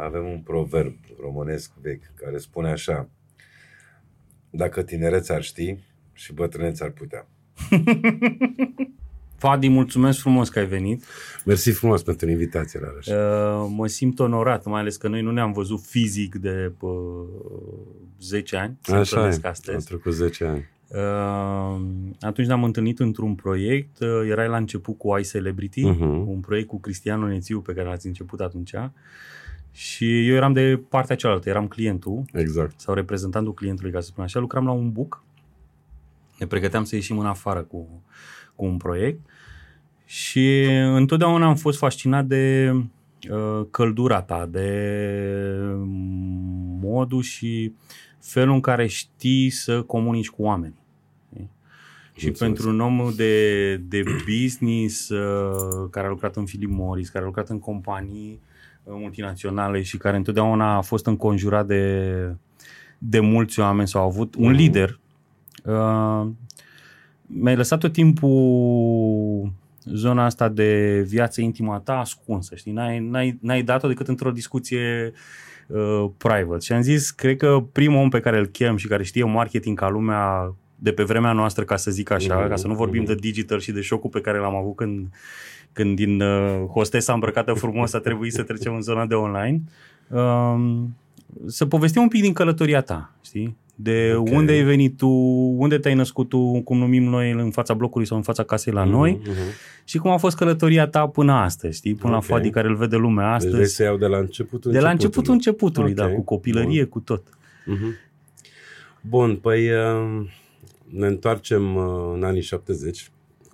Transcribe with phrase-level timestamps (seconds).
[0.00, 3.08] Avem un proverb românesc vechi care spune așa
[4.50, 5.78] Dacă tinereți ar ști
[6.12, 7.26] și bătrâneți ar putea.
[9.42, 11.04] Fadi, mulțumesc frumos că ai venit.
[11.44, 13.06] Mersi frumos pentru invitație, Rareș.
[13.06, 16.92] Uh, mă simt onorat, mai ales că noi nu ne-am văzut fizic de uh,
[18.20, 18.78] 10 ani.
[18.82, 19.76] Așa e, astăzi.
[19.76, 20.68] am trecut 10 ani.
[20.88, 21.80] Uh,
[22.20, 26.24] atunci ne-am întâlnit într-un proiect, uh, erai la început cu iCelebrity, uh-huh.
[26.26, 28.74] un proiect cu Cristian Onețiu pe care l-ați început atunci.
[29.72, 32.22] Și eu eram de partea cealaltă, eram clientul.
[32.32, 32.80] Exact.
[32.80, 34.40] Sau reprezentantul clientului, ca să spun așa.
[34.40, 35.24] Lucram la un book.
[36.38, 38.02] Ne pregăteam să ieșim în afară cu,
[38.54, 39.20] cu un proiect.
[40.04, 42.74] Și întotdeauna am fost fascinat de
[43.30, 44.98] uh, căldura ta, de
[46.80, 47.72] modul și
[48.20, 50.74] felul în care știi să comunici cu oameni.
[52.16, 57.24] Și pentru un om de, de business uh, care a lucrat în Philip Morris, care
[57.24, 58.51] a lucrat în companii uh,
[58.84, 62.36] multinaționale și care întotdeauna a fost înconjurat de,
[62.98, 64.56] de mulți oameni sau a avut un mm.
[64.56, 64.98] lider,
[65.64, 66.26] uh,
[67.26, 69.52] mi-ai lăsat tot timpul
[69.84, 72.72] zona asta de viață intimă a ta ascunsă, știi?
[72.72, 75.12] N-ai, n-ai, n-ai dat-o decât într-o discuție
[75.66, 76.64] uh, private.
[76.64, 79.78] Și am zis, cred că primul om pe care îl chem și care știe marketing
[79.78, 82.48] ca lumea de pe vremea noastră, ca să zic așa, mm-hmm.
[82.48, 83.06] ca să nu vorbim mm-hmm.
[83.06, 85.08] de digital și de șocul pe care l-am avut când,
[85.72, 89.62] când din uh, hostesa îmbrăcată frumos a trebuit să trecem în zona de online,
[90.08, 90.54] uh,
[91.46, 93.56] să povestim un pic din călătoria ta, știi?
[93.74, 94.34] de okay.
[94.34, 95.08] unde ai venit tu,
[95.56, 98.84] unde te-ai născut tu, cum numim noi în fața blocului sau în fața casei la
[98.84, 99.84] mm-hmm, noi mm-hmm.
[99.84, 101.94] și cum a fost călătoria ta până astăzi, știi?
[101.94, 102.28] Până okay.
[102.28, 103.56] la Fadi care îl vede lumea deci astăzi.
[103.56, 106.14] Deci se iau de la începutul De la începutul începutului, da, okay.
[106.14, 106.88] da, cu copilărie, Bun.
[106.88, 107.22] cu tot.
[107.26, 108.10] Mm-hmm.
[109.00, 110.26] Bun, păi uh,
[110.88, 113.10] ne întoarcem uh, în anii 70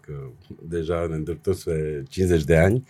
[0.09, 0.31] că
[0.69, 2.85] deja ne îndreptăm spre 50 de ani.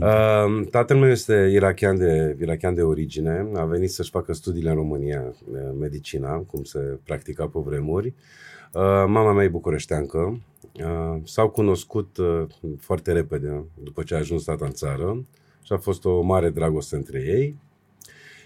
[0.00, 4.74] Uh, tatăl meu este irachian de, irachian de origine, a venit să-și facă studiile în
[4.76, 8.06] România, uh, medicina, cum se practica pe vremuri.
[8.06, 10.40] Uh, mama mea e bucureșteancă,
[10.72, 12.46] uh, s-au cunoscut uh,
[12.78, 15.24] foarte repede după ce a ajuns tata în țară
[15.62, 17.56] și a fost o mare dragoste între ei.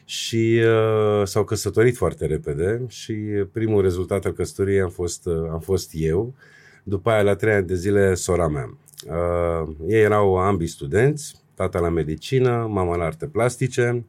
[0.05, 3.15] Și uh, s-au căsătorit foarte repede și
[3.53, 6.35] primul rezultat al căsătoriei am fost, uh, am fost eu
[6.83, 8.77] după aia, la trei ani de zile, sora mea.
[9.07, 14.05] Uh, ei erau ambii studenți, tata la medicină, mama la arte plastice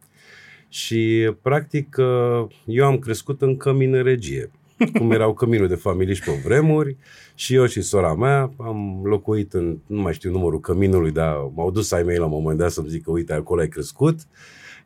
[0.67, 4.51] și, practic, uh, eu am crescut în cămin regie,
[4.97, 6.97] cum erau căminul de familie și pe vremuri
[7.35, 11.71] și eu și sora mea am locuit în, nu mai știu numărul căminului, dar m-au
[11.71, 14.19] dus ai mei la un moment dat să-mi zică, uite, acolo ai crescut.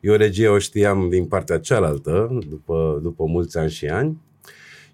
[0.00, 4.16] Eu regie o știam din partea cealaltă, după, după mulți ani și ani.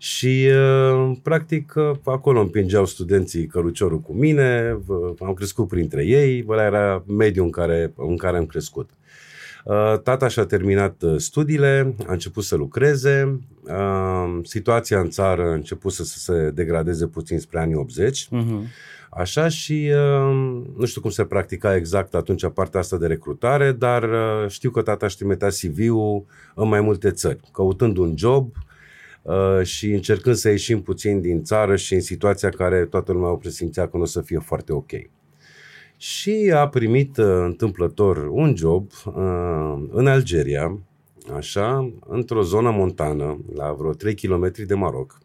[0.04, 4.78] Și, uh, practic, uh, acolo împingeau studenții căruciorul cu mine,
[5.20, 8.90] am crescut printre ei, ăla era mediul în care, în care am crescut.
[9.64, 13.40] Uh, tata și-a terminat studiile, a început să lucreze,
[14.42, 18.28] situația în țară a început să se degradeze puțin spre anii 80, uh-huh.
[18.30, 18.66] Mhm.
[19.10, 19.90] Așa și
[20.76, 24.08] nu știu cum se practica exact atunci partea asta de recrutare, dar
[24.48, 28.63] știu că tata își trimitea CV-ul în mai multe țări, căutând un job, Uh,
[29.62, 33.88] și încercând să ieșim puțin din țară și în situația care toată lumea o presimțea
[33.88, 34.90] că nu o să fie foarte ok.
[35.96, 39.14] Și a primit uh, întâmplător un job uh,
[39.90, 40.78] în Algeria,
[41.34, 45.18] așa, într-o zonă montană, la vreo 3 km de Maroc,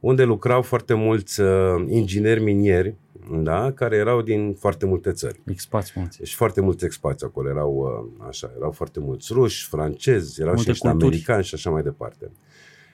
[0.00, 1.40] unde lucrau foarte mulți
[1.86, 2.94] ingineri minieri,
[3.30, 5.40] da, care erau din foarte multe țări.
[5.46, 6.18] Expați mulți.
[6.22, 7.48] Și foarte mulți expați acolo.
[7.48, 12.30] Erau, așa, erau foarte mulți ruși, francezi, erau multe și americani și așa mai departe.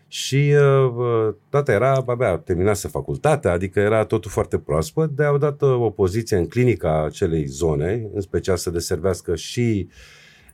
[0.09, 5.39] Și uh, uh, tata era, abia terminase facultatea, adică era totul foarte proaspăt, de au
[5.39, 9.89] dat uh, o poziție în clinica acelei zone, în special să deservească și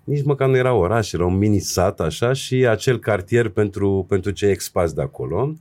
[0.05, 4.51] nici măcar nu era oraș, era un mini-sat așa și acel cartier pentru, pentru cei
[4.51, 5.55] expați de acolo.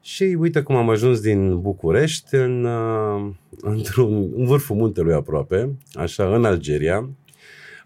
[0.00, 3.30] Și uite cum am ajuns din București în, uh,
[3.60, 7.08] într-un în vârful muntelui aproape, așa, în Algeria,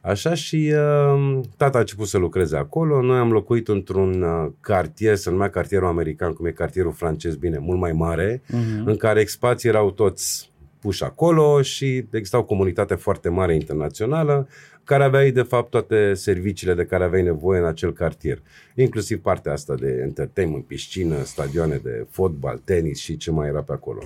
[0.04, 3.02] Așa și uh, tata a început să lucreze acolo.
[3.02, 7.58] Noi am locuit într-un uh, cartier, se numea cartierul american, cum e cartierul francez, bine,
[7.58, 8.84] mult mai mare, uh-huh.
[8.84, 10.50] în care expații erau toți
[10.80, 14.48] puși acolo și exista o comunitate foarte mare internațională
[14.84, 18.42] care avea de fapt toate serviciile de care aveai nevoie în acel cartier.
[18.74, 23.72] Inclusiv partea asta de entertainment, piscină, stadioane de fotbal, tenis și ce mai era pe
[23.72, 24.02] acolo.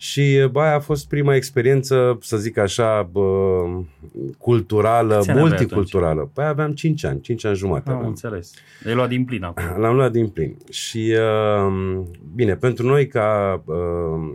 [0.00, 3.64] Și bă, aia a fost prima experiență, să zic așa, bă,
[4.38, 6.30] culturală, Ce multiculturală.
[6.34, 7.90] Păi aveam 5 ani, 5 ani jumate.
[7.90, 8.52] Am înțeles.
[8.82, 9.80] L-ai luat din plin acum.
[9.80, 10.56] L-am luat din plin.
[10.70, 12.00] Și, uh,
[12.34, 14.34] bine, pentru noi ca, uh,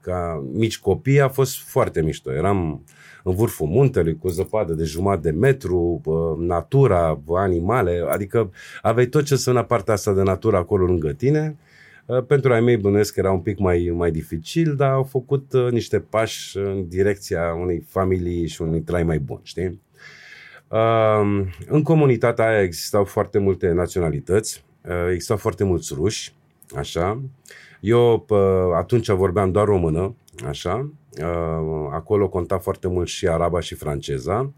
[0.00, 2.32] ca mici copii a fost foarte mișto.
[2.32, 2.84] Eram
[3.22, 6.00] în vârful muntelui, cu o zăpadă de jumătate de metru,
[6.38, 8.50] natura, animale, adică
[8.82, 11.56] aveai tot ce înseamnă partea asta de natură acolo lângă tine.
[12.26, 16.00] Pentru ai mei bănuiesc că era un pic mai, mai dificil, dar au făcut niște
[16.00, 19.80] pași în direcția unei familii și unui trai mai bun, știi?
[21.66, 24.64] În comunitatea aia existau foarte multe naționalități,
[25.10, 26.34] existau foarte mulți ruși,
[26.76, 27.22] așa.
[27.80, 28.26] Eu
[28.74, 30.14] atunci vorbeam doar română,
[30.46, 30.90] așa.
[31.90, 34.52] Acolo conta foarte mult și araba și franceza.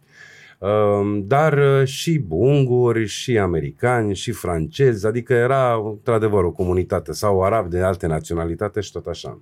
[1.23, 7.81] Dar și unguri, și americani, și francezi, adică era într-adevăr o comunitate sau arab de
[7.81, 9.41] alte naționalitate și tot așa.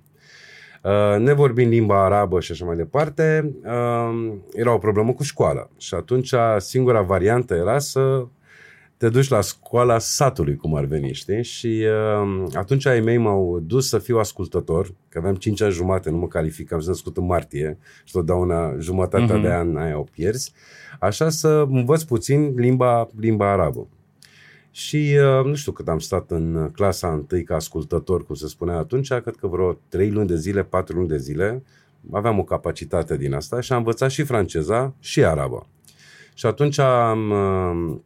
[0.83, 5.69] Uh, nevorbind limba arabă și așa mai departe, uh, era o problemă cu școala.
[5.77, 8.25] Și atunci singura variantă era să
[8.97, 11.43] te duci la școala satului, cum ar veni, știi?
[11.43, 11.85] Și
[12.23, 16.17] uh, atunci ai mei m-au dus să fiu ascultător, că aveam 5 ani jumate, nu
[16.17, 19.41] mă calificam, sunt născut în martie și totdeauna jumătatea uh-huh.
[19.41, 20.51] de an aia o pierzi.
[20.99, 23.87] Așa să învăț puțin limba, limba arabă.
[24.71, 28.77] Și uh, nu știu cât am stat în clasa întâi ca ascultător, cum se spunea
[28.77, 31.63] atunci, cred că vreo 3 luni de zile, 4 luni de zile,
[32.11, 35.67] aveam o capacitate din asta și am învățat și franceza și araba.
[36.33, 37.97] Și atunci am, uh,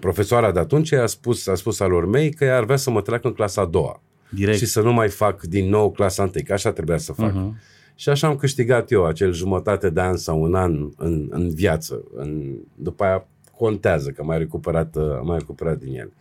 [0.00, 3.00] profesoara de atunci a spus, a spus alor mei că ea ar vrea să mă
[3.00, 4.00] treacă în clasa a doua.
[4.28, 4.58] Direct.
[4.58, 7.32] Și să nu mai fac din nou clasa întâi, că așa trebuia să fac.
[7.32, 7.72] Uh-huh.
[7.94, 12.04] Și așa am câștigat eu acel jumătate de an sau un an în, în viață.
[12.14, 13.26] În, după aia
[13.56, 16.12] contează că mai recuperat, uh, mai recuperat din el.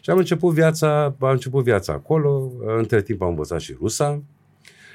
[0.00, 4.22] Și am început viața, am început viața acolo, între timp am învățat și rusa.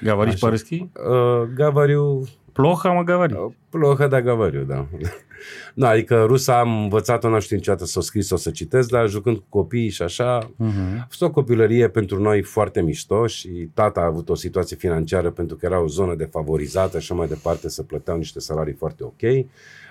[0.02, 0.74] Gavarici Parăschi?
[0.74, 2.28] Uh, Gavariu...
[2.54, 3.44] Ploha, mă, Gavariu?
[3.44, 4.86] Uh, Ploha, da, Gavariu, da.
[5.74, 8.88] nu, adică rusa am învățat-o, nu știu niciodată să o scris, să o să citesc,
[8.88, 11.00] dar jucând cu copiii și așa, uh-huh.
[11.00, 15.30] a fost o copilărie pentru noi foarte mișto și tata a avut o situație financiară
[15.30, 19.46] pentru că era o zonă defavorizată și mai departe, să plăteau niște salarii foarte ok.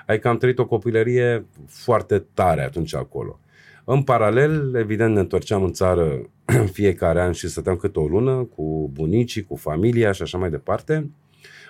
[0.05, 3.39] Adică am trăit o copilărie foarte tare atunci acolo.
[3.83, 6.29] În paralel, evident, ne întorceam în țară
[6.77, 11.09] fiecare an și stăteam câte o lună cu bunicii, cu familia și așa mai departe.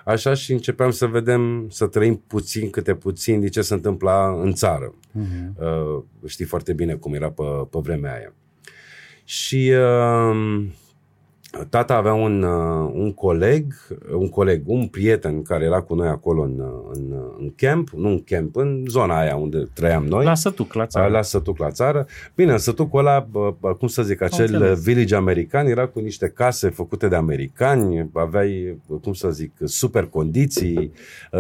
[0.05, 4.53] Așa și începeam să vedem, să trăim puțin câte puțin de ce se întâmpla în
[4.53, 4.93] țară.
[4.93, 5.59] Uh-huh.
[5.59, 8.33] Uh, știi foarte bine cum era pe, pe vremea aia.
[9.23, 10.65] Și uh,
[11.69, 13.73] tata avea un, uh, un coleg,
[14.11, 17.89] un coleg, un prieten care era cu noi acolo în, uh, în, uh, în camp,
[17.89, 20.25] nu în camp, în zona aia unde trăiam noi.
[20.25, 21.11] La Sătuc, la țară.
[21.11, 22.05] La Sătuc, la țară.
[22.35, 23.27] Bine, în Sătuc ăla,
[23.79, 29.13] cum să zic, acel village american era cu niște case făcute de americani, aveai, cum
[29.13, 30.91] să zic, super condiții,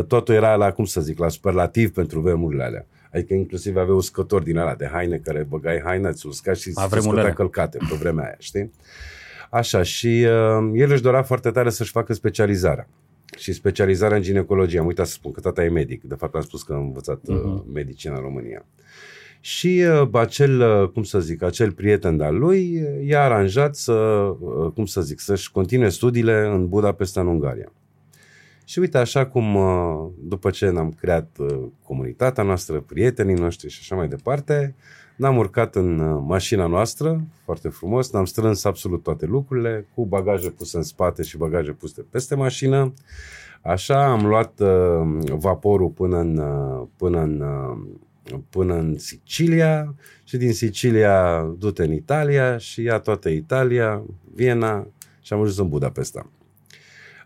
[0.07, 2.85] totul era la, cum să zic, la superlativ pentru vremurile alea.
[3.13, 7.33] Adică inclusiv avea uscători din ala de haine care băgai haine, îți usca și scotea
[7.33, 8.71] călcate pe vremea aia, știi?
[9.53, 12.87] Așa, și uh, el își dorea foarte tare să-și facă specializarea.
[13.37, 14.79] Și specializarea în ginecologie.
[14.79, 16.03] Am uitat să spun că tata e medic.
[16.03, 17.73] De fapt am spus că am învățat uh, uh-huh.
[17.73, 18.65] medicina în România.
[19.39, 23.93] Și uh, acel, uh, cum să zic, acel prieten de-al lui uh, i-a aranjat să,
[23.93, 27.71] uh, cum să zic, să-și continue studiile în Budapesta, în Ungaria.
[28.65, 33.79] Și uite, așa cum uh, după ce ne-am creat uh, comunitatea noastră, prietenii noștri și
[33.81, 39.03] așa mai departe, uh, ne-am urcat în uh, mașina noastră, foarte frumos, ne-am strâns absolut
[39.03, 42.93] toate lucrurile, cu bagaje puse în spate și bagaje puse peste mașină.
[43.61, 50.37] Așa am luat uh, vaporul până în, uh, până în, uh, până în Sicilia și
[50.37, 54.01] din Sicilia du-te în Italia și ia toată Italia,
[54.33, 54.87] Viena
[55.21, 56.29] și am ajuns în Budapesta.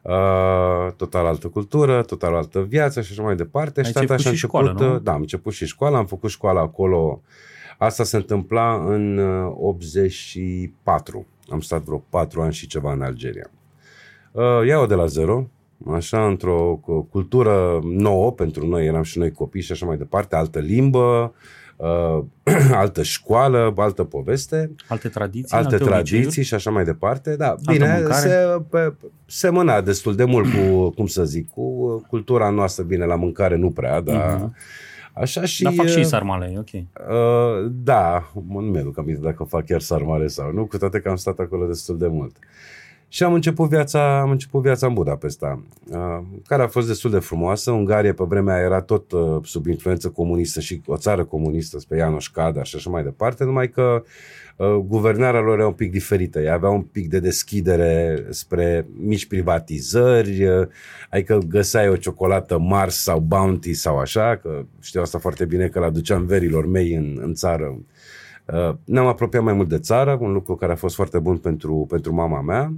[0.08, 3.80] Uh, total altă cultură, total altă viață și așa mai departe.
[3.80, 5.00] Ai și tata și început, școală, nu?
[5.00, 7.30] da, am început și școala, am făcut școala acolo uh,
[7.78, 9.20] Asta se întâmpla în
[9.58, 11.18] 84.
[11.18, 13.50] Uh, Am stat vreo 4 ani și ceva în Algeria.
[14.32, 15.48] Uh, iau de la zero,
[15.92, 20.60] așa, într-o cultură nouă pentru noi, eram și noi copii și așa mai departe, altă
[20.60, 21.30] limbă, uh,
[22.72, 24.72] altă școală, altă poveste.
[24.88, 25.58] Alte tradiții.
[25.58, 26.48] Alte, alte tradiții obiceiuri.
[26.48, 27.36] și așa mai departe.
[27.36, 28.94] Da, altă bine, se, pe,
[29.26, 33.72] semăna destul de mult cu, cum să zic, cu cultura noastră, bine, la mâncare nu
[33.72, 34.38] prea, dar...
[34.38, 34.86] Uh-huh
[35.20, 35.64] Așa și...
[35.64, 36.74] Dar fac și uh, sarmale, ok.
[36.74, 41.16] Uh, da, nu mi-aduc aminte dacă fac chiar sarmale sau nu, cu toate că am
[41.16, 42.38] stat acolo destul de mult.
[43.10, 47.20] Și am început viața, am început viața în Budapesta, uh, care a fost destul de
[47.20, 47.72] frumoasă.
[47.72, 51.98] Ungaria pe vremea aia era tot uh, sub influență comunistă și o țară comunistă, spre
[51.98, 54.04] Ianoș Cada și așa mai departe, numai că
[54.56, 56.40] uh, guvernarea lor era un pic diferită.
[56.40, 60.68] Ea avea un pic de deschidere spre mici privatizări, uh,
[61.10, 65.80] adică găseai o ciocolată Mars sau Bounty sau așa, că știu asta foarte bine că
[65.80, 67.97] l-aduceam verilor mei în, în țară Uh,
[68.84, 72.14] ne-am apropiat mai mult de țară, un lucru care a fost foarte bun pentru, pentru
[72.14, 72.74] mama mea.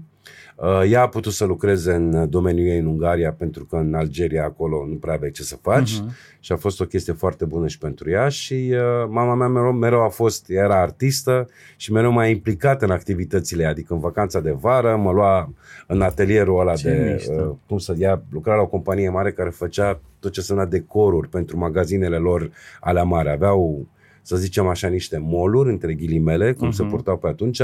[0.55, 4.43] Uh, ea a putut să lucreze în domeniul ei în Ungaria pentru că în Algeria
[4.43, 6.39] acolo nu prea aveai ce să faci uh-huh.
[6.39, 9.71] și a fost o chestie foarte bună și pentru ea și uh, mama mea mereu,
[9.71, 11.47] mereu a fost, era artistă
[11.77, 15.53] și mereu mai implicată în activitățile adică în vacanța de vară mă lua
[15.87, 19.49] în atelierul ăla ce de, uh, cum să ia, lucra la o companie mare care
[19.49, 23.87] făcea tot ce însemna decoruri pentru magazinele lor alea mari, aveau
[24.29, 26.73] să zicem așa, niște moluri, între ghilimele, cum uh-huh.
[26.73, 26.91] se mhm.
[26.91, 27.61] purtau pe atunci,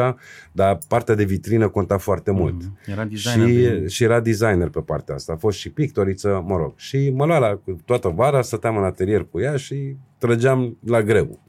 [0.51, 2.41] dar partea de vitrină conta foarte mhm.
[2.41, 2.63] mult.
[2.63, 2.91] Uh-huh.
[2.91, 3.47] Era designer.
[3.47, 3.87] Și, de...
[3.87, 5.33] și era designer pe partea asta.
[5.33, 6.73] A fost și pictoriță, mă rog.
[6.75, 11.39] Și mă lua la toată vara, stăteam în atelier cu ea și trăgeam la greu.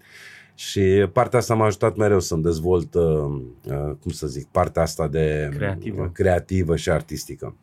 [0.55, 0.81] Și
[1.13, 5.51] partea asta m-a ajutat mereu să-mi dezvolt, uh, uh, cum să zic, partea asta de
[5.57, 7.57] creativă, creativă și artistică.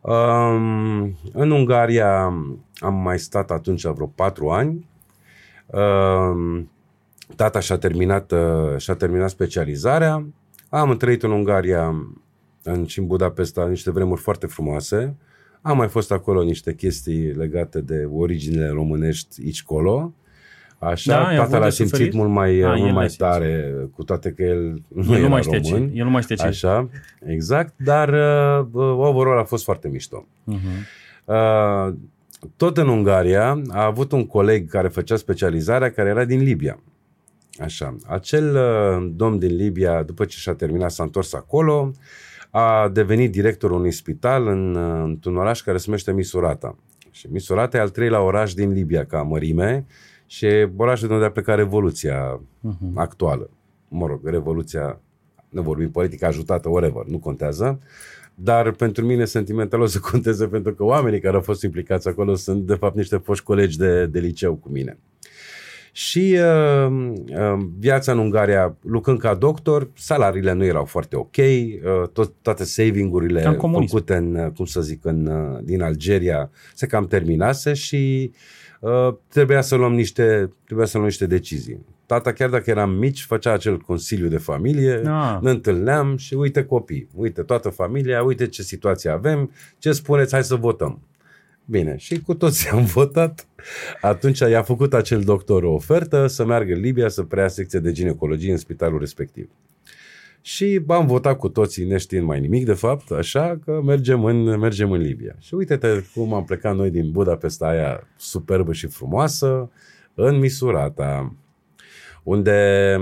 [0.00, 2.24] Um, în Ungaria
[2.74, 4.89] am mai stat atunci vreo patru ani Ehm,
[7.36, 10.26] tata și-a terminat, uh, și-a terminat specializarea.
[10.68, 11.94] Am trăit în Ungaria
[12.62, 15.16] în, și în Budapesta niște vremuri foarte frumoase.
[15.62, 20.14] Am mai fost acolo niște chestii legate de originile românești aici colo.
[20.78, 22.14] Așa, da, tata l-a simțit suferit?
[22.14, 23.94] mult mai, a, mult mai tare, simțit.
[23.94, 25.88] cu toate că el nu el era nu mai știe român.
[25.88, 25.98] Ce.
[25.98, 26.46] El nu mai știe ce.
[26.46, 26.88] Așa,
[27.24, 30.26] exact, dar uh, overall a fost foarte mișto.
[30.26, 30.84] Uh-huh.
[31.24, 31.94] Uh,
[32.56, 36.80] tot în Ungaria a avut un coleg care făcea specializarea, care era din Libia.
[37.58, 37.96] Așa.
[38.06, 41.92] Acel uh, domn din Libia, după ce și-a terminat, s-a întors acolo,
[42.50, 46.76] a devenit directorul unui spital în, uh, într-un oraș care se numește Misurata.
[47.10, 49.86] Și Misurata e al treilea oraș din Libia ca mărime
[50.26, 52.94] și e orașul de unde a plecat Revoluția uh-huh.
[52.94, 53.50] actuală.
[53.88, 55.00] Mă rog, Revoluția,
[55.48, 57.78] ne vorbim politică ajutată, whatever, nu contează
[58.42, 62.34] dar pentru mine sentimental o să conteze pentru că oamenii care au fost implicați acolo
[62.34, 64.98] sunt de fapt niște foști colegi de, de liceu cu mine.
[65.92, 72.08] Și uh, uh, viața în Ungaria, lucrând ca doctor, salariile nu erau foarte ok, uh,
[72.12, 73.42] tot, toate saving-urile
[73.88, 78.32] făcute în, uh, cum să zic, în, uh, din Algeria se cam terminase și
[78.80, 81.78] uh, trebuia să luăm niște, trebuia să luăm niște decizii.
[82.10, 85.38] Tata, chiar dacă eram mici, făcea acel consiliu de familie, ah.
[85.40, 90.44] ne întâlneam și uite copii, uite toată familia, uite ce situație avem, ce spuneți, hai
[90.44, 91.02] să votăm.
[91.64, 93.46] Bine, și cu toți am votat.
[94.00, 97.92] Atunci i-a făcut acel doctor o ofertă să meargă în Libia să preia secție de
[97.92, 99.48] ginecologie în spitalul respectiv.
[100.40, 104.90] Și am votat cu toții neștiind mai nimic, de fapt, așa că mergem în, mergem
[104.90, 105.36] în Libia.
[105.38, 109.70] Și uite-te cum am plecat noi din Budapesta aia superbă și frumoasă
[110.14, 111.34] în Misurata
[112.22, 112.96] unde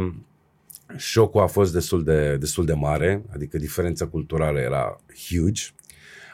[0.96, 4.96] șocul a fost destul de, destul de mare, adică diferența culturală era
[5.28, 5.62] huge.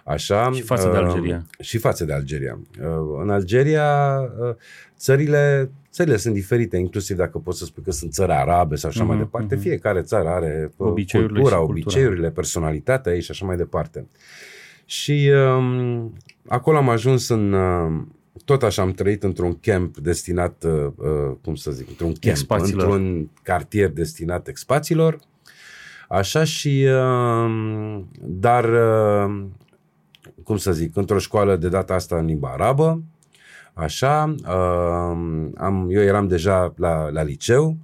[0.05, 1.47] Așa, și față de uh, Algeria.
[1.61, 2.59] Și față de Algeria.
[2.81, 4.55] Uh, în Algeria, uh,
[4.99, 9.03] țările, țările sunt diferite, inclusiv dacă poți să spui că sunt țări arabe sau așa
[9.03, 9.57] uh-huh, mai mhm, departe.
[9.57, 9.61] Uh-huh.
[9.61, 14.07] Fiecare țară are obiceiurile cultura, obiceiurile, personalitatea ei și așa mai departe.
[14.85, 16.13] Și um,
[16.47, 18.03] acolo am ajuns în, uh,
[18.45, 22.85] tot așa am trăit într-un camp destinat, uh, uh, cum să zic, într-un camp, expațiilor.
[22.85, 25.19] într-un cartier destinat expațiilor.
[26.09, 29.45] Așa și, uh, dar, uh,
[30.43, 33.03] cum să zic, într-o școală de data asta în limba arabă.
[33.75, 37.77] Așa, uh, am, eu eram deja la, la liceu,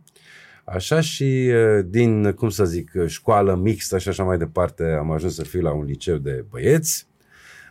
[0.73, 5.35] Așa și uh, din, cum să zic, școală mixtă și așa mai departe, am ajuns
[5.35, 7.07] să fiu la un liceu de băieți.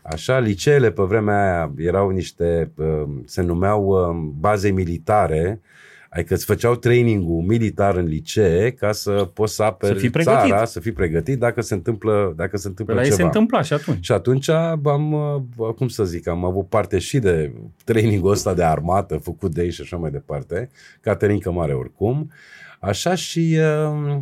[0.01, 5.61] Așa, liceele pe vremea aia erau niște, uh, se numeau uh, baze militare,
[6.09, 10.79] adică îți făceau trainingul militar în licee ca să poți să aperi să țara, să
[10.79, 13.15] fii pregătit dacă se întâmplă, dacă se întâmplă păi ceva.
[13.15, 14.05] se întâmpla și atunci.
[14.05, 15.13] Și atunci am,
[15.57, 17.53] uh, cum să zic, am avut parte și de
[17.83, 20.69] trainingul ăsta de armată făcut de ei și așa mai departe,
[21.01, 22.31] Caterinca Mare oricum.
[22.79, 24.19] Așa și uh, Uh,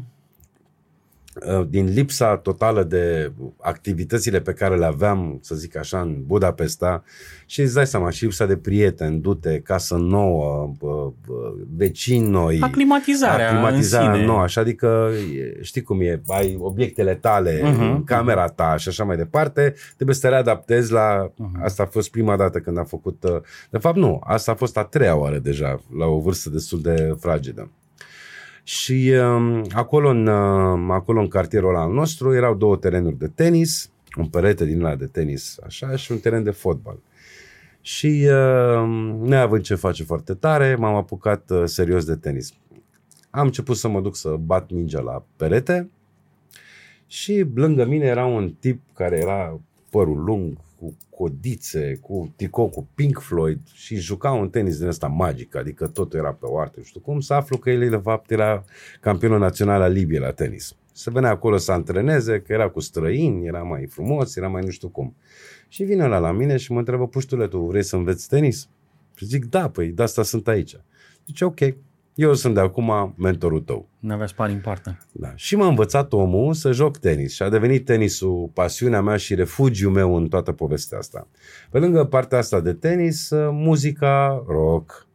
[1.70, 7.03] din lipsa totală de activitățile pe care le aveam, să zic așa, în Budapesta
[7.46, 10.72] și îți dai seama, și lipsa de prieteni, dute, casă nouă,
[11.75, 12.60] vecini noi.
[12.62, 15.12] Aclimatizarea Aclimatizarea în nouă, așa, adică
[15.62, 18.03] știi cum e, ai obiectele tale, uh-huh.
[18.06, 21.63] camera ta și așa mai departe, trebuie să te readaptezi la, uh-huh.
[21.63, 24.77] asta a fost prima dată când am făcut, uh, de fapt nu, asta a fost
[24.77, 27.72] a treia oară deja, la o vârstă destul de fragedă.
[28.67, 33.27] Și uh, acolo, în, uh, acolo în cartierul ăla al nostru erau două terenuri de
[33.27, 37.00] tenis, un perete din ăla de tenis așa și un teren de fotbal.
[37.81, 38.88] Și uh,
[39.19, 42.53] neavând ce face foarte tare, m-am apucat uh, serios de tenis.
[43.29, 45.89] Am început să mă duc să bat mingea la perete
[47.05, 49.59] și lângă mine era un tip care era
[49.89, 55.07] părul lung, cu codițe, cu tricou cu Pink Floyd și juca un tenis din ăsta
[55.07, 57.98] magic, adică totul era pe o artă, nu știu cum, să aflu că el de
[57.98, 58.63] fapt era
[59.01, 60.75] campionul național al Libiei la tenis.
[60.91, 64.69] Se venea acolo să antreneze, că era cu străini, era mai frumos, era mai nu
[64.69, 65.15] știu cum.
[65.67, 68.69] Și vine la la mine și mă întreabă, puștule, tu vrei să înveți tenis?
[69.15, 70.75] Și zic, da, păi de asta sunt aici.
[71.25, 71.60] Zice, ok,
[72.17, 73.89] eu sunt de acum mentorul tău.
[74.00, 74.97] Nu avea spari în partea.
[75.12, 75.31] Da.
[75.36, 79.91] Și m-a învățat omul să joc tenis și a devenit tenisul pasiunea mea și refugiul
[79.91, 81.27] meu în toată povestea asta.
[81.69, 85.07] Pe lângă partea asta de tenis, uh, muzica, rock,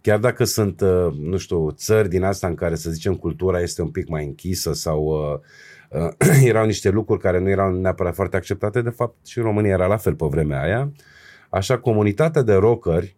[0.00, 3.82] chiar dacă sunt, uh, nu știu, țări din asta în care, să zicem, cultura este
[3.82, 8.36] un pic mai închisă sau uh, uh, erau niște lucruri care nu erau neapărat foarte
[8.36, 10.92] acceptate, de fapt și în România era la fel pe vremea aia,
[11.50, 13.16] așa comunitatea de rockeri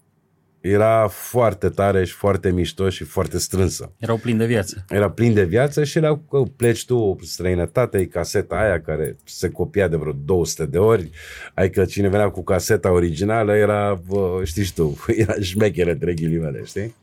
[0.70, 3.92] era foarte tare și foarte mișto și foarte strânsă.
[3.98, 4.84] Erau plini de viață.
[4.88, 9.48] Era plin de viață și era că pleci tu străinătate, e caseta aia care se
[9.48, 11.10] copia de vreo 200 de ori,
[11.54, 16.94] adică cine venea cu caseta originală era, bă, știi tu, era șmecheră între ghilimele, știi?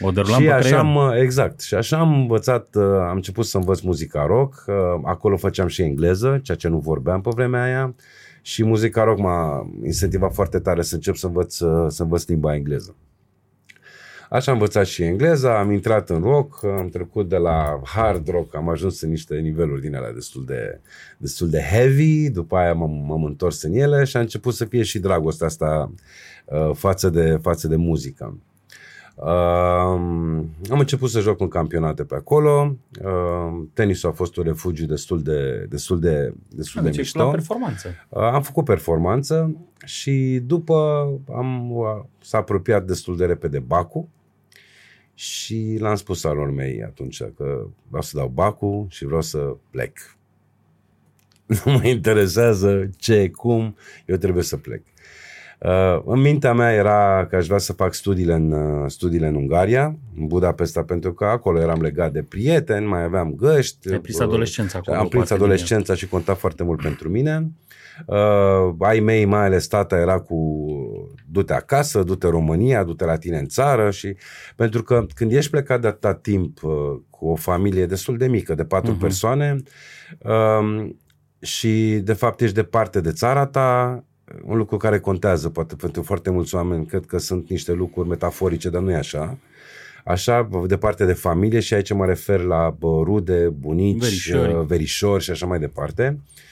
[0.00, 4.26] O și așa am, exact, și așa am învățat, uh, am început să învăț muzica
[4.26, 4.74] rock, uh,
[5.04, 7.94] acolo făceam și engleză, ceea ce nu vorbeam pe vremea aia,
[8.42, 12.54] și muzica rock m-a incentivat foarte tare să încep să învăț, uh, să învăț limba
[12.54, 12.94] engleză.
[14.32, 18.54] Așa am învățat și engleza, am intrat în rock, am trecut de la hard rock,
[18.54, 20.80] am ajuns în niște niveluri din alea destul de,
[21.18, 24.82] destul de heavy, după aia m-am, m-am întors în ele și a început să fie
[24.82, 25.92] și dragostea asta
[26.44, 28.38] uh, față, de, față de muzică.
[29.14, 29.26] Uh,
[30.70, 32.76] am început să joc în campionate pe acolo.
[33.04, 37.18] Uh, tenisul a fost un refugiu destul de, destul de, destul de mișto.
[37.18, 37.88] La performanță.
[38.08, 41.86] Uh, am făcut performanță și după am, uh,
[42.20, 44.08] s-a apropiat destul de repede Bacu
[45.20, 49.98] și l-am spus alor mei atunci că vreau să dau bacul și vreau să plec.
[51.64, 54.82] Nu mă interesează ce, cum, eu trebuie să plec.
[55.58, 59.34] Uh, în mintea mea era că aș vrea să fac studiile în, uh, studiile în
[59.34, 63.92] Ungaria, în Budapesta, pentru că acolo eram legat de prieteni, mai aveam găști.
[63.92, 64.96] Ai prins adolescența acolo.
[64.96, 67.50] Am prins adolescența și conta foarte mult pentru mine.
[68.06, 70.66] Uh, ai mei, mai ales tata, era cu
[71.26, 74.16] du-te acasă, du-te România, du-te la tine în țară și
[74.56, 76.72] pentru că când ești plecat de atâta timp uh,
[77.10, 79.00] cu o familie destul de mică, de patru uh-huh.
[79.00, 79.56] persoane
[80.18, 80.90] uh,
[81.40, 84.04] și de fapt ești departe de țara ta,
[84.42, 88.70] un lucru care contează poate pentru foarte mulți oameni, cred că sunt niște lucruri metaforice,
[88.70, 89.38] dar nu e așa.
[90.04, 95.46] Așa, departe de familie și aici mă refer la rude, bunici, verișori, verișori și așa
[95.46, 96.18] mai departe.
[96.18, 96.49] Uh, Uh,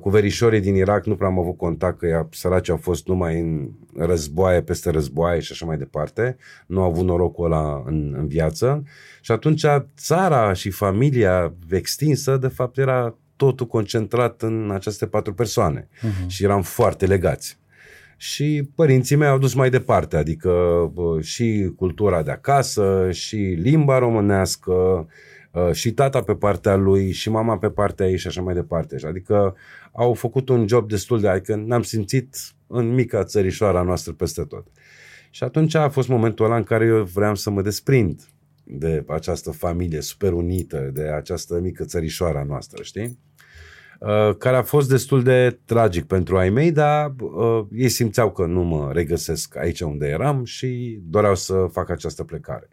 [0.00, 3.40] cu verișorii din Irak nu prea am avut contact, că ea, săraci au fost numai
[3.40, 6.36] în războaie, peste războaie și așa mai departe.
[6.66, 8.82] Nu au avut norocul ăla în, în viață.
[9.20, 9.64] Și atunci
[9.96, 15.88] țara și familia extinsă, de fapt, era totul concentrat în aceste patru persoane.
[15.88, 16.26] Uh-huh.
[16.26, 17.58] Și eram foarte legați.
[18.16, 20.50] Și părinții mei au dus mai departe, adică
[20.92, 25.06] bă, și cultura de acasă, și limba românească, Uh,
[25.72, 28.96] și tata pe partea lui și mama pe partea ei și așa mai departe.
[29.06, 29.56] Adică
[29.92, 31.28] au făcut un job destul de...
[31.28, 32.36] Adică ne-am simțit
[32.66, 34.66] în mica țărișoara noastră peste tot.
[35.30, 38.22] Și atunci a fost momentul ăla în care eu vreau să mă desprind
[38.64, 43.18] de această familie super unită, de această mică țărișoara noastră, știi?
[44.00, 48.46] Uh, care a fost destul de tragic pentru ai mei, dar uh, ei simțeau că
[48.46, 52.68] nu mă regăsesc aici unde eram și doreau să fac această plecare.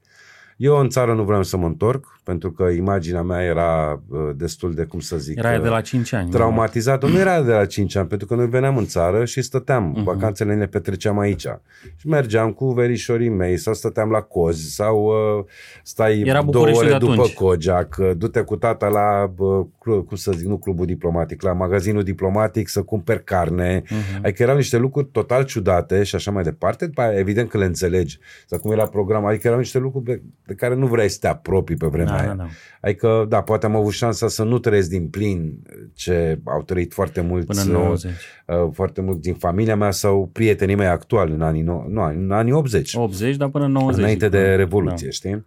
[0.58, 4.74] Eu în țară nu vreau să mă întorc, pentru că imaginea mea era uh, destul
[4.74, 5.38] de, cum să zic...
[5.38, 6.30] Era de la 5 ani.
[6.30, 7.08] Traumatizată.
[7.08, 9.98] Nu era de la 5 ani, pentru că noi veneam în țară și stăteam.
[9.98, 10.04] Uh-huh.
[10.04, 11.48] Vacanțele ne petreceam aici.
[11.96, 15.46] Și mergeam cu verișorii mei sau stăteam la cozi sau uh,
[15.84, 20.48] stai era două ore după Cojac, uh, du-te cu tata la, uh, cum să zic,
[20.48, 23.82] nu clubul diplomatic, la magazinul diplomatic să cumperi carne.
[23.82, 24.22] Uh-huh.
[24.24, 26.86] Adică erau niște lucruri total ciudate și așa mai departe.
[26.86, 28.20] După aia, evident că le înțelegi.
[28.48, 29.30] Sau cum era programul.
[29.30, 32.28] Adică erau niște lucruri de care nu vrei să te apropii pe vremea da, aia.
[32.28, 32.48] Da, da.
[32.82, 35.60] Adică, da, poate am avut șansa să nu trăiesc din plin
[35.94, 38.12] ce au trăit foarte mulți, Până în 90.
[38.12, 42.04] Uh, uh, foarte mulți din familia mea sau prietenii mei actuali în anii, no, nu,
[42.04, 42.96] în anii 80.
[42.96, 44.00] 80, dar până în 90.
[44.00, 44.56] Înainte de da.
[44.56, 45.12] Revoluție, da.
[45.12, 45.46] știi?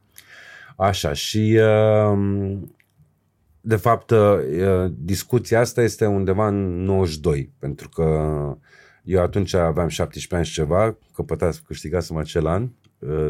[0.77, 2.59] Așa, și uh,
[3.61, 4.38] de fapt uh,
[4.97, 8.05] discuția asta este undeva în 92, pentru că
[9.05, 12.84] eu atunci aveam 17 ani și ceva, căpătați, câștigasem acel an, Uh,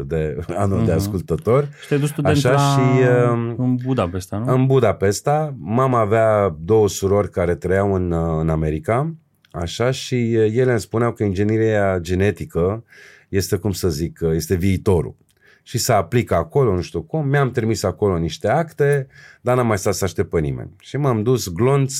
[0.05, 0.85] de anul uh-huh.
[0.85, 0.99] de mhm.
[0.99, 1.69] ascultător.
[1.81, 2.57] Și te-ai dus student Așa, la...
[2.57, 4.53] și, uh, în Budapesta, nu?
[4.53, 5.55] În Budapesta.
[5.57, 9.15] Mama avea două surori care trăiau în, uh, în America.
[9.51, 12.83] Așa, și ele îmi spuneau că ingineria genetică
[13.29, 15.15] este, cum să zic, este viitorul.
[15.63, 17.27] Și să aplică acolo, nu știu cum.
[17.27, 19.07] Mi-am trimis acolo niște acte,
[19.41, 20.69] dar n-am mai stat să aștept pe nimeni.
[20.79, 21.93] Și m-am dus glonț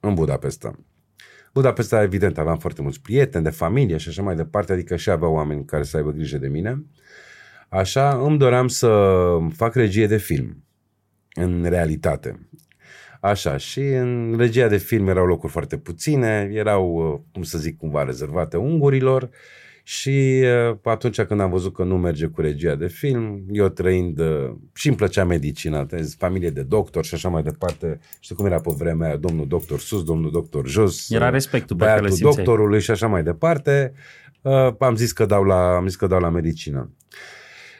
[0.00, 0.78] în Budapesta.
[1.52, 5.32] Budapesta, evident, aveam foarte mulți prieteni de familie și așa mai departe, adică și aveau
[5.32, 6.84] oameni care să aibă grijă de mine.
[7.68, 9.08] Așa, îmi doream să
[9.54, 10.64] fac regie de film,
[11.34, 12.48] în realitate.
[13.20, 18.02] Așa, și în regia de film erau locuri foarte puține, erau, cum să zic, cumva
[18.02, 19.30] rezervate ungurilor
[19.88, 24.18] și uh, atunci când am văzut că nu merge cu regia de film, eu trăind
[24.18, 25.86] uh, și îmi plăcea medicina,
[26.18, 28.00] familie de doctor și așa mai departe.
[28.20, 31.10] Știu cum era pe vremea aia, domnul doctor sus, domnul doctor jos.
[31.10, 33.92] Era respectul pe care doctorului și așa mai departe.
[34.42, 36.90] Uh, am zis că dau la, am zis că dau la medicină.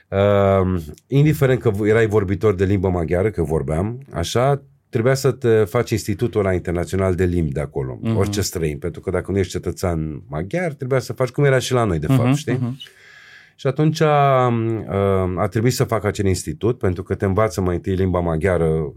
[0.08, 5.90] Uh, indiferent că erai vorbitor de limbă maghiară, că vorbeam, așa, trebuia să te faci
[5.90, 8.16] institutul ăla internațional de limbi de acolo, uh-huh.
[8.16, 11.72] orice străin, pentru că dacă nu ești cetățean maghiar, trebuia să faci cum era și
[11.72, 12.56] la noi, de uh-huh, fapt, știi?
[12.56, 12.96] Uh-huh.
[13.56, 14.52] Și atunci a,
[15.36, 18.94] a trebuit să fac acel institut, pentru că te învață mai întâi limba maghiară uh,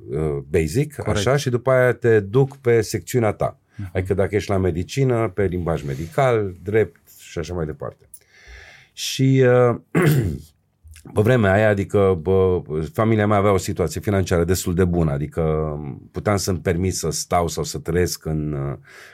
[0.49, 1.17] basic, Corect.
[1.17, 3.59] așa, și după aia te duc pe secțiunea ta.
[3.59, 3.91] Uh-huh.
[3.93, 8.09] Adică dacă ești la medicină, pe limbaj medical, drept și așa mai departe.
[8.93, 9.75] Și uh,
[11.13, 12.61] pe vremea aia, adică bă,
[12.93, 15.43] familia mea avea o situație financiară destul de bună, adică
[16.11, 18.55] puteam să-mi permit să stau sau să trăiesc în,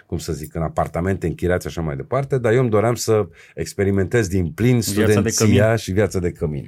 [0.05, 4.27] cum să zic, în apartamente închiriați așa mai departe, dar eu îmi doream să experimentez
[4.27, 6.65] din plin studenția și viața de cămin.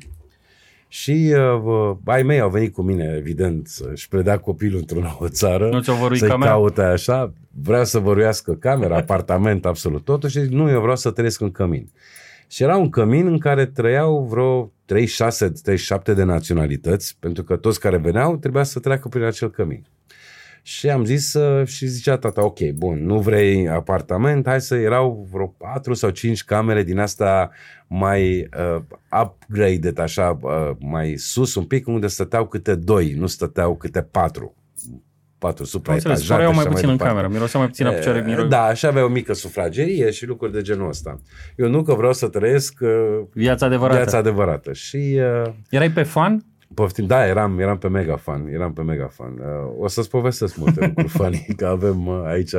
[0.91, 5.69] Și uh, ai mei au venit cu mine, evident, să-și predea copilul într-o nouă țară,
[5.69, 5.81] nu
[6.17, 6.51] să-i camera?
[6.51, 11.41] caute așa, vrea să văruiască camera, apartament, absolut totul și nu, eu vreau să trăiesc
[11.41, 11.89] în cămin.
[12.51, 17.79] Și era un cămin în care trăiau vreo 36, 37 de naționalități, pentru că toți
[17.79, 19.85] care veneau trebuia să treacă prin acel cămin.
[20.61, 25.27] Și am zis uh, și zicea tata, ok, bun, nu vrei apartament, hai să erau
[25.31, 27.51] vreo 4 sau 5 camere din asta
[27.87, 28.81] mai uh,
[29.21, 34.55] upgraded, așa, uh, mai sus un pic, unde stăteau câte doi, nu stăteau câte patru
[35.39, 36.33] patru supraetajate.
[36.33, 38.21] Înțeles, mai puțin mai în cameră, mirosea mai puțin la picioare.
[38.21, 38.43] Miro...
[38.43, 41.19] Da, și avea o mică sufragerie și lucruri de genul ăsta.
[41.55, 42.89] Eu nu că vreau să trăiesc uh,
[43.33, 43.97] viața adevărată.
[43.97, 44.73] Viața adevărată.
[44.73, 46.43] Și, uh, Erai pe fan?
[46.73, 49.33] Poftim, da, eram, eram pe mega fan, eram pe mega fan.
[49.39, 52.51] Uh, o să-ți povestesc multe lucruri fani, că avem uh, aici,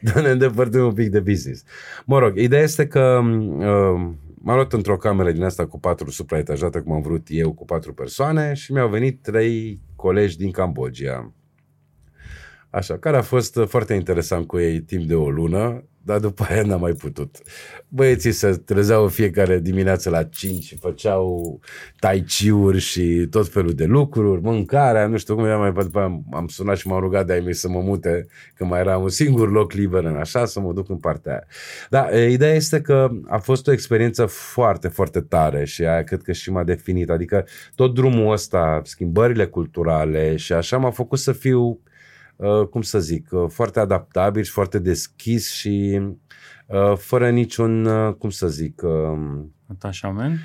[0.00, 1.64] dar ne îndepărtăm un pic de business.
[2.04, 6.80] Mă rog, ideea este că uh, m-am luat într-o cameră din asta cu patru supraetajate,
[6.80, 11.32] cum am vrut eu, cu patru persoane și mi-au venit trei colegi din Cambodgia
[12.74, 16.46] Așa, care a fost uh, foarte interesant cu ei timp de o lună, dar după
[16.48, 17.36] aia n-am mai putut.
[17.88, 21.60] Băieții se trezeau fiecare dimineață la 5 și făceau
[21.98, 26.20] tai chi și tot felul de lucruri, mâncarea, nu știu cum era mai după aia
[26.32, 29.08] am sunat și m-am rugat de ai mei să mă mute, că mai era un
[29.08, 31.46] singur loc liber în așa, să mă duc în partea aia.
[31.90, 36.32] Da, ideea este că a fost o experiență foarte, foarte tare și aia cred că
[36.32, 41.62] și m-a definit, adică tot drumul ăsta, schimbările culturale și așa m-a făcut să fiu
[41.68, 41.92] Uh,
[42.70, 46.00] cum să zic, uh, foarte adaptabil și foarte deschis și
[46.66, 48.82] uh, fără niciun, cum să zic...
[48.82, 50.38] Um, Atașament?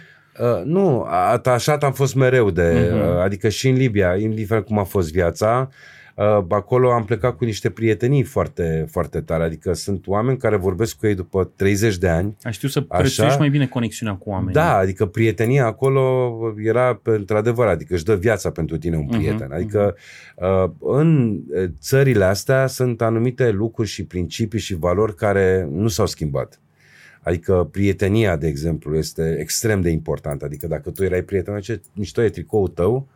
[0.64, 3.24] Nu, atașat am fost mereu de, uh-huh.
[3.24, 5.99] adică și în Libia, indiferent cum a fost viața, Uh,
[6.50, 11.08] acolo am plecat cu niște prietenii foarte, foarte tare, adică sunt oameni care vorbesc cu
[11.08, 12.38] ei după 30 de ani.
[12.44, 14.54] Ai știu să prețuiești mai bine conexiunea cu oamenii.
[14.54, 19.48] Da, adică prietenia acolo era într-adevăr, adică își dă viața pentru tine un mhm, prieten.
[19.48, 19.96] Uh-huh, adică
[20.36, 21.40] uh, în
[21.80, 26.60] țările astea sunt anumite lucruri și principii și valori care nu s-au schimbat.
[27.22, 30.46] Adică prietenia, de exemplu, este extrem de importantă.
[30.46, 33.08] Adică dacă tu erai prieten, ce mișto e tricoul tău,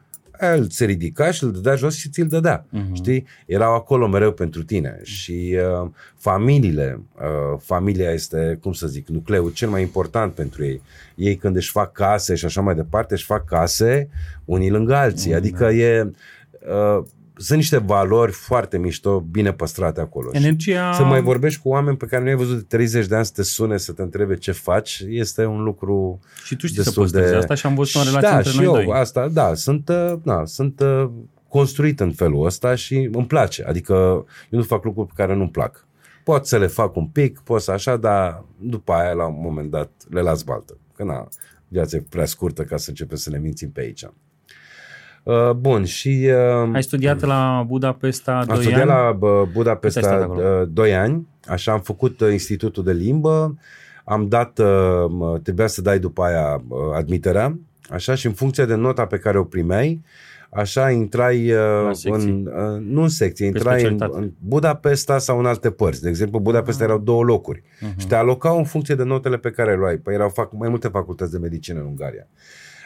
[0.41, 2.65] el se ridica și îl dădea jos și ți-l dădea.
[2.65, 2.93] Uh-huh.
[2.93, 3.25] Știi?
[3.45, 4.99] Erau acolo mereu pentru tine.
[5.03, 10.81] Și uh, familiile, uh, familia este, cum să zic, nucleul cel mai important pentru ei.
[11.15, 14.09] Ei când își fac case și așa mai departe, își fac case
[14.45, 15.31] unii lângă alții.
[15.31, 15.35] Uh-huh.
[15.35, 16.11] Adică e...
[16.67, 17.03] Uh,
[17.43, 20.29] sunt niște valori foarte mișto, bine păstrate acolo.
[20.33, 20.93] Energia...
[20.93, 23.31] Să mai vorbești cu oameni pe care nu ai văzut de 30 de ani să
[23.35, 27.29] te sune, să te întrebe ce faci, este un lucru Și tu știi să păstrezi
[27.29, 27.35] de...
[27.35, 28.89] asta și am văzut o relație da, între și noi eu, doi.
[28.91, 31.09] asta, da, sunt, uh, da, sunt uh,
[31.47, 33.63] construit în felul ăsta și îmi place.
[33.63, 33.93] Adică
[34.49, 35.87] eu nu fac lucruri pe care nu-mi plac.
[36.23, 39.69] Pot să le fac un pic, pot să așa, dar după aia, la un moment
[39.69, 40.77] dat, le las baltă.
[40.95, 41.27] Că na,
[41.67, 44.05] viața e prea scurtă ca să începem să ne mințim pe aici.
[45.23, 46.29] Uh, bun, și...
[46.63, 48.51] Uh, Ai studiat la Budapesta 2 ani?
[48.51, 50.29] Am studiat la uh, Budapesta
[50.69, 53.57] 2 ani, așa am făcut institutul de limbă,
[54.03, 54.59] am dat,
[55.43, 56.63] trebuia să dai după aia
[56.95, 57.59] admiterea,
[57.89, 60.01] așa, și în funcție de nota pe care o primeai,
[60.49, 61.53] așa intrai
[62.03, 66.01] în, nu în secție, intrai în, în Budapesta sau în alte părți.
[66.01, 66.87] De exemplu, Budapesta uh-huh.
[66.87, 67.95] erau două locuri uh-huh.
[67.97, 69.95] și te alocau în funcție de notele pe care le luai.
[69.97, 72.27] Păi erau fac, mai multe facultăți de medicină în Ungaria.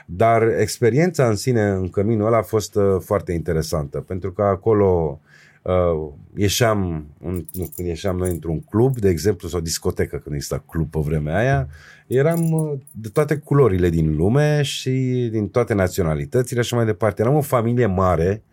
[0.10, 5.20] Dar experiența în sine în căminul ăla a fost uh, foarte interesantă, pentru că acolo
[5.68, 10.64] Uh, ieșeam, un, nu, când ieșeam noi într-un club, de exemplu, sau discotecă, când exista
[10.68, 11.68] club pe vremea aia,
[12.08, 17.22] eram uh, de toate culorile din lume și din toate naționalitățile și mai departe.
[17.22, 18.44] Eram o familie mare,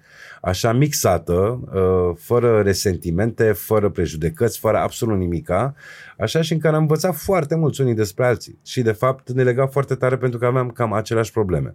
[0.44, 5.74] așa mixată, uh, fără resentimente, fără prejudecăți, fără absolut nimica,
[6.18, 8.58] așa și în care am învățat foarte mulți unii despre alții.
[8.64, 11.74] Și de fapt ne lega foarte tare pentru că aveam cam aceleași probleme.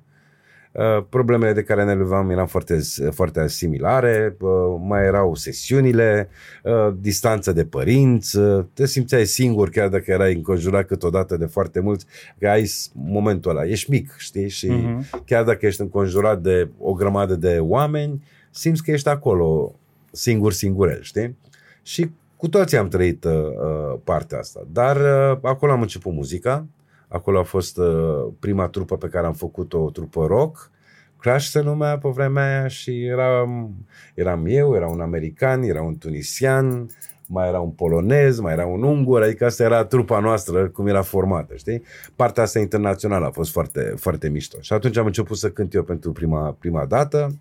[0.72, 2.80] Uh, problemele de care ne luam erau foarte,
[3.12, 4.50] foarte similare, uh,
[4.88, 6.30] mai erau sesiunile,
[6.64, 8.38] uh, distanță de părinți,
[8.74, 12.06] te simțeai singur chiar dacă erai înconjurat câteodată de foarte mulți,
[12.40, 15.26] că ai momentul ăla, ești mic, știi, și uh-huh.
[15.26, 19.76] chiar dacă ești înconjurat de o grămadă de oameni, simți că ești acolo
[20.12, 21.38] singur, singurel, știi?
[21.84, 26.66] Și cu toții am trăit uh, partea asta, dar uh, acolo am început muzica,
[27.10, 30.72] Acolo a fost uh, prima trupă pe care am făcut-o, o trupă rock.
[31.20, 33.74] Crash se numea pe vremea aia și eram,
[34.14, 36.90] eram eu, era un american, era un tunisian,
[37.28, 41.02] mai era un polonez, mai era un ungur, adică asta era trupa noastră, cum era
[41.02, 41.84] formată, știi?
[42.16, 44.58] Partea asta internațională a fost foarte, foarte mișto.
[44.62, 47.36] Și atunci am început să cânt eu pentru prima, prima dată.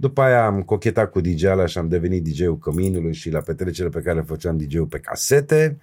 [0.00, 4.04] După aia am cochetat cu DJ-ala și am devenit DJ-ul Căminului și la petrecerile pe
[4.04, 5.78] care le făceam DJ-ul pe casete.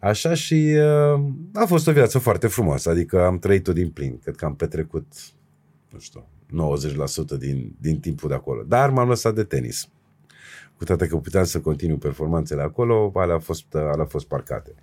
[0.00, 0.76] Așa și
[1.14, 1.20] uh,
[1.52, 4.18] a fost o viață foarte frumoasă, adică am trăit-o din plin.
[4.18, 5.06] Cred că am petrecut,
[5.88, 8.62] nu știu, 90% din, din timpul de acolo.
[8.62, 9.88] Dar m-am lăsat de tenis.
[10.76, 14.74] Cu toate că puteam să continu performanțele acolo, alea au fost, alea au fost parcate.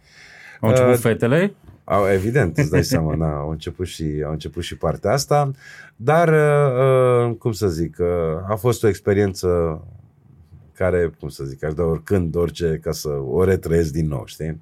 [0.59, 1.53] Au început uh, fetele?
[1.91, 5.51] Au, evident, îți dai seama, na, au, început și, au început și partea asta,
[5.95, 8.07] dar, uh, uh, cum să zic, uh,
[8.49, 9.81] a fost o experiență
[10.73, 14.61] care, cum să zic, aș da oricând, orice, ca să o retrăiesc din nou, știi?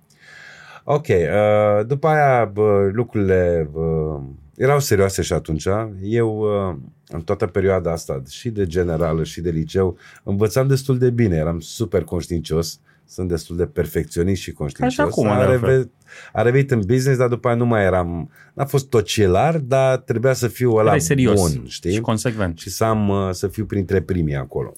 [0.84, 4.20] Ok, uh, după aia bă, lucrurile bă,
[4.56, 5.68] erau serioase și atunci.
[6.02, 6.76] Eu, uh,
[7.08, 11.60] în toată perioada asta, și de generală și de liceu, învățam destul de bine, eram
[11.60, 15.00] super conștiincios, sunt destul de perfecționist și conștiincios.
[15.00, 15.92] Așa cum, a, revenit,
[16.34, 20.34] a revenit în business, dar după aia nu mai eram, n-a fost tocilar, dar trebuia
[20.34, 21.92] să fiu ăla serios bun, știi?
[21.92, 22.58] Și consecvent.
[22.58, 24.74] Și să, am, uh, să fiu printre primii acolo.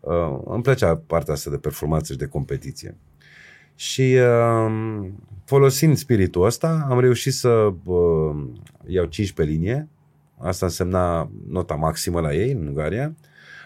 [0.00, 2.96] Uh, îmi plăcea partea asta de performanță și de competiție.
[3.74, 5.08] Și uh,
[5.44, 8.36] folosind spiritul ăsta, am reușit să uh,
[8.86, 9.88] iau 5 pe linie.
[10.38, 13.14] Asta însemna nota maximă la ei în Ungaria.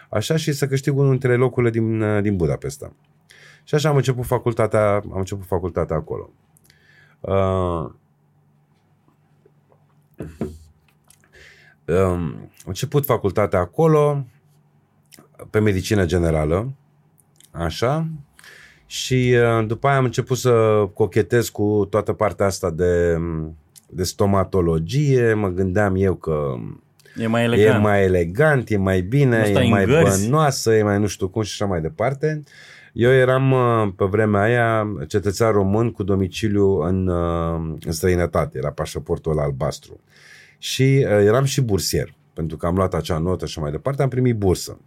[0.09, 2.93] Așa și să câștig unul dintre locurile din, uh, din Budapesta.
[3.67, 6.29] Și așa am început facultatea, am început facultatea acolo.
[7.19, 7.89] Uh,
[11.85, 14.25] um, am început facultatea acolo
[15.49, 16.73] pe medicină generală,
[17.51, 18.07] așa,
[18.85, 23.17] și uh, după aia am început să cochetez cu toată partea asta de,
[23.89, 25.33] de stomatologie.
[25.33, 26.55] Mă gândeam eu că
[27.17, 30.23] e mai elegant, e mai, elegant, e mai bine, e mai gărzi.
[30.23, 32.43] bănoasă, e mai nu știu cum și așa mai departe.
[32.99, 38.71] Eu eram uh, pe vremea aia cetățean român cu domiciliu în, uh, în străinătate, era
[38.71, 39.99] pașaportul albastru.
[40.57, 44.35] Și eram și bursier, pentru că am luat acea notă și mai departe, am primit
[44.35, 44.79] bursă.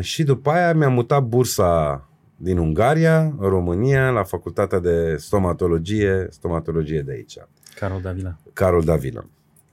[0.00, 7.12] și după aia mi-am mutat bursa din Ungaria, România, la facultatea de stomatologie, stomatologie de
[7.12, 7.38] aici.
[7.74, 8.36] Carol Davila.
[8.52, 9.24] Carol Davila.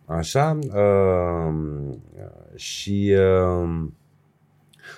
[0.05, 0.59] Așa.
[0.73, 1.53] Uh,
[2.55, 3.87] și uh,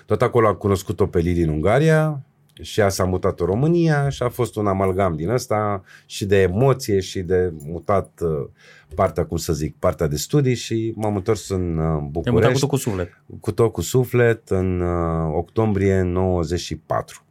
[0.06, 2.22] tot acolo am cunoscut-o pe Lili în Ungaria
[2.62, 6.40] și ea s-a mutat în România și a fost un amalgam din ăsta și de
[6.40, 8.48] emoție și de mutat uh,
[8.94, 12.22] partea, cum să zic, partea de studii și m-am întors în uh, București.
[12.22, 13.22] Te-ai mutat cu tot cu suflet.
[13.40, 17.24] Cu tot cu suflet în uh, octombrie 94.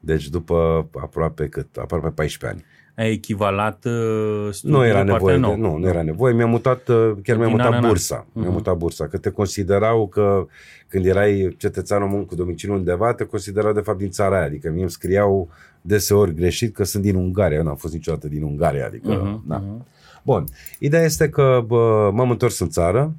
[0.00, 1.76] Deci după aproape cât?
[1.76, 2.64] Aproape 14 ani.
[2.96, 6.34] Ai echivalat uh, nu era nevoie, de, nu, nu era nevoie.
[6.34, 8.26] Mi-a mutat, uh, chiar mi-a mutat bursa.
[8.26, 8.32] Uh-huh.
[8.32, 9.06] Mi-a mutat bursa.
[9.06, 10.46] Că te considerau că
[10.88, 14.44] când erai cetățean român cu domiciliu undeva, te considerau de fapt din țara aia.
[14.44, 15.48] Adică mie îmi scriau
[15.80, 17.56] deseori greșit că sunt din Ungaria.
[17.56, 18.86] Eu n-am fost niciodată din Ungaria.
[18.86, 19.62] Adică, uh-huh, da.
[19.62, 19.86] uh-huh.
[20.22, 20.44] Bun.
[20.78, 23.14] Ideea este că bă, m-am întors în țară.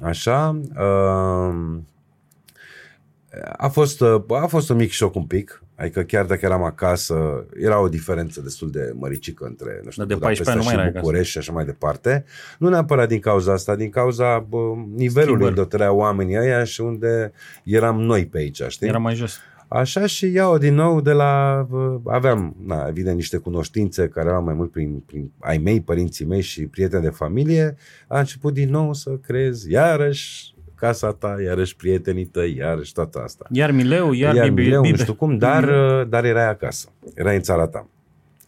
[0.00, 0.60] Așa.
[0.76, 1.54] Uh,
[3.56, 7.46] a fost, uh, a fost un mic șoc un pic, adică chiar dacă eram acasă,
[7.54, 11.52] era o diferență destul de măricică între, nu știu, de 14 și București și așa
[11.52, 12.24] mai departe.
[12.58, 14.58] Nu neapărat din cauza asta, din cauza bă,
[14.94, 17.32] nivelului unde trăiau oamenii ăia și unde
[17.64, 18.88] eram noi pe aici, știi?
[18.88, 19.38] Era mai jos.
[19.68, 21.66] Așa și iau din nou de la...
[22.04, 26.40] Aveam, na, evident, niște cunoștințe care erau mai mult prin, prin ai mei, părinții mei
[26.40, 27.76] și prieteni de familie.
[28.06, 33.46] A început din nou să creez iarăși casa ta, iarăși prietenii tăi, iarăși toată asta.
[33.50, 37.36] Iar Mileu, iar, iar Bibi, Mileu, nu știu cum, dar, uh, dar erai acasă, erai
[37.36, 37.88] în țara ta.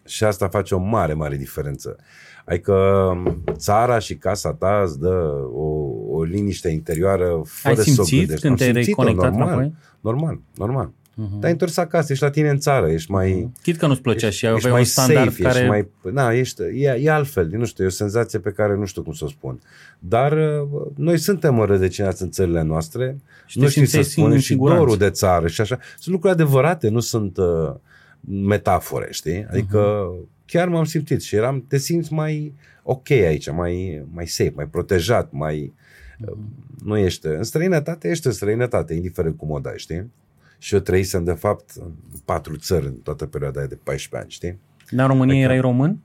[0.06, 1.96] Și asta face o mare, mare diferență.
[2.44, 5.14] Adică um, țara și casa ta îți dă
[5.52, 5.66] o,
[6.08, 9.74] o liniște interioară fără Ai simțit să când te-ai reconectat normal, înapoi?
[10.00, 10.92] Normal, normal.
[11.18, 11.40] Uh-huh.
[11.40, 13.50] Te-ai întors acasă, ești la tine în țară, ești mai...
[13.62, 15.58] Chit că nu-ți plăcea ești, și ești aveai mai un standard safe, care...
[15.58, 15.88] ești mai...
[16.12, 19.12] Na, ești, e, e altfel, nu știu, e o senzație pe care nu știu cum
[19.12, 19.60] să o spun.
[19.98, 24.32] Dar uh, noi suntem înrădăcinați în țările noastre, Și te nu știu să simțeai spunem
[24.32, 24.82] în și siguranță.
[24.82, 25.78] dorul de țară și așa.
[25.98, 27.74] Sunt lucruri adevărate, nu sunt uh,
[28.20, 29.46] metafore, știi?
[29.50, 30.10] Adică
[30.46, 32.52] chiar m-am simțit și eram, te simți mai
[32.82, 35.72] ok aici, mai, mai safe, mai protejat, mai...
[36.20, 36.36] uh,
[36.84, 37.26] Nu ești...
[37.26, 40.10] În străinătate ești în străinătate, indiferent cum o dai, știi?
[40.58, 41.92] Și eu trăisem, de fapt, în
[42.24, 44.58] patru țări în toată perioada aia de 14 ani, știi?
[44.90, 45.98] Dar în România Adică- erai român?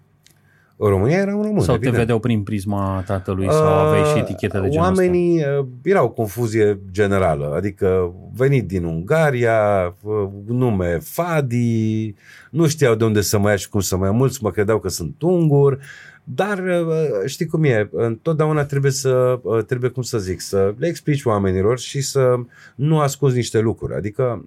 [0.76, 1.96] În România era un român, sau te evident.
[1.96, 6.80] vedeau prin prisma tatălui sau aveai și etichetă de genul Oamenii uh, era o confuzie
[6.92, 12.14] generală, adică venit din Ungaria, uh, nume Fadi,
[12.50, 14.80] nu știau de unde să mă ia și cum să mă ia, mulți mă credeau
[14.80, 15.80] că sunt ungur,
[16.24, 20.88] dar uh, știi cum e, întotdeauna trebuie să, uh, trebuie cum să zic, să le
[20.88, 22.36] explici oamenilor și să
[22.76, 24.46] nu ascunzi niște lucruri, adică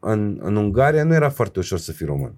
[0.00, 2.32] în, în Ungaria nu era foarte ușor să fii român.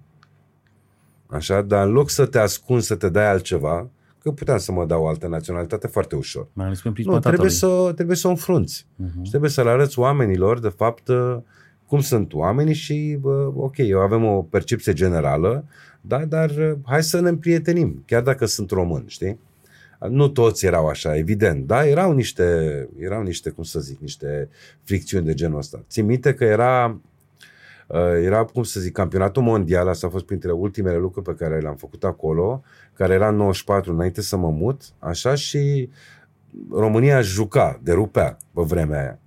[1.27, 3.89] Așa, dar în loc să te ascunzi, să te dai altceva,
[4.21, 6.47] că puteam să mă dau o altă naționalitate foarte ușor.
[6.53, 7.83] Mai ales prin prisma Nu, trebuie tatălui.
[7.85, 8.87] să, trebuie să o înfrunți.
[8.95, 9.23] Mhm.
[9.23, 11.37] Și trebuie să le arăți oamenilor, de fapt, uh,
[11.85, 15.65] cum sunt oamenii și, bă, ok, eu avem o percepție generală,
[16.01, 19.39] da, dar uh, hai să ne împrietenim, chiar dacă sunt român, știi?
[20.09, 22.43] Nu toți erau așa, evident, da, erau niște,
[22.99, 24.49] erau niște, cum să zic, niște
[24.83, 25.83] fricțiuni de genul ăsta.
[25.89, 26.95] Țin minte că era, uh,
[28.23, 31.75] era, cum să zic, campionatul mondial, asta a fost printre ultimele lucruri pe care le-am
[31.75, 35.89] făcut acolo, care era în 94, înainte să mă mut, așa, și
[36.71, 39.19] România juca, derupea pe vremea aia.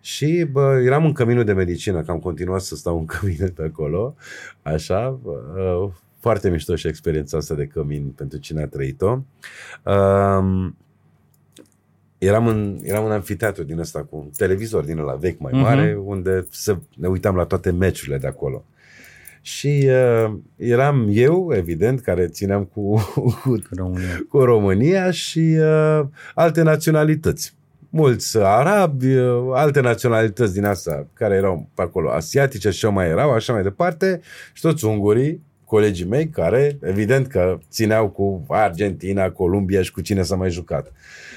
[0.00, 3.62] Și bă, eram în căminul de medicină, că am continuat să stau în cămin pe
[3.62, 4.14] acolo,
[4.62, 5.90] așa, bă,
[6.20, 9.18] foarte mișto și experiența asta de cămin pentru cine a trăit-o.
[9.82, 10.76] Um,
[12.18, 15.92] eram în, eram în anfiteatru din ăsta cu un televizor din ăla vechi mai mare,
[15.92, 16.04] uh-huh.
[16.04, 18.64] unde se, ne uitam la toate meciurile de acolo.
[19.40, 22.98] Și uh, eram eu, evident, care țineam cu,
[23.42, 24.24] cu România.
[24.28, 26.00] cu România și uh,
[26.34, 27.54] alte naționalități.
[27.90, 33.30] Mulți arabi, uh, alte naționalități din asta care erau pe acolo, asiatice și mai erau,
[33.30, 34.20] așa mai departe,
[34.52, 40.22] și toți ungurii, colegii mei, care evident că țineau cu Argentina, Columbia și cu cine
[40.22, 40.92] s-a mai jucat.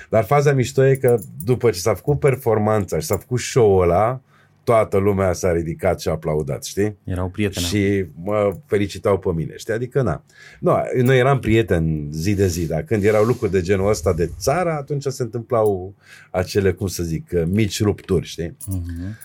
[0.09, 4.21] Dar faza mișto e că după ce s-a făcut performanța și s-a făcut show-ul ăla,
[4.63, 6.95] toată lumea s-a ridicat și a aplaudat, știi?
[7.03, 7.65] Erau prieteni.
[7.65, 9.73] Și mă felicitau pe mine, știi?
[9.73, 10.23] Adică, na.
[10.59, 14.29] Nu, noi eram prieteni zi de zi, dar când erau lucruri de genul ăsta de
[14.39, 15.93] țară, atunci se întâmplau
[16.31, 18.57] acele, cum să zic, mici rupturi, știi?
[18.67, 19.17] Mhm.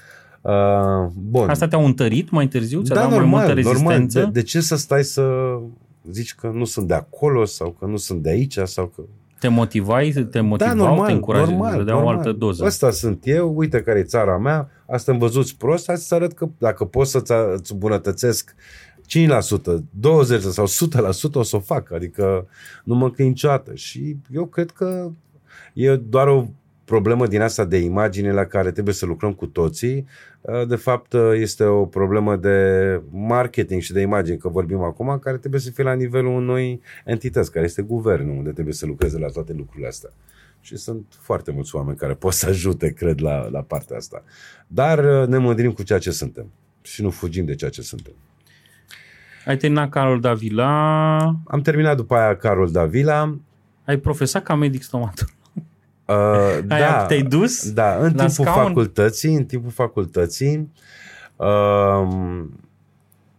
[0.44, 1.48] Uh, bun.
[1.48, 2.82] Asta te-au întărit mai târziu?
[2.82, 3.72] Ți-a da, dat mai normal, multă normal.
[3.72, 4.20] rezistență?
[4.20, 5.56] De, de ce să stai să
[6.10, 9.02] zici că nu sunt de acolo sau că nu sunt de aici sau că...
[9.40, 12.18] Te motivai, te motivau, da, normal, te încurajai, normal, îți dădeau o normal.
[12.18, 12.64] altă doză.
[12.64, 16.32] Ăsta sunt eu, uite care e țara mea, asta îmi văzuți prost, hai să arăt
[16.32, 18.54] că dacă pot să-ți îți îmbunătățesc
[19.00, 22.46] 5%, 20% sau 100% o să o fac, adică
[22.84, 23.74] nu mă încăi niciodată.
[23.74, 25.10] Și eu cred că
[25.72, 26.46] e doar o
[26.84, 30.06] problemă din asta de imagine la care trebuie să lucrăm cu toții.
[30.68, 35.60] De fapt, este o problemă de marketing și de imagine, că vorbim acum, care trebuie
[35.60, 39.52] să fie la nivelul unui entități, care este guvernul, unde trebuie să lucreze la toate
[39.52, 40.10] lucrurile astea.
[40.60, 44.24] Și sunt foarte mulți oameni care pot să ajute, cred, la, la partea asta.
[44.66, 46.46] Dar ne mândrim cu ceea ce suntem
[46.82, 48.12] și nu fugim de ceea ce suntem.
[49.46, 51.16] Ai terminat Carol Davila,
[51.46, 53.38] Am terminat după aia Carol Davila.
[53.84, 55.34] ai profesat ca medic stomatolog.
[56.06, 56.14] Uh,
[56.68, 58.66] Ai- da, te-ai dus Da, în la timpul scaun?
[58.66, 60.72] facultății, în timpul facultății
[61.36, 61.46] uh,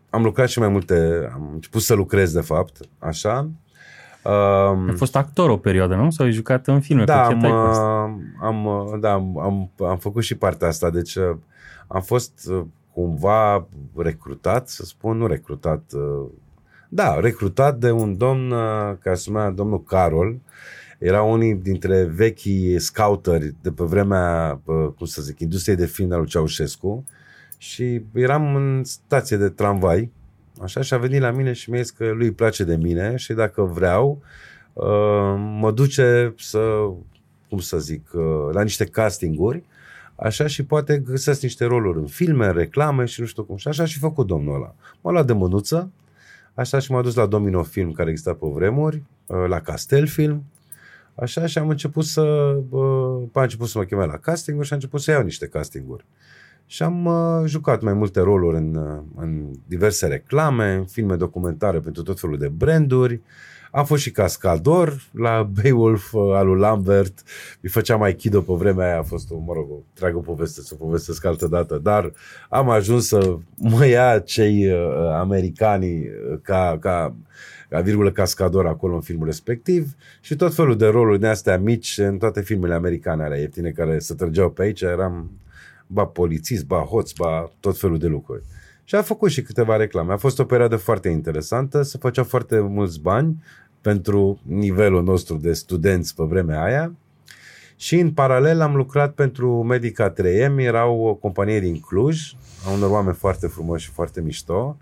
[0.10, 3.50] am lucrat și mai multe, am început să lucrez de fapt, așa.
[4.24, 6.10] Uh, Ai fost actor o perioadă, nu?
[6.12, 7.04] Sau ai jucat în filme?
[7.04, 7.80] da, Cu am, Ken Tycost?
[7.80, 11.36] am, am, da, am, am, am făcut și partea asta, deci uh,
[11.88, 12.62] am fost uh,
[12.94, 16.26] cumva recrutat, să spun, nu recrutat, uh,
[16.90, 20.38] da, recrutat de un domn uh, care se numea domnul Carol,
[20.98, 26.12] era unii dintre vechii scouteri de pe vremea, uh, cum să zic, industriei de film
[26.12, 27.06] al lui Ceaușescu
[27.58, 30.12] și eram în stație de tramvai,
[30.62, 33.16] așa, și a venit la mine și mi-a zis că lui îi place de mine
[33.16, 34.22] și dacă vreau,
[34.74, 36.90] uh, mă duce să,
[37.50, 39.64] cum să zic, uh, la niște castinguri,
[40.16, 43.58] așa și poate găsesc niște roluri în filme, în reclame și nu știu cum.
[43.58, 44.76] Și așa și făcut domnul ăla.
[45.02, 45.92] M-a luat de mânuță,
[46.54, 50.44] așa și m-a dus la Domino Film, care exista pe vremuri, uh, la Castel Film,
[51.16, 52.22] așa și am început să,
[52.70, 56.06] uh, a început să mă cheme la casting și am început să iau niște castinguri.
[56.66, 61.80] și am uh, jucat mai multe roluri în, uh, în diverse reclame, în filme documentare
[61.80, 63.22] pentru tot felul de branduri.
[63.76, 67.24] Am fost și cascador la Beowulf uh, al lui Lambert.
[67.62, 69.00] Îi făceam Aikido pe vremea aia.
[69.00, 71.80] A fost, o, mă rog, o treagă poveste să povestesc altă dată.
[71.84, 72.12] Dar
[72.50, 74.80] am ajuns să mă ia cei uh,
[75.14, 77.16] americani uh, ca, ca
[77.76, 81.98] ca virgulă cascador acolo în filmul respectiv și tot felul de roluri de astea mici
[81.98, 84.82] în toate filmele americane alea ieftine care se trăgeau pe aici.
[84.82, 85.32] Eram
[85.88, 88.44] ba polițist, ba hoț, ba tot felul de lucruri.
[88.84, 90.14] Și a făcut și câteva reclame.
[90.14, 93.44] A fost o perioadă foarte interesantă, se făcea foarte mulți bani
[93.82, 96.96] pentru nivelul nostru de studenți pe vremea aia.
[97.76, 102.36] Și în paralel am lucrat pentru Medica 3M, erau o companie din Cluj,
[102.68, 104.78] a unor oameni foarte frumoși și foarte mișto,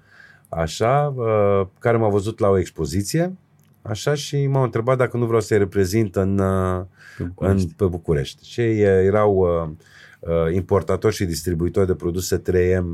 [0.56, 3.34] așa, uh, care m-au văzut la o expoziție,
[3.82, 6.82] așa, și m-au întrebat dacă nu vreau să-i reprezint în, uh,
[7.18, 7.68] pe, București.
[7.68, 8.50] în, pe București.
[8.50, 12.86] Și ei erau uh, importatori și distribuitori de produse 3M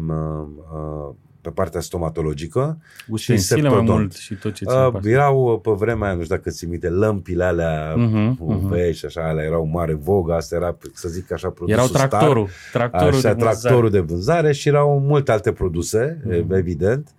[1.41, 2.77] pe partea stomatologică.
[3.07, 6.65] Ustensile mai mult și tot ce uh, Erau pe vremea aia, nu știu dacă ți
[6.65, 8.93] minte, lămpile alea uh-huh, UV uh-huh.
[8.93, 12.89] și așa, alea erau mare vogă, asta era, să zic așa, produsul Erau tractorul, star,
[12.89, 16.57] tractorul, așa, de tractorul de vânzare și erau multe alte produse, uh-huh.
[16.57, 17.13] evident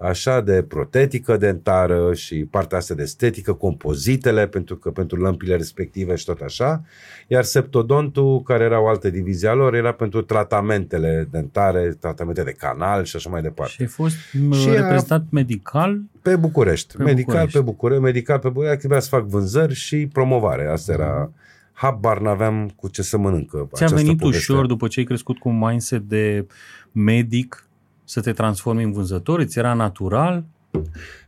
[0.00, 6.14] așa de protetică dentară și partea asta de estetică, compozitele pentru că pentru lămpile respective
[6.14, 6.82] și tot așa,
[7.26, 12.52] iar septodontul, care era o altă divizie a lor, era pentru tratamentele dentare, tratamente de
[12.58, 13.72] canal și așa mai departe.
[13.72, 14.16] Și a fost
[14.60, 16.00] și reprezentat a, medical?
[16.22, 16.96] Pe București.
[16.96, 17.58] Pe medical București.
[17.58, 20.66] pe București, medical pe București, trebuia să fac vânzări și promovare.
[20.66, 21.30] Asta era
[21.72, 23.68] habar n-aveam cu ce să mănâncă.
[23.74, 24.52] Ți-a venit poveste.
[24.52, 26.46] ușor după ce ai crescut cu un mindset de
[26.92, 27.64] medic
[28.10, 29.38] să te transformi în vânzător?
[29.38, 30.44] Îți era natural?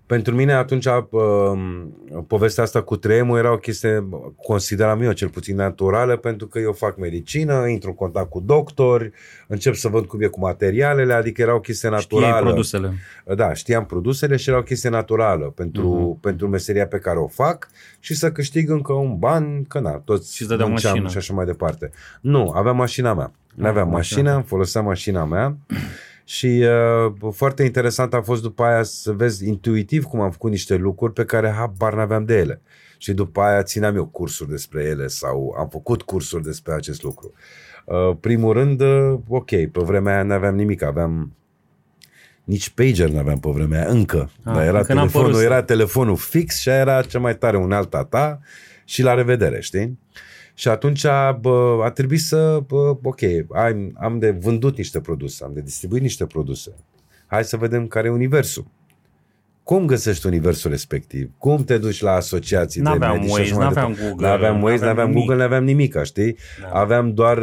[0.07, 1.03] Pentru mine atunci uh,
[2.27, 4.09] povestea asta cu tremur era o chestie,
[4.43, 9.13] consideram eu cel puțin naturală, pentru că eu fac medicină, intru în contact cu doctori,
[9.47, 12.27] încep să văd cum e cu materialele, adică era o chestie naturală.
[12.27, 12.93] Știai produsele.
[13.37, 16.23] Da, știam produsele și era o chestie naturală pentru, uh-huh.
[16.23, 17.69] pentru meseria pe care o fac
[18.01, 21.91] și să câștig încă un ban, că na, toți și mânceam și așa mai departe.
[22.21, 23.33] Nu, aveam mașina mea.
[23.55, 25.57] Nu aveam mașină, foloseam mașina mea
[26.33, 30.75] și uh, foarte interesant a fost după aia să vezi intuitiv cum am făcut niște
[30.75, 32.61] lucruri pe care habar n-aveam de ele.
[32.99, 37.33] Și după aia țineam eu cursuri despre ele sau am făcut cursuri despre acest lucru.
[37.85, 41.33] Uh, primul rând, uh, ok, pe vremea aia n-aveam nimic, aveam
[42.45, 44.31] nici pager n-aveam pe vremea aia, încă.
[44.45, 48.41] Ah, dar era telefonul, era telefonul fix și era cea mai tare unealta ta
[48.85, 49.99] și la revedere, știi?
[50.55, 51.03] Și atunci
[51.41, 53.21] bă, a trebuit să, bă, ok,
[53.55, 56.75] am, am de vândut niște produse, am de distribuit niște produse.
[57.27, 58.67] Hai să vedem care e universul.
[59.63, 61.31] Cum găsești universul respectiv?
[61.39, 63.31] Cum te duci la asociații n-aveam de medici?
[63.31, 64.27] Waze, n-aveam Google.
[64.27, 65.25] N-aveam Waze, n-aveam nimic.
[65.27, 66.37] Google, n-aveam nimic, știi?
[66.61, 66.69] Da.
[66.79, 67.39] Aveam doar,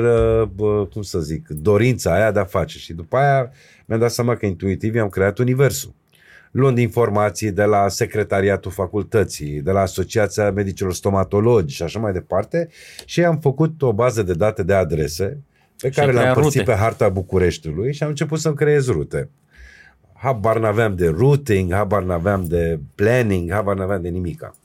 [0.45, 2.77] bă, cum să zic, dorința aia de a face.
[2.77, 3.51] Și după aia
[3.85, 5.93] mi-am dat seama că intuitiv am creat universul
[6.51, 12.69] luând informații de la secretariatul facultății, de la Asociația Medicilor Stomatologi și așa mai departe
[13.05, 15.37] și am făcut o bază de date de adrese
[15.77, 19.29] pe care le-am părțit pe harta Bucureștiului și am început să-mi creez rute.
[20.13, 24.55] Habar n-aveam de routing, habar n-aveam de planning, habar n-aveam de nimica.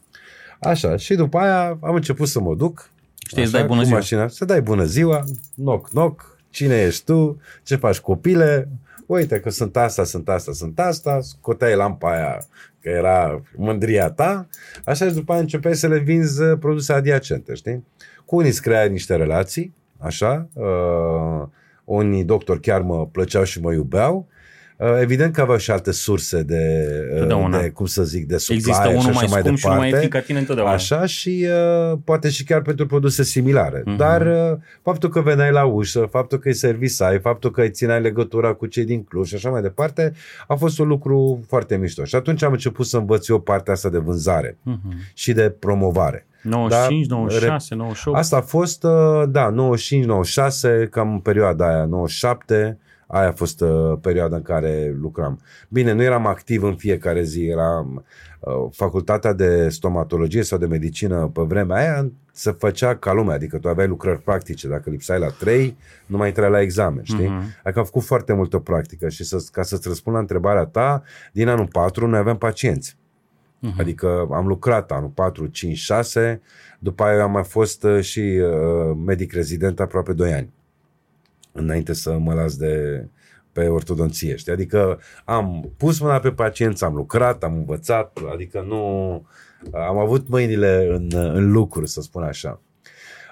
[0.61, 2.89] Așa, și după aia am început să mă duc
[3.26, 3.97] Știi, așa, dai bună ziua.
[3.97, 5.24] Mașina, să dai bună ziua,
[5.55, 8.68] knock, knock, cine ești tu, ce faci copile,
[9.07, 12.47] uite că sunt asta, sunt asta, sunt asta, scoteai lampa aia
[12.81, 14.49] că era mândria ta,
[14.85, 17.85] așa și după aia începeai să le vinzi uh, produse adiacente, știi?
[18.25, 21.47] Cu unii îți creai niște relații, așa, uh,
[21.85, 24.34] unii doctori chiar mă plăceau și mă iubeau, Uh,
[25.01, 26.89] evident că aveau și alte surse de,
[27.30, 29.89] uh, de cum să zic, de supply Există unul mai scump mai și unul mai
[29.89, 30.72] ieftin ca tine întotdeauna.
[30.72, 31.47] Așa și
[31.91, 33.80] uh, poate și chiar pentru produse similare.
[33.80, 33.97] Uh-huh.
[33.97, 38.01] Dar uh, faptul că veneai la ușă, faptul că îi servisai, faptul că îi țineai
[38.01, 40.12] legătura cu cei din Cluj și așa mai departe,
[40.47, 42.05] a fost un lucru foarte mișto.
[42.05, 45.12] Și atunci am început să învăț eu partea asta de vânzare uh-huh.
[45.14, 46.26] și de promovare.
[46.43, 48.18] 95, da, 96, 98.
[48.18, 53.61] Asta a fost, uh, da, 95, 96, cam în perioada aia, 97, Aia a fost
[53.61, 55.41] uh, perioada în care lucram.
[55.69, 58.05] Bine, nu eram activ în fiecare zi, eram
[58.41, 63.59] uh, facultatea de stomatologie sau de medicină pe vremea aia se făcea ca lumea, adică
[63.59, 65.77] tu aveai lucrări practice, dacă lipsai la 3,
[66.07, 67.27] nu mai intrai la examen, știi?
[67.27, 67.63] Uh-huh.
[67.63, 71.03] Adică am făcut foarte multă practică și să, ca să-ți răspund la întrebarea ta,
[71.33, 72.97] din anul 4 noi aveam pacienți.
[72.97, 73.79] Uh-huh.
[73.79, 76.41] Adică am lucrat anul 4, 5, 6,
[76.79, 80.53] după aia am mai fost uh, și uh, medic rezident aproape 2 ani
[81.55, 83.07] înainte să mă las de
[83.53, 84.53] pe ortodonție, știi?
[84.53, 89.27] Adică am pus mâna pe pacienți, am lucrat, am învățat, adică nu...
[89.73, 92.61] Am avut mâinile în, în lucru, să spun așa.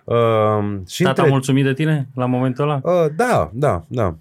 [0.05, 1.29] Uh, și Tata între...
[1.29, 2.81] mulțumit de tine la momentul ăla?
[2.83, 4.16] Uh, da, da, da.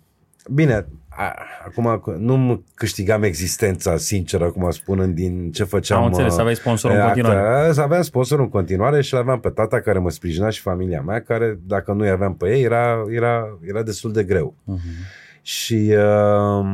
[0.53, 0.87] bine,
[1.17, 1.35] a,
[1.65, 5.99] acum nu câștigam existența, sincer, acum spunând din ce făceam.
[5.99, 7.73] Am înțeles, aveai sponsor în continuare.
[7.73, 11.21] Să aveam sponsor în continuare și aveam pe tata care mă sprijina și familia mea,
[11.21, 14.55] care dacă nu aveam pe ei, era, era, era destul de greu.
[14.67, 15.19] Uh-huh.
[15.41, 16.65] Și uh,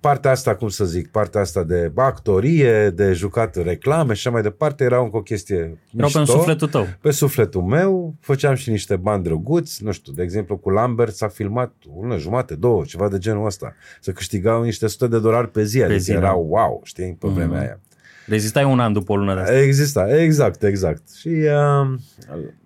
[0.00, 4.42] partea asta, cum să zic, partea asta de actorie, de jucat reclame și așa mai
[4.42, 6.86] departe, era încă o chestie Erau pe sufletul tău.
[7.00, 11.28] Pe sufletul meu, făceam și niște bani drăguți, nu știu, de exemplu cu Lambert s-a
[11.28, 13.74] filmat una jumate, două, ceva de genul ăsta.
[14.00, 16.32] Să câștigau niște sute de dolari pe zi, pe adică zi, era da.
[16.32, 17.32] wow, știi, pe mm.
[17.32, 17.80] vremea aia.
[18.26, 19.58] Rezistai un an după o lună de asta.
[19.58, 21.10] Exista, exact, exact.
[21.14, 21.98] Și uh,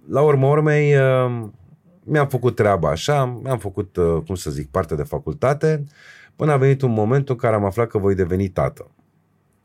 [0.09, 1.49] la urmă urmei uh,
[2.05, 5.85] mi-am făcut treaba așa, mi-am făcut, uh, cum să zic, parte de facultate,
[6.43, 8.91] Până a venit un moment în care am aflat că voi deveni tată.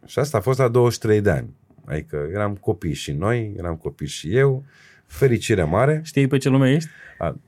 [0.05, 1.55] Și asta a fost la 23 de ani.
[1.85, 4.63] Adică eram copii și noi, eram copii și eu,
[5.05, 6.01] fericire mare.
[6.03, 6.89] Știi pe ce lume ești?
[7.17, 7.39] A,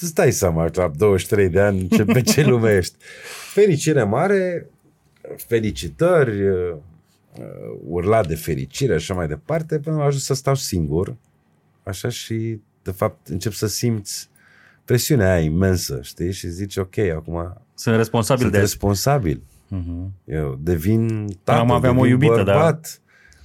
[0.00, 2.94] îți dai seama, la 23 de ani, ce, pe ce lume ești.
[3.52, 4.70] Fericire mare,
[5.36, 6.74] felicitări, uh,
[7.88, 11.16] urla de fericire și așa mai departe, până am ajuns să stau singur,
[11.82, 14.30] așa și, de fapt, încep să simți
[14.84, 16.32] presiunea aia imensă, știi?
[16.32, 19.42] Și zici, ok, acum sunt responsabil sunt de responsabil.
[19.74, 20.10] Uh-huh.
[20.24, 23.00] Eu devin tată, Am aveam devin o iubită, bărbat.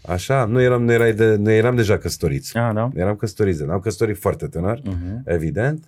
[0.06, 0.14] Da.
[0.14, 2.58] Așa, nu eram, nu, erai de, nu eram deja căsătoriți.
[2.58, 2.90] Ah, da?
[2.96, 3.64] Eram căsătoriți.
[3.64, 5.22] Am căsătorit foarte tânăr, uh-huh.
[5.26, 5.84] evident.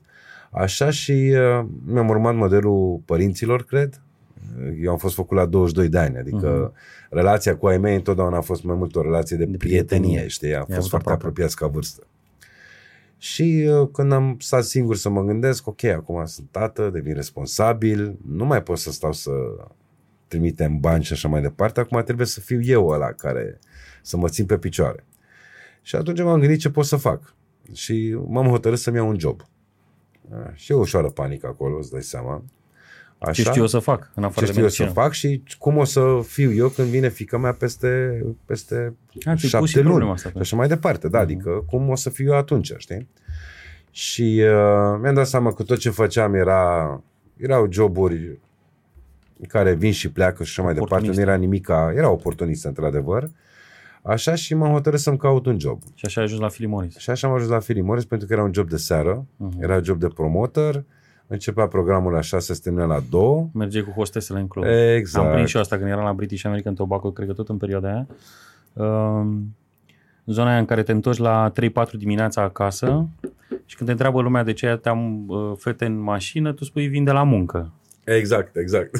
[0.51, 4.01] Așa și uh, mi-am urmat modelul părinților, cred.
[4.81, 7.09] Eu am fost făcut la 22 de ani, adică uh-huh.
[7.09, 10.27] relația cu ai mei întotdeauna a fost mai mult o relație de, de prietenie, prietenie,
[10.27, 10.55] știi?
[10.55, 12.03] Am fost foarte apropiați ca vârstă.
[13.21, 18.17] Și uh, când am stat singur să mă gândesc, ok, acum sunt tată, devin responsabil,
[18.27, 19.31] nu mai pot să stau să
[20.27, 23.59] trimitem bani și așa mai departe, acum trebuie să fiu eu ăla care
[24.01, 25.05] să mă țin pe picioare.
[25.81, 27.35] Și atunci m-am gândit ce pot să fac.
[27.73, 29.41] Și m-am hotărât să-mi iau un job.
[30.53, 32.43] Și e o ușoară panică acolo, îți dai seama.
[33.19, 33.31] Așa?
[33.31, 35.83] Ce știu eu să fac în afară Ce știu eu să fac și cum o
[35.83, 38.93] să fiu eu când vine fica mea peste, peste
[39.25, 40.09] A, șapte luni.
[40.09, 41.21] Asta, și așa mai departe, da, uh-huh.
[41.21, 43.07] adică cum o să fiu eu atunci, știi?
[43.91, 47.03] Și uh, mi-am dat seama că tot ce făceam era,
[47.37, 48.39] erau joburi
[49.47, 53.29] care vin și pleacă și așa mai departe, nu era nimica, era oportunist într-adevăr.
[54.01, 55.81] Așa și m-am hotărât să-mi caut un job.
[55.93, 56.97] Și așa ai ajuns la Philip Morris.
[56.97, 59.61] Și așa am ajuns la Philip Morris pentru că era un job de seară, uh-huh.
[59.61, 60.83] era job de promoter, uh,
[61.31, 63.49] Începea programul la 6, se termina la 2.
[63.53, 64.65] Merge cu hostesele în club.
[64.95, 65.25] Exact.
[65.25, 67.57] Am prins și eu asta când eram la British American Tobacco, cred că tot în
[67.57, 68.07] perioada aia.
[68.73, 69.55] Um,
[70.25, 73.07] zona aia în care te întorci la 3-4 dimineața acasă
[73.65, 77.03] și când te întreabă lumea de ce te-am uh, fete în mașină, tu spui vin
[77.03, 77.73] de la muncă.
[78.03, 78.95] Exact, exact.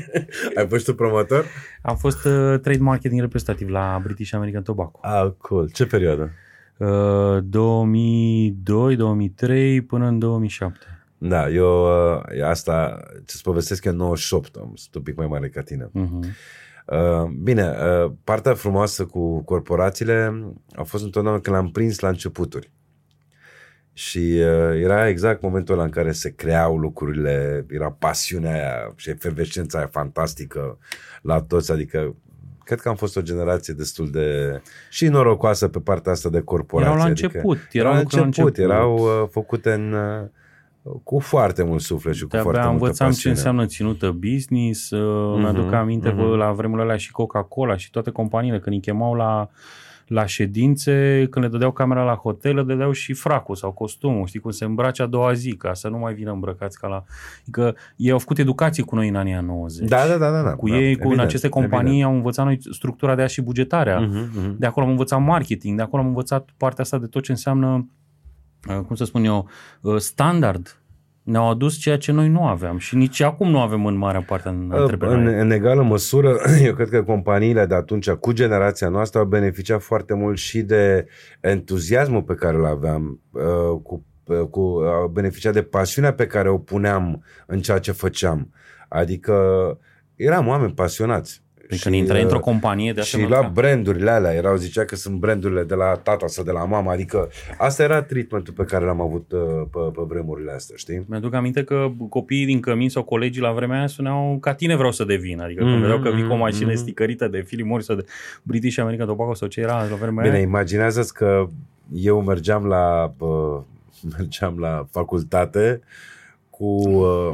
[0.56, 1.44] Ai fost tu promotor?
[1.82, 4.98] Am fost uh, trade marketing reprezentativ la British American Tobacco.
[5.02, 5.70] Ah, cool.
[5.70, 6.30] Ce perioadă?
[6.76, 7.38] Uh,
[9.80, 10.99] 2002-2003 până în 2007.
[11.22, 15.62] Da, eu uh, asta ce-ți povestesc în 98, am sunt un pic mai mare ca
[15.62, 15.90] tine.
[15.94, 16.28] Uh-huh.
[16.86, 20.44] Uh, bine, uh, partea frumoasă cu corporațiile
[20.74, 22.70] a fost întotdeauna când l-am prins la începuturi.
[23.92, 29.10] Și uh, era exact momentul ăla în care se creau lucrurile, era pasiunea aia și
[29.10, 30.78] efervescența aia fantastică
[31.22, 32.14] la toți, adică
[32.64, 34.60] cred că am fost o generație destul de
[34.90, 36.92] și norocoasă pe partea asta de corporație.
[36.92, 37.56] Erau la adică început.
[37.56, 39.94] Adică, erau, la început, început, erau uh, făcute în...
[40.82, 43.34] Uh, cu foarte mult suflet și cu De-abia foarte multă învățam pasiune.
[43.34, 46.36] ce înseamnă ținută business, uh-huh, mi-aduc aminte uh-huh.
[46.36, 49.48] la vremurile alea și Coca-Cola și toate companiile, când îi chemau la,
[50.06, 54.40] la ședințe, când le dădeau camera la hotel, le dădeau și fracul sau costumul, știi
[54.40, 57.04] cum se îmbrace a doua zi, ca să nu mai vină îmbrăcați ca la...
[57.40, 59.88] Adică ei au făcut educație cu noi în anii 90.
[59.88, 60.30] Da, da, da.
[60.30, 62.10] da, da cu da, ei, evident, cu în aceste companii, evident.
[62.10, 64.08] am învățat noi structura de a și bugetarea.
[64.08, 64.56] Uh-huh, uh-huh.
[64.56, 67.66] De acolo am învățat marketing, de acolo am învățat partea asta de tot ce înseamnă,
[67.66, 67.84] uh,
[68.86, 69.48] cum să spun eu,
[69.80, 70.80] uh, standard
[71.22, 74.48] ne-au adus ceea ce noi nu aveam și nici acum nu avem în marea parte
[74.48, 76.36] în în, în egală măsură,
[76.66, 81.06] eu cred că companiile de atunci, cu generația noastră, au beneficiat foarte mult și de
[81.40, 86.48] entuziasmul pe care îl aveam, uh, cu, uh, cu, au beneficiat de pasiunea pe care
[86.48, 88.52] o puneam în ceea ce făceam.
[88.88, 89.34] Adică
[90.16, 91.42] eram oameni pasionați.
[91.70, 95.18] Deci când intrai într-o uh, companie de Și la brandurile alea erau, zicea că sunt
[95.18, 99.00] brandurile de la tata sau de la mama, adică asta era treatmentul pe care l-am
[99.00, 99.40] avut uh,
[99.70, 101.04] pe, pe vremurile astea, știi?
[101.08, 104.92] Mi-aduc aminte că copiii din cămin sau colegii la vremea aia spuneau ca tine vreau
[104.92, 106.74] să devin, adică mm-hmm, când vedeau că vii cu o mașină mm-hmm.
[106.74, 108.04] sticărită de Philip Morris sau de
[108.42, 110.44] British American Tobacco sau ce era la vremea Bine, aia.
[110.44, 111.46] imaginează-ți că
[111.94, 113.60] eu mergeam la, uh,
[114.16, 115.80] mergeam la facultate
[116.50, 116.64] cu...
[116.88, 117.32] Uh,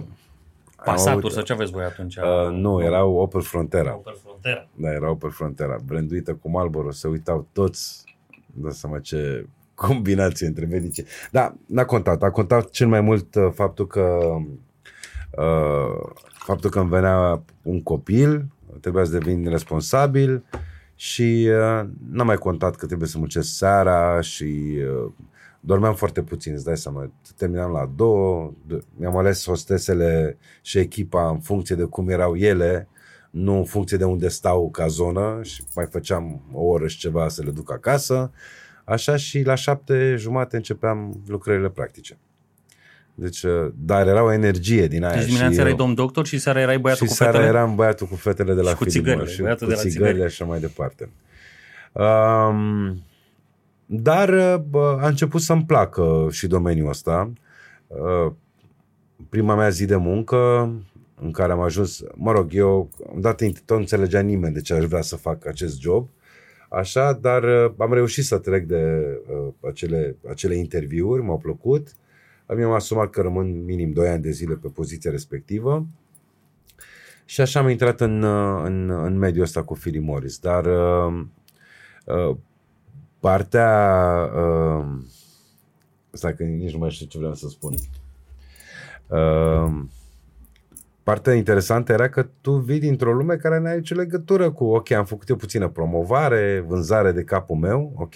[0.93, 2.17] Passaturi sau ce aveți voi atunci?
[2.17, 3.95] Uh, nu, erau Opel Frontera.
[3.95, 4.69] Opel Frontera.
[4.75, 5.77] Da, era Opel Frontera.
[5.85, 8.05] Branduită cu Marlboro, se uitau toți.
[8.47, 11.05] Da seama ce combinație între medice.
[11.31, 12.23] Da, n-a contat.
[12.23, 14.19] A contat cel mai mult uh, faptul că
[15.31, 18.47] uh, faptul că îmi venea un copil,
[18.81, 20.45] trebuia să devin responsabil
[20.95, 25.13] și uh, n-am mai contat că trebuie să muncesc seara și uh,
[25.61, 27.13] dormeam foarte puțin, îți dai seama.
[27.37, 28.53] Terminam la două,
[28.97, 32.89] mi-am ales hostesele și echipa în funcție de cum erau ele,
[33.31, 37.29] nu în funcție de unde stau ca zonă și mai făceam o oră și ceva
[37.29, 38.33] să le duc acasă.
[38.85, 42.19] Așa și la șapte jumate începeam lucrările practice.
[43.15, 45.17] Deci, uh, dar era o energie din aia.
[45.17, 47.43] Deci dimineața erai domn doctor și seara erai băiatul și cu fetele?
[47.43, 49.89] seara eram băiatul cu fetele de la și cu țigările, și băiatul cu de la
[49.89, 50.33] țigările țigări.
[50.33, 51.11] și așa mai departe.
[51.93, 53.03] Um,
[53.87, 57.33] dar uh, bă, a început să-mi placă și domeniul ăsta.
[57.87, 58.33] Uh,
[59.29, 60.71] prima mea zi de muncă
[61.21, 64.85] în care am ajuns, mă rog, eu dat tot nu înțelegea nimeni de ce aș
[64.85, 66.09] vrea să fac acest job,
[66.69, 71.89] așa, dar uh, am reușit să trec de uh, acele, acele interviuri, m-au plăcut.
[72.55, 75.87] Mi-am asumat că rămân minim 2 ani de zile pe poziția respectivă
[77.27, 80.39] și așa am intrat în, uh, în, în mediul ăsta cu Philip Morris.
[80.39, 81.25] Dar uh,
[82.05, 82.37] uh,
[83.21, 83.71] partea...
[84.35, 84.85] Uh,
[86.11, 87.75] stai că nici nu mai știu ce vreau să spun.
[89.07, 89.85] Uh,
[91.03, 94.91] partea interesantă era că tu vii dintr-o lume care nu are nicio legătură cu, ok,
[94.91, 98.15] am făcut eu puțină promovare, vânzare de capul meu, ok,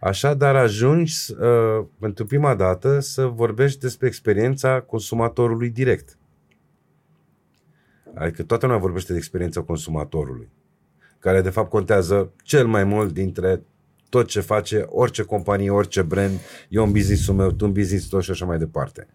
[0.00, 6.18] așa, dar ajungi uh, pentru prima dată să vorbești despre experiența consumatorului direct.
[8.14, 10.48] Adică toată lumea vorbește de experiența consumatorului,
[11.18, 13.62] care de fapt contează cel mai mult dintre
[14.08, 18.22] tot ce face orice companie, orice brand, eu în business-ul meu, tu în business tot
[18.22, 19.06] și așa mai departe.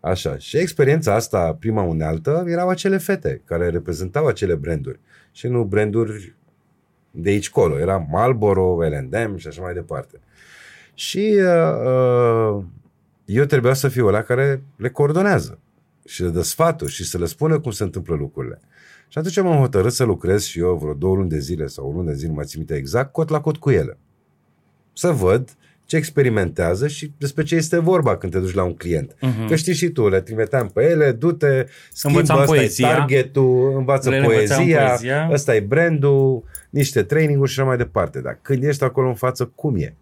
[0.00, 0.38] Așa.
[0.38, 5.00] Și experiența asta, prima unealtă, erau acele fete care reprezentau acele branduri.
[5.32, 6.34] Și nu branduri
[7.10, 7.78] de aici colo.
[7.78, 10.20] Era Marlboro, L&M și așa mai departe.
[10.94, 12.64] Și uh, uh,
[13.24, 15.58] eu trebuia să fiu ăla care le coordonează
[16.04, 18.60] și le dă sfaturi și să le spună cum se întâmplă lucrurile.
[19.08, 21.92] Și atunci m-am hotărât să lucrez și eu vreo două luni de zile sau o
[21.92, 23.98] lună de zile, nu mai țin minte exact, cot la cot cu ele.
[24.94, 25.48] Să văd
[25.86, 29.12] ce experimentează și despre ce este vorba când te duci la un client.
[29.14, 29.48] Uh-huh.
[29.48, 32.88] Că știi și tu, le trimiteam pe ele, du-te, schimbă, Învățam ăsta poezia.
[32.88, 35.28] e targetul, învață Le învățam poezia, poezia.
[35.32, 38.20] ăsta e brandul, niște training-uri și așa mai departe.
[38.20, 39.94] Dar când ești acolo în față, cum e?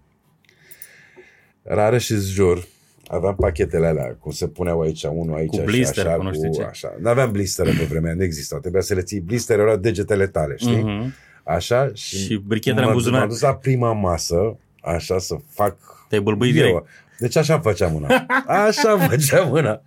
[1.63, 2.65] Rară și jur,
[3.07, 6.33] aveam pachetele alea, cum se puneau aici, unul aici Cu și blister, așa, cu nu
[6.33, 6.63] știu ce.
[6.63, 6.95] așa.
[7.01, 8.59] Nu aveam blistere pe vremea, nu existau.
[8.61, 10.83] Trebuia să le ții blistere, erau degetele tale, știi?
[10.83, 11.15] Mhm.
[11.45, 13.21] Așa și, Și brichetele în m-am- buzunar.
[13.21, 15.77] M-am dus la prima masă, așa să fac
[16.09, 16.63] Te-ai bâlbâit eu.
[16.63, 16.87] direct.
[17.19, 18.27] Deci așa făceam una.
[18.47, 19.81] Așa făceam una.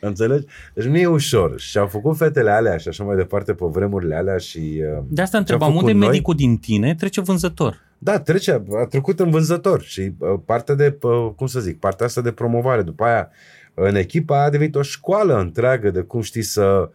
[0.00, 0.46] Înțelegi?
[0.74, 1.60] Deci nu e ușor.
[1.60, 4.58] Și am făcut fetele alea și așa mai departe pe vremurile alea și...
[4.58, 7.80] uh, De asta ce-am întrebam, făcut unde noi- medicul din tine trece vânzător?
[7.98, 12.06] Da, trece, a trecut în vânzător și uh, partea de, uh, cum să zic, partea
[12.06, 12.82] asta de promovare.
[12.82, 13.28] După aia,
[13.74, 16.90] în echipa a devenit o școală întreagă de cum știi să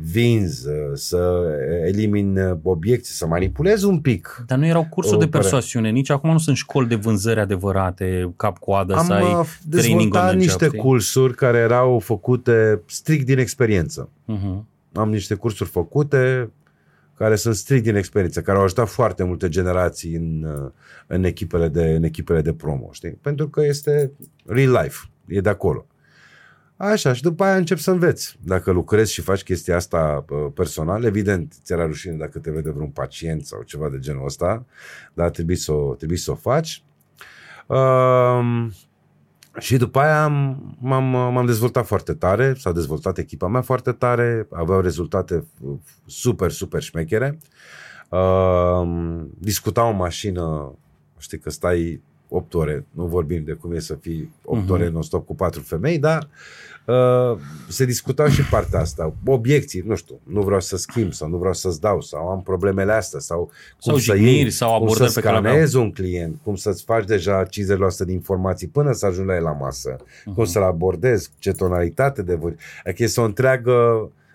[0.00, 1.42] vinzi, uh, să
[1.86, 4.44] elimini uh, obiecții, să manipulezi un pic.
[4.46, 5.48] Dar nu erau cursuri O de părere.
[5.48, 10.00] persoasiune, nici acum nu sunt școli de vânzări adevărate, cap-coadă, să ai Am uh, training
[10.00, 10.80] on dezvoltat the niște job, știi?
[10.80, 14.08] cursuri care erau făcute strict din experiență.
[14.24, 14.66] Mhm.
[14.92, 16.50] Am niște cursuri făcute
[17.16, 20.70] care sunt strict din experiență, care au ajutat foarte multe generații în, uh,
[21.06, 23.10] în, echipele, de, în echipele de promo, știi?
[23.10, 24.12] Pentru că este
[24.46, 25.86] real life, e de acolo.
[26.78, 28.38] Așa, și după aia încep să înveți.
[28.44, 32.70] Dacă lucrezi și faci chestia asta uh, personal, evident, ți era rușine dacă te vede
[32.70, 34.64] vreun pacient sau ceva de genul ăsta,
[35.14, 36.82] dar trebuie să o, trebuie să o faci.
[37.66, 38.72] Um,
[39.58, 44.46] și după aia am, m-am, m-am dezvoltat foarte tare, s-a dezvoltat echipa mea foarte tare,
[44.50, 45.46] aveau rezultate
[46.06, 47.38] super, super șmechere.
[48.08, 48.88] Uh,
[49.38, 50.74] discutam o mașină,
[51.18, 54.70] știi că stai 8 ore, nu vorbim de cum e să fii 8 Mhm.
[54.72, 56.28] ore non-stop cu patru femei, dar
[56.84, 59.12] uh, se discutau și partea asta.
[59.26, 62.92] Obiecții, nu știu, nu vreau să schimb sau nu vreau să-ți dau sau am problemele
[62.92, 65.54] astea sau cum Sau să jigniri iei, sau cum abordări să pe care le aveau.
[65.54, 69.42] scanezi un client, cum să-ți faci deja 50% de informații până să ajungi la el
[69.42, 70.34] la masă, Mhm.
[70.34, 72.58] cum să-l abordezi, ce tonalitate de voci.
[72.84, 73.72] Adică este o întreagă,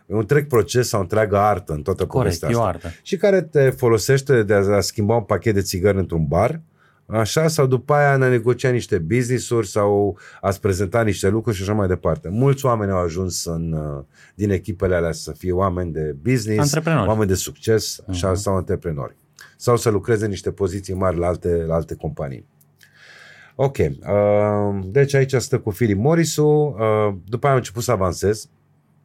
[0.06, 2.70] un întreg proces sau o întreagă artă în toată Corect, povestea e o asta.
[2.88, 3.00] artă.
[3.02, 6.62] Și care te folosește de a schimba un pachet de țigări într-un bar,
[7.06, 11.74] așa, sau după aia a negocia niște business-uri sau ați prezenta niște lucruri și așa
[11.74, 12.30] mai departe.
[12.30, 14.04] Mulți oameni au ajuns în, uh,
[14.36, 17.08] din echipele alea să fie oameni de business, Antreprenori.
[17.08, 18.38] oameni de succes așa, Mhm.
[18.40, 19.16] sau antreprenori.
[19.58, 22.46] Sau să lucreze în niște poziții mari la alte, la alte companii.
[23.56, 28.48] Ok, uh, deci aici stă cu Philip Morrisu, uh, după aia am început să avansez,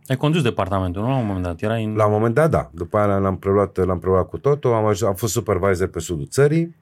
[0.07, 1.63] Ai condus departamentul, nu la un moment dat?
[1.63, 1.95] Erai în...
[1.95, 2.71] la un moment dat, da.
[2.75, 4.73] După aia l-am preluat, l-am preluat cu totul.
[4.73, 6.77] Am, aj- am fost supervisor pe sudul țării.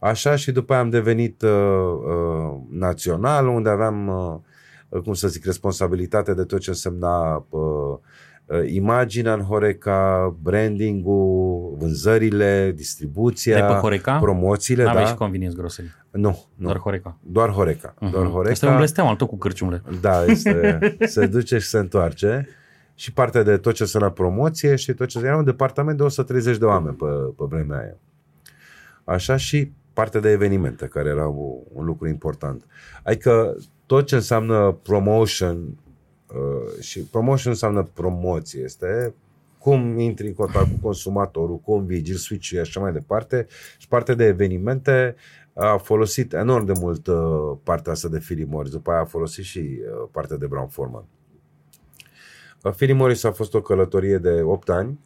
[0.00, 4.34] Așa și după aia am devenit uh, uh, național, unde aveam uh,
[4.88, 7.98] uh, cum să zic, responsabilitate de tot ce însemna uh, uh
[8.66, 14.18] imaginea în Horeca, branding-ul, vânzările, distribuția, pe Horeca?
[14.18, 14.84] promoțiile.
[14.84, 15.10] N-aveai da.
[15.10, 15.88] și convenience grocery.
[16.10, 16.66] Nu, nu.
[16.66, 17.16] Doar Horeca.
[17.20, 17.94] Doar Horeca.
[17.94, 18.10] Uh-huh.
[18.10, 18.50] Doar Horeca.
[18.50, 19.82] Este un blestem al tot cu cârciumle.
[20.00, 20.78] Da, este,
[21.14, 22.48] se duce și se întoarce.
[22.94, 26.02] Și partea de tot ce se la promoție și tot ce era un departament de
[26.02, 27.96] 130 de oameni pe, pe vremea aia.
[29.04, 32.66] Așa și partea de evenimente, care era un, un lucru important.
[33.02, 35.78] Adică tot ce înseamnă promotion
[36.26, 39.14] uh, și promotion înseamnă promoție, este
[39.58, 43.46] cum intri în contact cu consumatorul, cum vigil, switch și așa mai departe.
[43.78, 45.14] Și partea de evenimente
[45.54, 49.44] a folosit enorm de mult uh, partea asta de Philip Morris, după aia a folosit
[49.44, 51.04] și uh, partea de Brown Forman.
[52.62, 54.98] Uh, Philip Morris a fost o călătorie de 8 ani.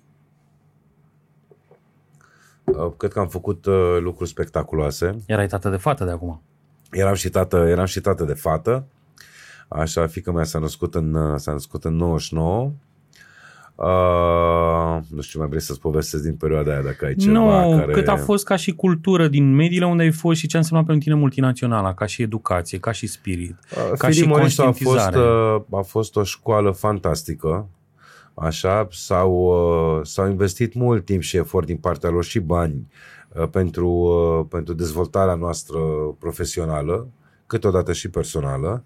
[2.65, 5.17] Uh, cred că am făcut uh, lucruri spectaculoase.
[5.27, 6.43] Erai tată de fată de acum.
[6.91, 8.85] Eram și tată, eram și tată de fată.
[9.69, 12.73] Așa, fica mea s-a născut în, uh, s-a născut în 99
[13.77, 17.93] Uh, nu știu, mai vrei să-ți povestesc din perioada aia dacă ai ceva Nu, care...
[17.93, 20.87] cât a fost ca și cultură din mediile unde ai fost și ce a însemnat
[20.87, 25.17] pentru tine multinaționala, ca și educație, ca și spirit, uh, ca și Morris a conștientizare.
[25.17, 27.67] fost, uh, a fost o școală fantastică.
[28.35, 32.89] Așa, s-au, uh, s-au investit mult timp și efort din partea lor și bani
[33.35, 35.79] uh, pentru, uh, pentru dezvoltarea noastră
[36.19, 37.09] profesională,
[37.47, 38.85] câteodată și personală.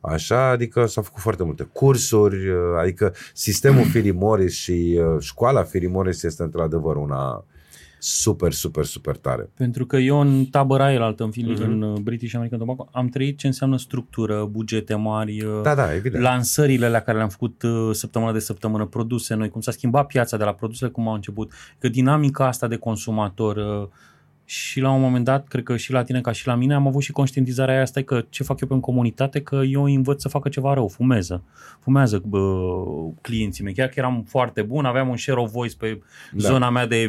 [0.00, 5.62] Așa, adică s-au făcut foarte multe cursuri, uh, adică sistemul Philip Morris și uh, școala
[5.62, 7.44] Philip Morris este într-adevăr una
[8.02, 9.50] super, super, super tare.
[9.56, 11.64] Pentru că eu în tabăra el altă, în, film, mm-hmm.
[11.64, 16.22] în uh, British American Tobacco, am trăit ce înseamnă structură, bugete mari, da, da, evident.
[16.22, 20.44] lansările la care le-am făcut săptămână de săptămână, produse noi, cum s-a schimbat piața de
[20.44, 23.88] la produsele, cum au început, că dinamica asta de consumator,
[24.50, 26.86] și la un moment dat, cred că și la tine ca și la mine, am
[26.86, 30.20] avut și conștientizarea aia asta că ce fac eu pe comunitate, că eu îi învăț
[30.20, 31.42] să facă ceva rău, fumeză.
[31.80, 32.38] Fumează bă,
[33.20, 33.74] clienții mei.
[33.74, 36.00] Chiar că eram foarte bun, aveam un share of voice pe
[36.32, 36.48] da.
[36.48, 37.08] zona mea de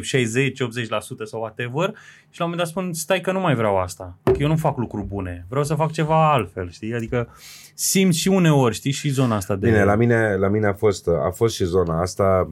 [1.24, 1.94] sau whatever
[2.30, 4.56] și la un moment dat spun, stai că nu mai vreau asta, că eu nu
[4.56, 6.94] fac lucruri bune, vreau să fac ceva altfel, știi?
[6.94, 7.28] Adică
[7.74, 9.66] simți și uneori, știi, și zona asta de...
[9.66, 12.50] Bine, la mine, la mine a fost, a fost și zona asta,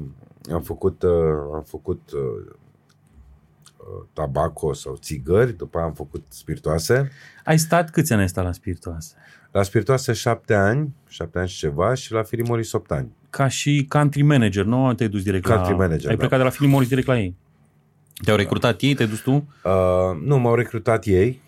[0.53, 1.03] am făcut,
[1.55, 2.01] am făcut
[4.13, 7.11] tabaco sau țigări, după aia am făcut spiritoase.
[7.45, 9.15] Ai stat câți ani ai stat la spiritoase?
[9.51, 13.13] La spiritoase șapte ani, șapte ani și ceva și la Philip Morris opt ani.
[13.31, 15.77] Ca și country manager, nu te-ai dus direct country la...
[15.77, 16.21] manager, Ai da.
[16.21, 17.37] plecat de la Philip Morris direct la ei?
[18.25, 18.95] Te-au recrutat ei?
[18.95, 19.33] Te-ai dus tu?
[19.65, 21.41] Uh, nu, m-au recrutat ei.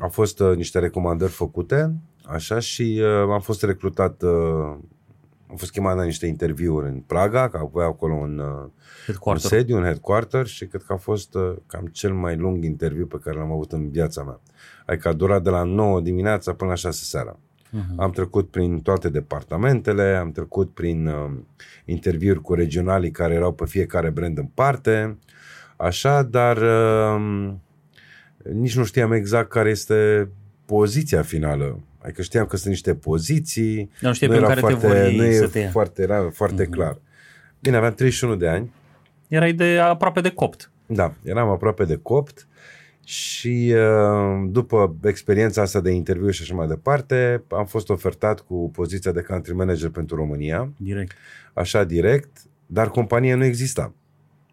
[0.00, 1.94] Au fost uh, niște recomandări făcute,
[2.24, 4.76] așa, și uh, am fost recrutat uh,
[5.50, 9.76] am fost chemat la niște interviuri în Praga, că avea acolo un, uh, un sediu,
[9.76, 13.36] un headquarter și cred că a fost uh, cam cel mai lung interviu pe care
[13.36, 14.40] l-am avut în viața mea.
[14.86, 17.38] Adică a durat de la 9 dimineața până la 6 seara.
[17.38, 17.96] Uh-huh.
[17.96, 21.30] Am trecut prin toate departamentele, am trecut prin uh,
[21.84, 25.18] interviuri cu regionalii care erau pe fiecare brand în parte,
[25.76, 27.52] așa, dar uh,
[28.52, 30.28] nici nu știam exact care este
[30.64, 33.90] poziția finală Adică știam că sunt niște poziții.
[34.00, 36.70] Nu știam pe care foarte, te nu să te foarte, era foarte uh-huh.
[36.70, 36.98] clar.
[37.60, 38.72] Bine, aveam 31 de ani.
[39.28, 40.70] Erai de aproape de copt.
[40.86, 42.48] Da, eram aproape de copt
[43.04, 48.70] și uh, după experiența asta de interviu și așa mai departe, am fost ofertat cu
[48.70, 50.72] poziția de country manager pentru România.
[50.76, 51.12] Direct.
[51.52, 52.30] Așa direct,
[52.66, 53.94] dar compania nu exista.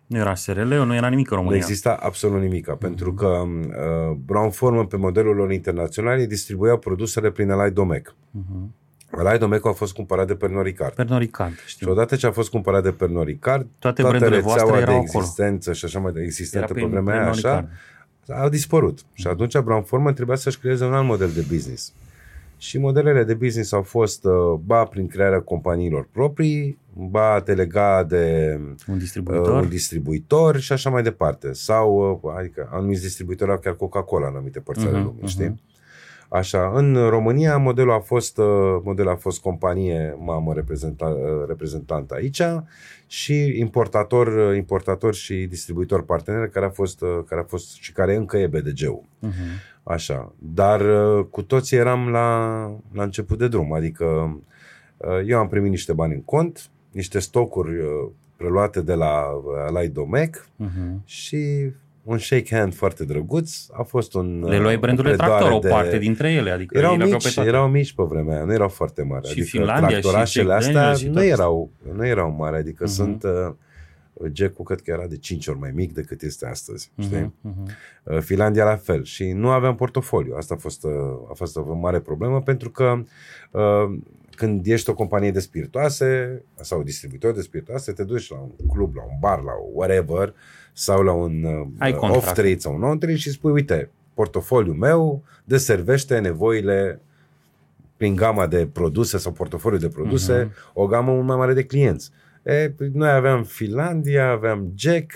[0.08, 1.58] Nu era SRL, nu era nimic în România.
[1.58, 2.80] Nu exista absolut nimic, uh-huh.
[2.80, 8.16] pentru că uh, Brown Forman pe modelul lor internațional distribuia produsele prin Elai Domec.
[8.16, 9.20] Uh-huh.
[9.20, 10.94] Elai Domec a fost cumpărat de Pernod Ricard.
[10.94, 11.86] Pernod Ricard, știu.
[11.86, 15.74] Și odată ce a fost cumpărat de Pernod Ricard, toate, toată rețeaua de existență acolo.
[15.74, 17.70] și așa mai de existentă pe vremea aia, așa,
[18.28, 19.02] a dispărut.
[19.02, 19.14] Uh-huh.
[19.14, 21.94] Și atunci Brown Forman trebuia să-și creeze un alt model de business.
[22.58, 28.04] Și modelele de business au fost uh, ba prin crearea companiilor proprii, ba te lega
[28.04, 31.54] de un distribuitor, uh, un distribuitor și așa mai departe.
[31.54, 35.28] Sau, uh, adică, anumiți distribuitori au chiar Coca-Cola în anumite părți ale uh-huh, lumii, uh-huh.
[35.28, 35.62] știi?
[36.30, 38.46] Așa, în România modelul a fost, uh,
[38.84, 42.42] modelul a fost companie mamă reprezentant, uh, reprezentant aici
[43.08, 48.16] și importator, uh, importator și distribuitor partener care a fost, care a fost și care
[48.16, 49.04] încă e BDG-ul.
[49.28, 49.76] Uh-huh.
[49.88, 50.82] Așa, dar
[51.30, 52.58] cu toții eram la,
[52.94, 54.38] la început de drum, adică
[55.26, 57.72] eu am primit niște bani în cont, niște stocuri
[58.36, 59.24] preluate de la
[59.68, 61.04] Alai Domec uh-huh.
[61.06, 61.72] și
[62.04, 63.52] un shake hand foarte drăguț.
[63.72, 66.52] A fost un Le luai brandurile tractor, o parte dintre ele.
[66.52, 69.26] Adică erau mici, pe erau mici pe vremea aia, nu erau foarte mari.
[69.26, 72.94] Și adică Finlandia tractorașele și astea și nu erau, nu erau mari, adică uh-huh.
[72.94, 73.24] sunt...
[73.24, 73.54] Uh,
[74.32, 77.34] Jack-ul cred că era de 5 ori mai mic decât este astăzi, uh-huh, știi?
[77.44, 78.20] Uh-huh.
[78.20, 80.36] Finlandia la fel și nu aveam portofoliu.
[80.36, 80.92] Asta a fost, uh,
[81.30, 83.04] a fost o mare problemă pentru că
[83.52, 83.98] uh,
[84.36, 88.96] când ești o companie de spiritoase sau distribuitor de spiritoase, te duci la un club,
[88.96, 90.34] la un bar, la whatever,
[90.74, 91.44] sau la un
[91.80, 97.02] uh, off-trade sau un on-trade și spui, uite, portofoliul meu deservește nevoile
[97.98, 100.74] prin gama de produse sau portofoliu de produse, uh-huh.
[100.74, 102.12] o gamă mult mai mare de clienți.
[102.48, 105.12] E, noi aveam Finlandia, aveam Jack,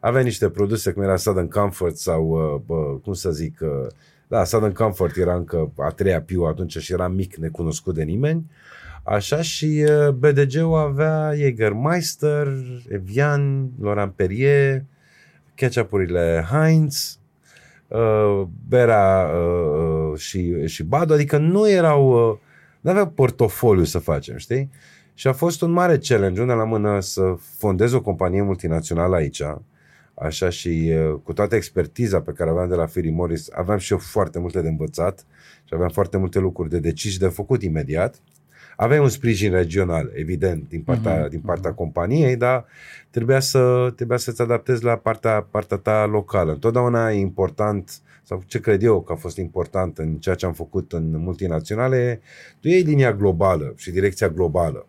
[0.00, 3.86] aveam niște produse cum era Southern Comfort sau, uh, bă, cum să zic, uh,
[4.28, 8.50] da, Southern Comfort era încă a treia piu atunci și era mic, necunoscut de nimeni.
[9.02, 12.46] Așa și uh, BDG-ul avea Jägermeister,
[12.88, 14.82] Evian, Laurent Perrier,
[15.54, 17.18] ketchup-urile Heinz,
[17.88, 22.38] uh, berea uh, și, și Bado, adică nu erau, uh,
[22.80, 24.70] nu aveau portofoliu să facem, știi?
[25.14, 29.42] Și a fost un mare challenge, una la mână, să fondez o companie multinațională aici,
[30.14, 33.92] așa și uh, cu toată expertiza pe care aveam de la Philip Morris, aveam și
[33.92, 35.24] eu foarte multe de învățat
[35.64, 38.20] și aveam foarte multe lucruri de decis și de făcut imediat.
[38.76, 41.30] Aveai un sprijin regional, evident, din partea, uh-huh.
[41.30, 41.76] din partea uh-huh.
[41.76, 42.64] companiei, dar
[43.10, 46.52] trebuia, să, trebuia să-ți adaptezi la partea, partea ta locală.
[46.52, 50.52] Întotdeauna e important, sau ce cred eu că a fost important în ceea ce am
[50.52, 52.20] făcut în multinaționale,
[52.60, 54.86] tu iei linia globală și direcția globală.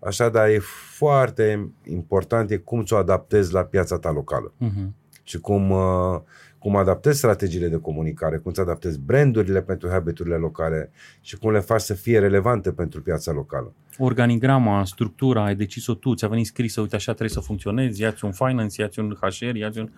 [0.00, 0.58] Așa, dar e
[0.96, 4.52] foarte important e cum ți-o adaptezi la piața ta locală.
[4.64, 4.88] Uh-huh.
[5.22, 6.20] Și cum, uh,
[6.58, 10.90] cum adaptezi strategiile de comunicare, cum ți adaptezi brandurile pentru habiturile locale
[11.20, 13.72] și cum le faci să fie relevante pentru piața locală.
[13.98, 18.32] Organigrama, structura, ai decis-o tu, ți-a venit scrisă, uite așa trebuie să funcționezi, iați un
[18.32, 19.90] finance, iați un HR, iați un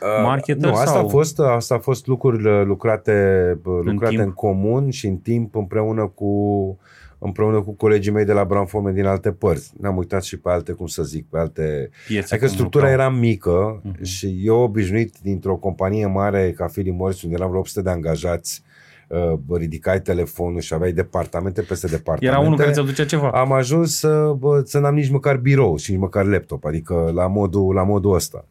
[0.00, 0.64] uh, marketer?
[0.64, 1.06] Uh, nu, asta, sau?
[1.06, 6.06] a fost, asta a fost lucruri lucrate, lucrate în, în comun și în timp împreună
[6.06, 6.78] cu
[7.18, 9.72] împreună cu colegii mei de la Brown din alte părți.
[9.80, 11.90] Ne-am uitat și pe alte, cum să zic, pe alte...
[12.06, 14.02] Piețe adică structura era mică uh-huh.
[14.02, 18.62] și eu obișnuit dintr-o companie mare ca Philip Morris, unde eram vreo 800 de angajați,
[19.08, 22.26] uh, ridicai telefonul și aveai departamente peste departamente.
[22.26, 23.30] Era unul care ți aducea ceva.
[23.30, 27.26] Am ajuns să, bă, să n-am nici măcar birou și nici măcar laptop, adică la
[27.26, 28.44] modul, la modul ăsta.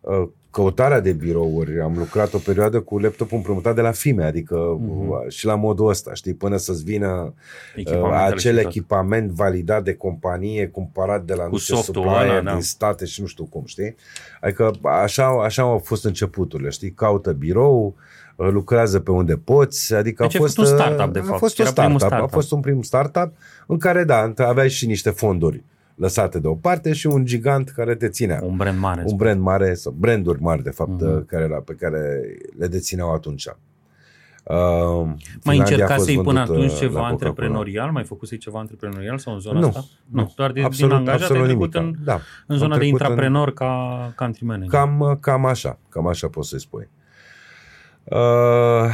[0.00, 1.80] Uh, căutarea de birouri.
[1.80, 5.28] Am lucrat o perioadă cu laptopul împrumutat de la FIME, adică uh-huh.
[5.28, 7.34] și la modul ăsta, știi, până să-ți vină
[7.76, 12.52] uh, acel echipament validat de companie, cumpărat de la cu niște supplier da.
[12.52, 13.94] din state și nu știu cum, știi?
[14.40, 16.92] Adică așa, așa au fost începuturile, știi?
[16.92, 17.94] Caută birou,
[18.36, 21.34] uh, lucrează pe unde poți, adică deci a fost un startup, de fapt.
[21.34, 23.32] A fost un startup, startup, a fost un prim startup
[23.66, 25.62] în care, da, aveai și niște fonduri
[26.00, 28.40] lăsate deoparte și un gigant care te ținea.
[28.42, 29.02] Un brand mare.
[29.06, 31.26] Un brand mare, sau branduri mari, de fapt, uh-huh.
[31.26, 32.20] care era, pe care
[32.58, 33.46] le dețineau atunci.
[34.44, 35.12] Uh,
[35.44, 37.90] mai încercasei până atunci ceva antreprenorial?
[37.90, 39.84] Mai făcusei ceva antreprenorial sau în zona nu, asta?
[40.06, 40.32] Nu, nu.
[40.36, 43.54] Doar de, absolut, din angajat ai trecut în, da, în zona de intraprenor în...
[43.54, 44.80] ca country manager.
[44.80, 46.88] Cam, cam așa, cam așa poți să-i spui.
[48.04, 48.90] Uh,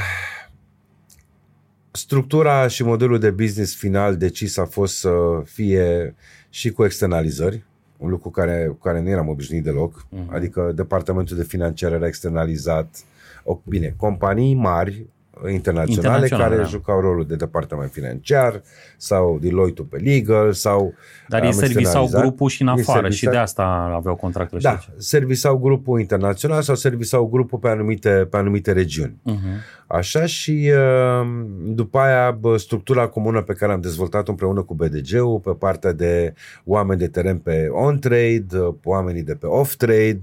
[1.91, 6.15] structura și modelul de business final decis a fost să fie
[6.57, 7.65] și cu externalizări,
[7.97, 10.35] un lucru care, cu care nu eram obișnuit deloc, uh-huh.
[10.35, 13.05] adică departamentul de financiar era externalizat,
[13.45, 15.07] o, bine, companii mari
[15.53, 16.69] internaționale, internaționale care da.
[16.69, 18.63] jucau rolul de departament financiar
[18.97, 20.95] sau Deloitte pe legal sau
[21.29, 23.17] Dar ei servisau grupul și în afară servisa...
[23.17, 28.37] și de asta aveau contractul Da, servisau grupul internațional sau servisau grupul pe anumite, pe
[28.37, 29.21] anumite regiuni.
[29.31, 29.85] Uh-huh.
[29.87, 35.51] Așa și uh, după aia structura comună pe care am dezvoltat împreună cu BDG-ul pe
[35.51, 36.35] partea de
[36.65, 40.19] oameni de teren pe on-trade, uh, oamenii de pe off-trade,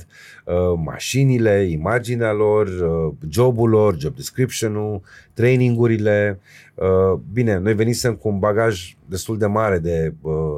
[0.45, 2.69] uh, mașinile, imaginea lor,
[3.29, 5.01] jobul lor, job description-ul,
[5.33, 6.39] trainingurile.
[7.33, 10.13] Bine, noi venisem cu un bagaj destul de mare de,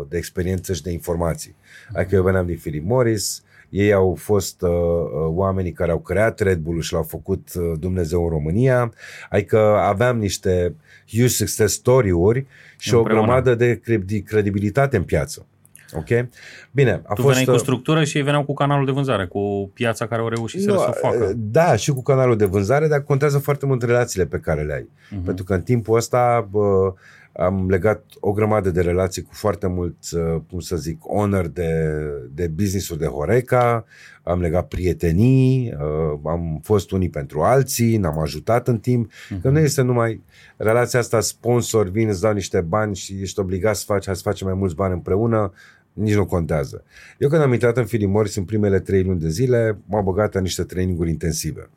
[0.10, 1.56] de experiență și de informații.
[1.94, 3.44] Adică eu veneam din Philip Morris,
[3.76, 7.72] ei au fost uh, uh, oamenii care au creat Red Bull și l-au făcut uh,
[7.80, 8.94] Dumnezeu în România.
[9.30, 10.76] Adică aveam niște
[11.08, 12.46] huge success story-uri
[12.78, 13.22] și Împreună.
[13.22, 13.82] o grămadă de
[14.26, 15.46] credibilitate în piață.
[15.94, 16.28] Ok?
[16.72, 17.28] Bine, a tu fost...
[17.28, 20.28] veneai cu uh, structură și ei veneau cu canalul de vânzare, cu piața care au
[20.28, 21.34] reușit no, să o facă.
[21.36, 24.90] Da, și cu canalul de vânzare, dar contează foarte mult relațiile pe care le ai.
[24.90, 25.26] Uh-huh.
[25.26, 26.94] Pentru că în timpul ăsta bă,
[27.38, 32.00] am legat o grămadă de relații cu foarte mulți, uh, cum să zic, owner de,
[32.34, 33.86] de business-uri de Horeca,
[34.24, 39.42] am legat prietenii, uh, am fost unii pentru alții, ne-am ajutat în timp, uh-huh.
[39.42, 40.24] că nu este numai
[40.58, 44.48] relația asta sponsor, vin, îți dau niște bani și ești obligat să faci, să facem
[44.48, 45.52] mai mulți bani împreună,
[45.94, 46.84] nici nu contează.
[47.18, 50.36] Eu când am intrat în Philip Morris în primele trei luni de zile, m-am băgat
[50.36, 51.70] în niște traininguri intensive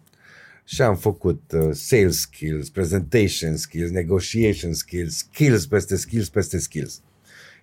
[0.71, 7.03] și am făcut uh, sales skills, presentation skills, negotiation skills, skills peste skills peste skills.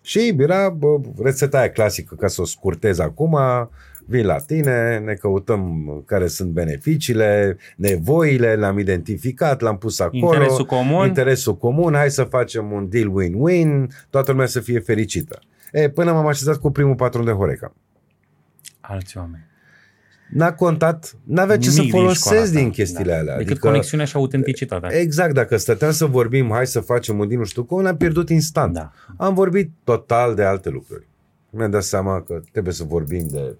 [0.01, 3.38] Și era bă, rețeta aia clasică, ca să o scurtez acum,
[4.06, 10.34] vin la tine, ne căutăm care sunt beneficiile, nevoile, le-am identificat, l-am pus acolo.
[10.34, 11.08] Interesul comun.
[11.08, 15.39] Interesul comun, hai să facem un deal win-win, toată lumea să fie fericită.
[15.72, 17.74] E, până m-am așezat cu primul patron de Horeca.
[18.80, 19.53] Alți oameni.
[20.30, 23.17] N-a contat, n-avea ce Nimic să din folosesc școala ta, din chestiile da.
[23.17, 23.38] alea.
[23.38, 24.99] Decât conexiunea și autenticitatea.
[24.99, 28.30] Exact, dacă stăteam să vorbim, hai să facem un din nu știu cum, ne-am pierdut
[28.30, 28.73] instant.
[28.73, 28.91] Da.
[29.17, 31.07] Am vorbit total de alte lucruri.
[31.49, 33.57] Mi-am dat seama că trebuie să vorbim de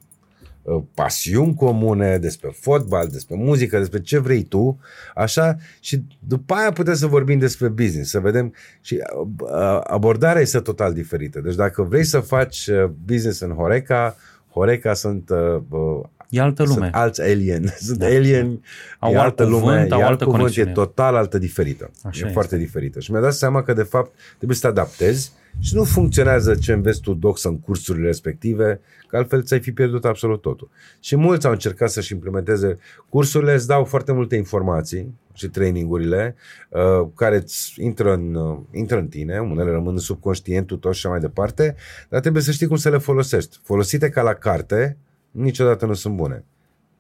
[0.62, 4.80] uh, pasiuni comune, despre fotbal, despre muzică, despre ce vrei tu,
[5.16, 9.02] așa, și după aia putem să vorbim despre business, să vedem și
[9.38, 11.40] uh, abordarea este total diferită.
[11.40, 14.16] Deci dacă vrei să faci uh, business în Horeca,
[14.50, 16.04] Horeca sunt uh, uh,
[16.36, 16.76] E altă lume.
[16.76, 17.74] sunt alți alien.
[17.88, 18.06] Sunt Da.
[18.06, 18.62] alien,
[19.00, 20.72] Au e alt altă cuvânt, lume, au e alt altă cuvânt, e conexiune.
[20.72, 21.92] total altă diferită.
[22.04, 23.00] Așa e foarte diferită.
[23.00, 26.72] Și mi-a dat seama că, de fapt, trebuie să te adaptezi și nu funcționează ce
[26.74, 30.70] înveți tu, doc, în cursurile respective, că altfel ți-ai fi pierdut absolut totul.
[31.00, 32.78] Și mulți au încercat să-și implementeze
[33.10, 36.36] cursurile, îți dau foarte multe informații și trainingurile
[36.70, 41.00] uh, care îți intră în, uh, intră în tine, unele rămân în subconștientul tot și
[41.06, 41.76] așa mai departe,
[42.10, 43.60] dar trebuie să știi cum să le folosești.
[43.64, 44.98] Folosite ca la carte,
[45.36, 46.44] niciodată nu sunt bune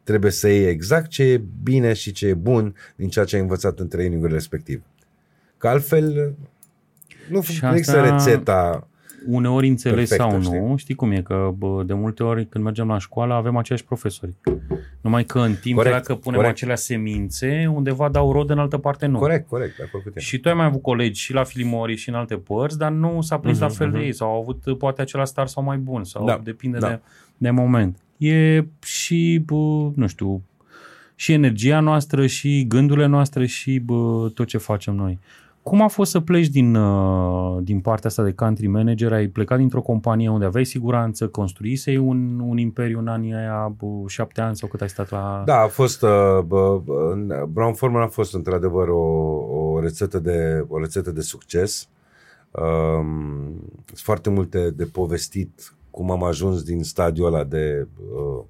[0.03, 3.41] trebuie să iei exact ce e bine și ce e bun din ceea ce ai
[3.41, 4.81] învățat în trainingul respectiv.
[5.57, 6.33] Că altfel
[7.29, 8.87] nu Și nu există asta- rețeta.
[9.27, 10.77] Uneori înțelegi Perfectă, sau nu, știi?
[10.77, 10.95] știi?
[10.95, 14.33] cum e, că bă, de multe ori când mergem la școală avem aceiași profesori.
[15.01, 16.55] Numai că în timp, Corect, dacă punem corect.
[16.55, 19.17] acelea semințe, undeva dau rod, în altă parte nu.
[19.19, 20.21] Corect, corect, de acord cu tine.
[20.23, 23.21] Și tu ai mai avut colegi și la Filimori și în alte părți, dar nu
[23.21, 24.05] s-a prins Mhm, la fel de mhm.
[24.05, 26.87] ei sau au avut poate acela star sau mai bun sau Da, depinde da.
[26.87, 26.99] de,
[27.37, 27.97] de moment.
[28.17, 30.41] E și, bă, nu știu,
[31.15, 35.19] și energia noastră și gândurile noastre și bă, tot ce facem noi.
[35.63, 39.13] Cum a fost să pleci din, uh, din partea asta de country manager?
[39.13, 43.85] Ai plecat dintr-o companie unde aveai siguranță, construisei un, un imperiu în anii aia, bă,
[44.07, 45.43] șapte ani sau cât ai stat la...
[45.45, 46.09] Da, a fost uh,
[46.45, 49.01] bă, bă, în Brown Forman a fost într-adevăr o,
[49.57, 51.89] o rețetă de o rețetă de succes.
[52.51, 58.43] Um, sunt foarte multe de povestit cum am ajuns din stadiul ăla de uh,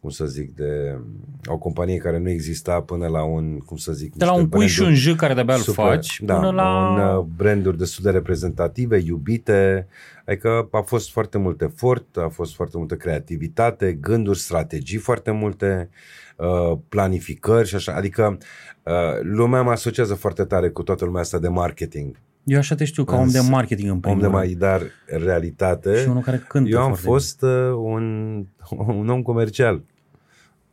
[0.00, 0.98] cum să zic, de
[1.46, 4.48] o companie care nu exista până la un, cum să zic, de la niște un
[4.48, 6.88] pui și branduri- un j care de-abia îl Super, faci, da, până la...
[6.88, 9.86] un uh, branduri destul de reprezentative, iubite,
[10.26, 15.88] adică a fost foarte mult efort, a fost foarte multă creativitate, gânduri, strategii foarte multe,
[16.36, 18.38] uh, planificări și așa, adică
[18.82, 22.16] uh, lumea mă asociază foarte tare cu toată lumea asta de marketing,
[22.46, 24.36] Eu așa te știu ca om Însă, de marketing în om primul de rând.
[24.38, 28.36] mai, dar în realitate Și unul care cântă eu am foarte fost uh, un,
[29.00, 29.82] un om comercial.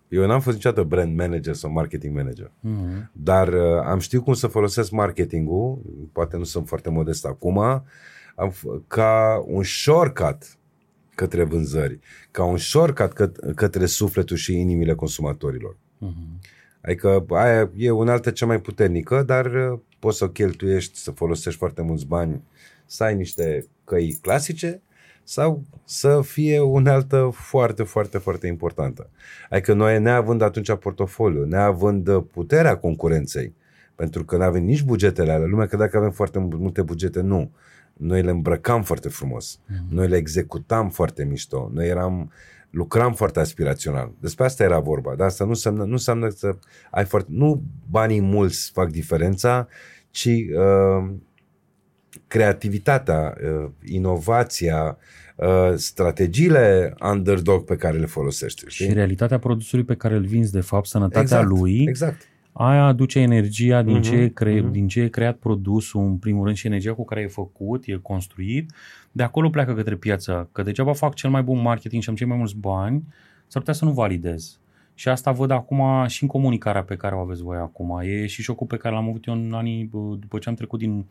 [0.08, 2.52] Eu n-am fost niciodată brand manager sau marketing manager.
[2.62, 2.74] bine.
[2.76, 3.10] Mhm.
[3.14, 7.58] Dar uh, am știut cum să folosesc marketingul, poate nu sunt foarte modest acum,
[8.36, 10.38] am, f- ca un shortcut
[11.16, 12.00] către vânzări,
[12.32, 15.78] ca un shortcut căt- către sufletul și inimile consumatorilor.
[15.98, 16.40] Mhm.
[16.82, 21.60] Adică aia e unealtă cea mai puternică, dar uh, poți să o cheltuiești, să folosești
[21.60, 22.44] foarte mulți bani,
[22.86, 24.82] să ai niște căi clasice
[25.24, 29.10] sau să fie unealtă foarte, foarte, foarte importantă.
[29.50, 33.54] Adică noi neavând atunci portofoliu, neavând uh, puterea concurenței,
[33.96, 37.52] pentru că nu avem nici bugetele alea, lumea că dacă avem foarte multe bugete, nu.
[37.94, 42.32] Noi le îmbrăcam foarte frumos, noi le executam foarte mișto, noi eram,
[42.70, 44.12] lucram foarte aspirațional.
[44.20, 46.58] Despre asta era vorba, dar asta nu înseamnă, nu înseamnă să
[46.92, 49.68] ai foarte, nu banii mulți fac diferența,
[50.14, 51.10] ci uh,
[52.28, 53.34] creativitatea,
[53.64, 54.98] uh, inovația,
[55.36, 58.64] uh, strategiile underdog pe care le folosești.
[58.68, 58.86] Știi?
[58.86, 62.22] Și realitatea produsului pe care îl vinzi, de fapt, sănătatea exact, lui, Exact.
[62.52, 64.72] aia aduce energia din, Mhm, ce e cre- mhm.
[64.72, 68.00] din ce e creat produsul, în primul rând, și energia cu care e făcut, e
[68.02, 68.72] construit.
[69.12, 70.50] De acolo pleacă către piață.
[70.52, 73.04] Că degeaba fac cel mai bun marketing și am cei mai mulți bani,
[73.48, 74.60] s-ar putea să nu validez.
[74.94, 78.00] Și asta văd acum și în comunicarea pe care o aveți voi acum.
[78.04, 80.80] E și șocul pe care l-am avut eu în anii, bă, după ce am trecut
[80.80, 81.06] din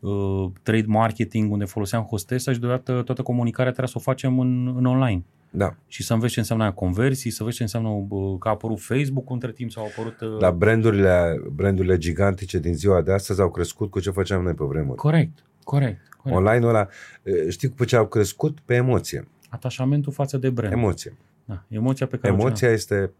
[0.00, 4.74] uh, trade marketing, unde foloseam hostesa și deodată toată comunicarea trebuia să o facem în,
[4.76, 5.24] în online.
[5.50, 5.74] Da.
[5.86, 8.80] Și să înveți ce înseamnă aia conversii, să vezi ce înseamnă bă, că a apărut
[8.80, 10.20] Facebook între timp sau a apărut...
[10.20, 14.54] uh, Dar brandurile, brandurile gigantice din ziua de astăzi au crescut cu ce făceam noi
[14.54, 14.96] pe vremuri.
[14.96, 16.08] Corect, corect.
[16.22, 16.38] corect.
[16.38, 16.88] Online-ul ăla,
[17.22, 18.60] e, știi cu ce au crescut?
[18.60, 19.28] Pe emoție.
[19.48, 20.72] Atașamentul față de brand.
[20.72, 21.16] Emoție.
[21.48, 23.12] Da, emoția pe care o Emoția este...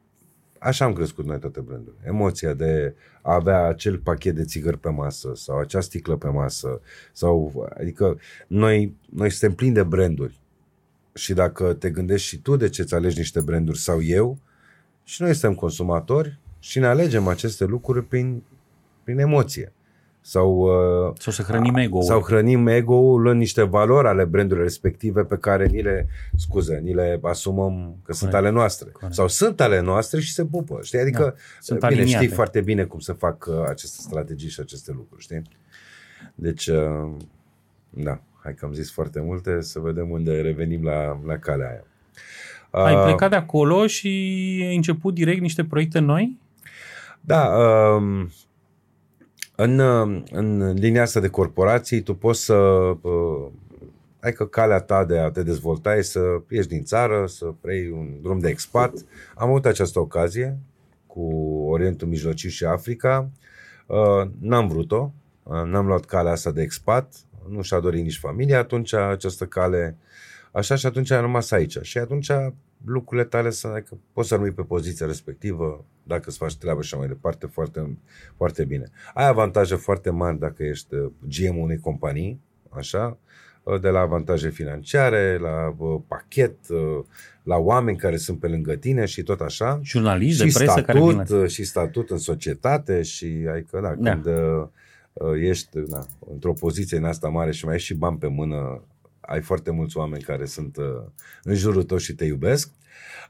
[0.59, 2.03] Așa am crescut noi toate brandurile.
[2.07, 6.81] Emoția de a avea acel pachet de țigări pe masă sau acea sticlă pe masă.
[7.13, 10.41] Sau, adică noi, noi suntem plini de branduri.
[11.15, 14.39] Și dacă te gândești și tu de ce îți alegi niște branduri sau eu,
[15.05, 18.43] și noi suntem consumatori și ne alegem aceste lucruri prin,
[19.05, 19.73] prin emoție.
[20.29, 25.25] Sau, uh, sau să hrănim ego Sau hrănim ego-ul luând niște valori ale brandurilor respective
[25.25, 28.19] pe care ni le, scuze, ni le asumăm că Corect.
[28.19, 28.91] sunt ale noastre.
[28.91, 29.15] Corect.
[29.15, 30.79] Sau sunt ale noastre și se pupă.
[30.83, 30.99] Știi?
[30.99, 31.35] Adică, da.
[31.61, 32.25] sunt bine, aliniate.
[32.25, 35.43] știi foarte bine cum să fac uh, aceste strategii și aceste lucruri, știi?
[36.35, 37.11] Deci, uh,
[37.91, 41.85] da, hai că am zis foarte multe, să vedem unde revenim la, la calea aia.
[42.87, 44.09] Ai uh, plecat de acolo și
[44.67, 46.39] ai început direct niște proiecte noi?
[47.21, 48.27] Da, uh,
[49.61, 49.79] în,
[50.31, 53.47] în linia asta de corporații, tu poți să uh,
[54.21, 57.91] ai că calea ta de a te dezvolta e să ieși din țară, să preiei
[57.91, 58.93] un drum de expat.
[59.35, 60.59] Am avut această ocazie
[61.07, 61.23] cu
[61.69, 63.31] Orientul Mijlociu și Africa.
[63.87, 67.15] Uh, n-am vrut-o, uh, n-am luat calea asta de expat,
[67.49, 69.97] nu și-a dorit nici familia, atunci această cale
[70.53, 71.79] așa și atunci am rămas aici.
[71.81, 72.31] Și atunci
[72.85, 76.89] lucrurile tale să, adică poți să rămâi pe poziția respectivă, dacă îți faci treaba și
[76.93, 77.99] așa mai departe, foarte,
[78.37, 78.91] foarte bine.
[79.15, 83.19] Ai avantaje foarte mari dacă ești uh, GM unei companii, așa,
[83.63, 86.57] uh, de la avantaje financiare, la uh, pachet,
[87.43, 89.81] la oameni care sunt pe lângă tine și tot așa.
[89.83, 94.11] Jurnaliști de presă statut, care vin Și statut în societate și adică, da, da.
[94.11, 94.27] când
[95.43, 98.83] ești na, într-o poziție în asta mare și mai ești și bani pe mână,
[99.29, 100.85] ai foarte mulți oameni care sunt uh,
[101.43, 102.71] în jurul tău și te iubesc.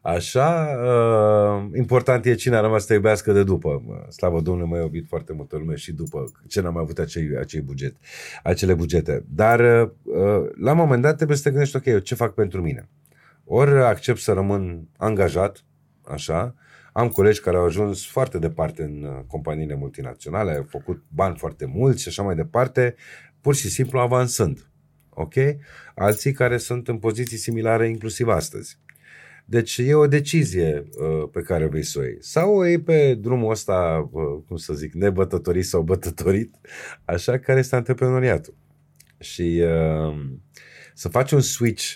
[0.01, 3.83] Așa, uh, important e cine a rămas să te iubească de după.
[4.09, 7.97] Slavă Domnului, m-a iubit foarte multă lume și după ce n-am avut acei, acei buget,
[8.43, 9.25] acele bugete.
[9.29, 12.63] Dar uh, la un moment dat trebuie să te gândești, ok, eu ce fac pentru
[12.63, 12.89] mine?
[13.45, 15.65] Ori accept să rămân angajat,
[16.05, 16.55] așa,
[16.93, 22.03] am colegi care au ajuns foarte departe în companiile multinaționale, au făcut bani foarte mulți
[22.03, 22.95] și așa mai departe,
[23.41, 24.68] pur și simplu avansând
[25.21, 25.35] ok?
[25.95, 28.79] Alții care sunt în poziții similare inclusiv astăzi.
[29.45, 32.17] Deci e o decizie uh, pe care vei să o iei.
[32.21, 36.55] Sau o iei pe drumul ăsta, uh, cum să zic, nebătătorit sau bătătorit,
[37.05, 38.55] așa, care este antreprenoriatul.
[39.19, 40.31] Și uh,
[40.95, 41.95] să faci un switch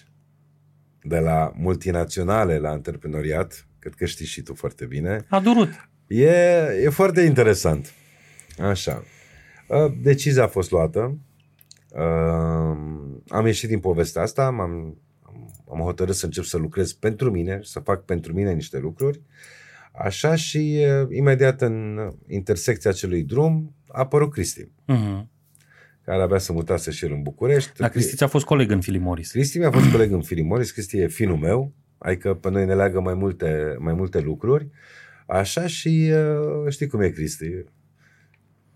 [1.03, 5.25] de la multinaționale la antreprenoriat, cred că știi și tu foarte bine.
[5.29, 5.89] A durut.
[6.07, 6.31] E,
[6.83, 7.93] e foarte interesant.
[8.59, 9.05] Așa.
[9.69, 11.19] Uh, decizia a fost luată
[11.95, 12.77] Uh,
[13.29, 14.99] am ieșit din povestea asta, m-am,
[15.71, 19.23] am hotărât să încep să lucrez pentru mine, să fac pentru mine niște lucruri.
[19.93, 24.65] Așa și uh, imediat în intersecția acelui drum a apărut Cristi.
[24.65, 25.27] Uh-huh.
[26.05, 27.71] Care avea să mutase și el în București.
[27.77, 29.31] Dar Cristi ți-a fost coleg în Philip Morris.
[29.31, 30.71] Cristi mi-a fost coleg în Philip Morris.
[30.71, 34.69] Cristi e finul meu, adică pe noi ne leagă mai multe, mai multe lucruri.
[35.27, 37.47] Așa și uh, știi cum e Cristi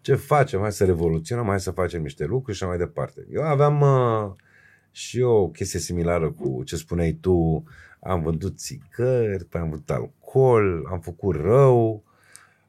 [0.07, 3.27] ce facem, hai să revoluționăm, hai să facem niște lucruri și așa mai departe.
[3.31, 4.33] Eu aveam uh,
[4.91, 7.65] și eu o chestie similară cu ce spuneai tu,
[8.01, 12.05] am vândut țigări, am vândut alcool, am făcut rău,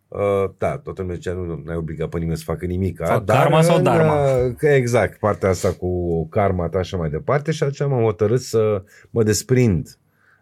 [0.10, 3.02] Uh, da, toată lumea zicea, nu, nu ai obligat pe nimeni să facă nimic.
[3.06, 4.46] Sau dar, karma sau dharma.
[4.46, 8.42] Uh, exact, partea asta cu karma ta și așa mai departe și atunci m-am hotărât
[8.42, 9.98] să mă desprind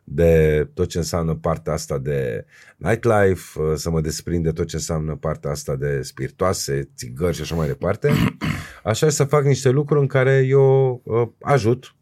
[0.07, 2.45] de tot ce înseamnă partea asta de
[2.77, 7.41] nightlife, uh, să mă desprind de tot ce înseamnă partea asta de spiritoase, țigări și
[7.41, 8.11] așa mai departe.
[8.83, 11.95] Așa să fac niște lucruri în care eu uh, ajut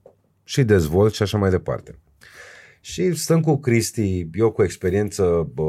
[0.43, 1.99] și dezvolt și așa mai departe.
[2.82, 5.64] Și stăm cu Cristi, eu cu experiență bă,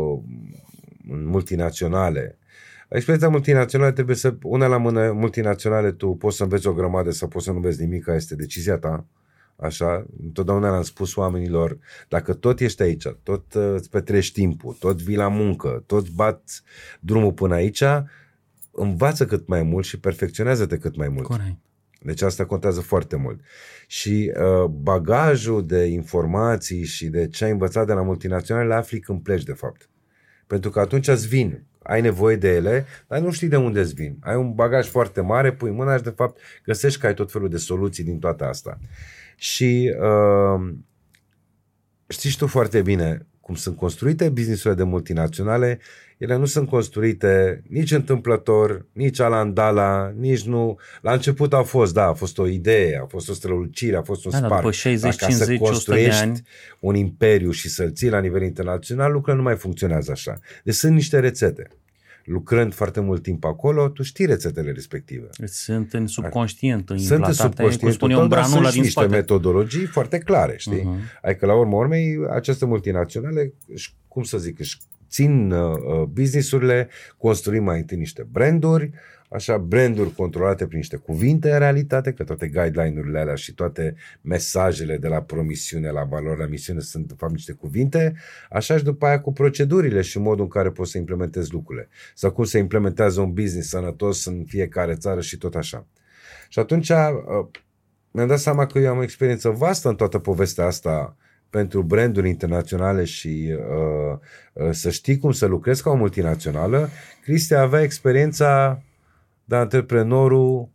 [1.11, 2.39] în multinaționale.
[2.89, 7.29] Experiența multinațională trebuie să, una la mână, multinaționale, tu poți să înveți o grămadă sau
[7.29, 9.07] poți să nu înveți nimic, este decizia ta.
[9.57, 11.79] Așa, întotdeauna le-am spus oamenilor,
[12.09, 16.63] dacă tot ești aici, tot uh, îți petrești timpul, tot vii la muncă, tot bați
[17.01, 17.83] drumul până aici,
[18.71, 21.27] învață cât mai mult și perfecționează-te cât mai mult.
[21.27, 21.57] Corect.
[22.05, 23.41] Deci asta contează foarte mult.
[23.87, 29.01] Și uh, bagajul de informații și de ce ai învățat de la multinaționale le afli
[29.01, 29.89] când pleci, de fapt.
[30.47, 31.65] Pentru că atunci îți vin.
[31.83, 34.17] Ai nevoie de ele, dar nu știi de unde îți vin.
[34.21, 37.49] Ai un bagaj foarte mare, pui mâna și de fapt găsești că ai tot felul
[37.49, 38.79] de soluții din toată asta.
[39.37, 40.75] Și uh,
[42.09, 45.81] știți tu foarte bine cum sunt construite businessurile de multinaționale,
[46.19, 50.79] ele nu sunt construite nici întâmplător, nici alandala, nici nu...
[51.01, 54.25] La început a fost, da, a fost o idee, a fost o strălucire, a fost
[54.25, 54.61] un da, spark.
[54.61, 56.43] După 60, Dacă 50, să construiești 100 de ani...
[56.81, 60.39] un imperiu și să-l ții la nivel internațional, lucrurile nu mai funcționează așa.
[60.65, 61.69] Deci sunt niște rețete
[62.25, 65.29] lucrând foarte mult timp acolo, tu știi rețetele respective.
[65.45, 69.07] Sunt în subconștient, în Sunt în subconștient, cum un dar sunt niște spate.
[69.07, 70.81] metodologii foarte clare, știi?
[70.81, 71.21] Uh-huh.
[71.23, 73.53] Adică la urmă urmei, aceste multinaționale,
[74.09, 74.79] cum să zic, își
[75.09, 78.91] țin uh, businessurile, construim mai întâi niște branduri,
[79.35, 84.97] așa, branduri controlate prin niște cuvinte în realitate, că toate guideline-urile alea și toate mesajele
[84.97, 88.15] de la promisiune la valoare la misiune sunt de fapt niște cuvinte,
[88.51, 91.89] așa și după aia cu procedurile și modul în care poți să implementezi lucrurile.
[92.15, 95.87] Sau cum se implementează un business sănătos în fiecare țară și tot așa.
[96.49, 97.47] Și atunci uh,
[98.11, 101.17] mi-am dat seama că eu am o experiență vastă în toată povestea asta
[101.51, 104.19] pentru branduri internaționale și uh,
[104.53, 106.89] uh, să știi cum să lucrezi ca o multinațională,
[107.23, 108.83] Cristi avea experiența
[109.45, 110.71] de antreprenorul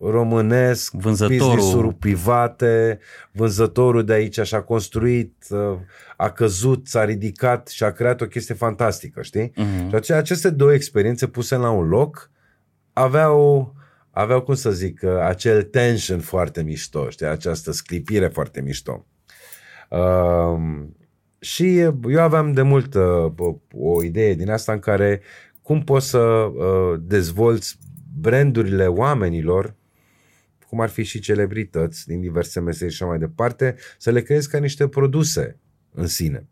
[0.00, 1.56] românesc, Vânzătorul.
[1.56, 2.98] business private,
[3.32, 5.78] vânzătorul de aici și-a construit, uh,
[6.16, 9.52] a căzut, s-a ridicat și a creat o chestie fantastică, știi?
[9.56, 9.78] Mhm.
[9.78, 12.30] Și atunci aceste două experiențe puse la un loc
[12.92, 13.74] aveau,
[14.10, 17.26] aveau cum să zic, uh, acel tension foarte mișto, știi?
[17.26, 19.06] Această sclipire foarte mișto.
[19.88, 20.86] Uh,
[21.38, 23.32] și eu aveam de mult uh,
[23.72, 25.20] o idee din asta în care
[25.62, 27.78] cum poți să uh, dezvolți
[28.20, 29.74] brandurile oamenilor,
[30.66, 34.48] cum ar fi și celebrități din diverse meserii și așa mai departe, să le creezi
[34.48, 35.58] ca niște produse
[35.94, 36.46] în sine.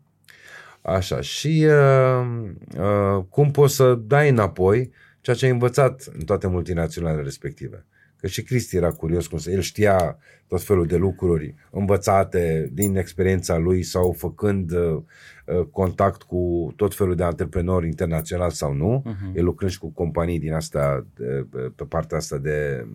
[0.81, 4.91] Așa, și uh, uh, cum poți să dai înapoi
[5.21, 7.85] ceea ce ai învățat în toate multinaționalele respective.
[8.19, 9.51] Că și Cristi era curios cum să...
[9.51, 10.17] El știa
[10.47, 15.01] tot felul de lucruri învățate din experiența lui sau făcând uh,
[15.45, 19.03] uh contact cu tot felul de antreprenori internaționali sau nu.
[19.05, 19.35] Uh-huh.
[19.35, 22.87] El lucrând și cu companii din asta, de, pe partea asta de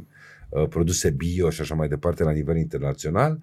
[0.48, 3.38] uh, produse bio și așa mai departe la nivel internațional.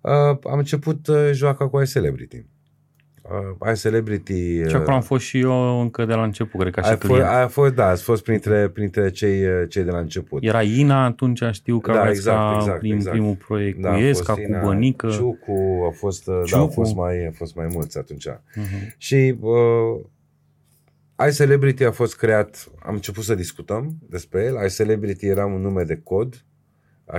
[0.00, 2.36] Uh, am început uh, joaca cu iCelebrity.
[2.36, 2.55] Uh,
[3.72, 4.60] iCelebrity...
[4.60, 6.96] Uh, și acolo am fost și eu încă de la început, cred că și ai
[6.96, 10.42] fost, ai fost, da, ați fost printre, printre cei, uh, cei de la început.
[10.42, 13.16] Era Ina atunci, știu că da, exact, ca exact, prin exact.
[13.16, 15.08] primul proiect da, cu Iesca, cu Ina, Bănică.
[15.08, 16.50] Ciucu, a fost, Ciucu.
[16.50, 18.28] da, au fost mai, a fost mai mulți atunci.
[18.28, 18.96] Uh-huh.
[18.96, 20.04] Și uh,
[21.28, 24.66] iCelebrity a fost creat, am început să discutăm despre el.
[24.66, 26.44] iCelebrity era un nume de cod,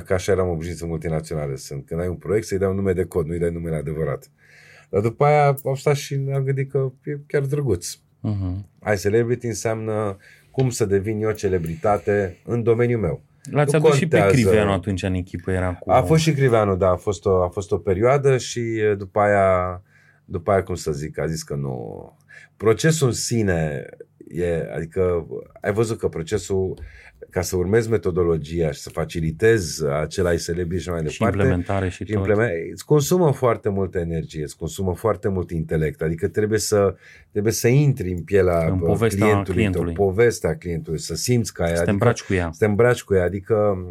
[0.06, 1.56] ca așa eram obișnuiți în multinaționale.
[1.56, 1.86] Sunt.
[1.86, 4.24] Când ai un proiect, să-i dai un nume de cod, nu-i dai numele adevărat.
[4.24, 4.47] Uh,
[4.90, 7.88] dar după aia am stat și ne-am gândit că e chiar drăguț.
[7.96, 8.96] Uh-huh.
[9.02, 10.18] celebrity înseamnă
[10.52, 13.22] cum să devin eu celebritate în domeniul meu.
[13.52, 14.36] L-ați nu adus contează.
[14.36, 15.92] și pe Criveanu atunci în echipă, era cu...
[15.92, 18.62] A fost și Criveanu, da, a fost o, a fost o perioadă și
[18.98, 19.82] după aia,
[20.26, 22.18] după aia, cum să zic, a zis că nu...
[22.58, 23.86] Procesul în sine
[24.28, 25.28] e, adică
[25.62, 26.80] ai văzut că procesul
[27.30, 31.14] ca să urmezi metodologia și să facilitezi acela ai celebri și mai departe.
[31.14, 36.02] Și implementare și, și implement, Îți consumă foarte multă energie, îți consumă foarte mult intelect,
[36.02, 36.96] adică trebuie să,
[37.32, 39.94] trebuie să intri în pielea în povestea clientului, clientului.
[39.94, 41.70] Tău, povestea clientului, să simți ca ea.
[41.70, 42.50] Să te adică, îmbraci cu ea.
[42.52, 43.86] Să te îmbraci cu ea, adică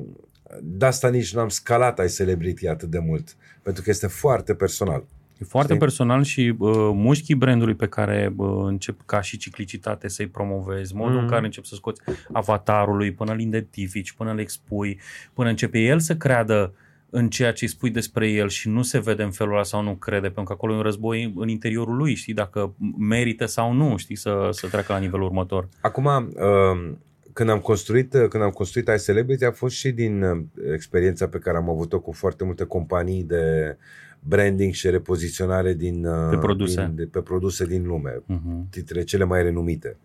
[0.62, 4.54] de asta nici nu am scalat ai celebrity atât de mult, pentru că este foarte
[4.54, 5.04] personal.
[5.38, 5.84] E foarte Știi?
[5.84, 11.14] personal și uh, mușchii brandului pe care uh, încep ca și ciclicitate să-i promovezi, modul
[11.14, 11.22] mm.
[11.22, 12.02] în care încep să scoți
[12.32, 15.00] avatarului până îl identifici, până îl expui,
[15.32, 16.74] până începe el să creadă
[17.10, 19.82] în ceea ce îi spui despre el și nu se vede în felul ăla sau
[19.82, 23.72] nu crede, pentru că acolo e un război în interiorul lui, știi, dacă merită sau
[23.72, 25.68] nu, știi, să, să treacă la nivelul următor.
[25.80, 26.92] Acum, uh,
[27.32, 30.38] când am construit, când am construit iCelebrity a fost și din uh,
[30.72, 33.76] experiența pe care am avut-o cu foarte multe companii de
[34.20, 38.70] branding și repoziționare din, uh, pe produse din, de, pe produse din lume, uh-huh.
[38.70, 39.96] dintre cele mai renumite.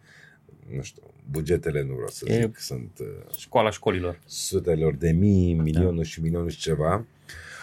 [0.75, 3.07] Nu știu, bugetele nu vreau să e zic, sunt uh,
[3.38, 4.19] școala școlilor.
[4.25, 6.03] Sutelor de mii, milionuri da.
[6.03, 7.05] și milionuri și ceva.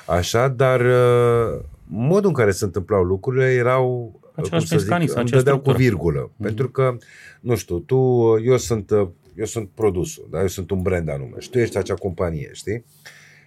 [0.07, 5.29] Așa, dar uh, modul în care se întâmplau lucrurile erau Același cum să zic, îmi
[5.29, 6.31] dădeau cu virgulă.
[6.31, 6.43] Uh-huh.
[6.43, 6.97] Pentru că,
[7.41, 7.97] nu știu, tu,
[8.45, 8.91] eu sunt,
[9.37, 10.41] eu sunt produsul, da?
[10.41, 12.75] eu sunt un brand anume și tu ești acea companie, știi?
[12.75, 12.83] Uh,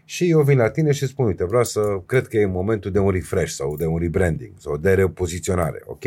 [0.05, 2.99] și eu vin la tine și spun, uite, vreau să, cred că e momentul de
[2.99, 6.03] un refresh sau de un rebranding sau de repoziționare, ok?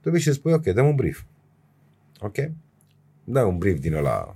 [0.00, 1.20] Tu vii și spui, ok, dăm un brief.
[2.20, 2.36] Ok?
[3.24, 4.34] Dai un brief din ăla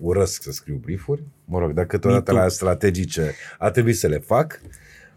[0.00, 1.22] urăsc să scriu briefuri.
[1.44, 4.60] Mă rog, dacă câteodată la strategice a trebuit să le fac,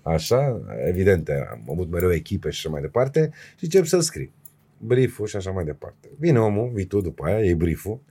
[0.02, 4.32] așa, evident, am avut mereu echipe și așa mai departe, și încep să scriu
[4.80, 6.10] brieful și așa mai departe.
[6.18, 8.02] Vine omul, vii tu după aia, iei brieful,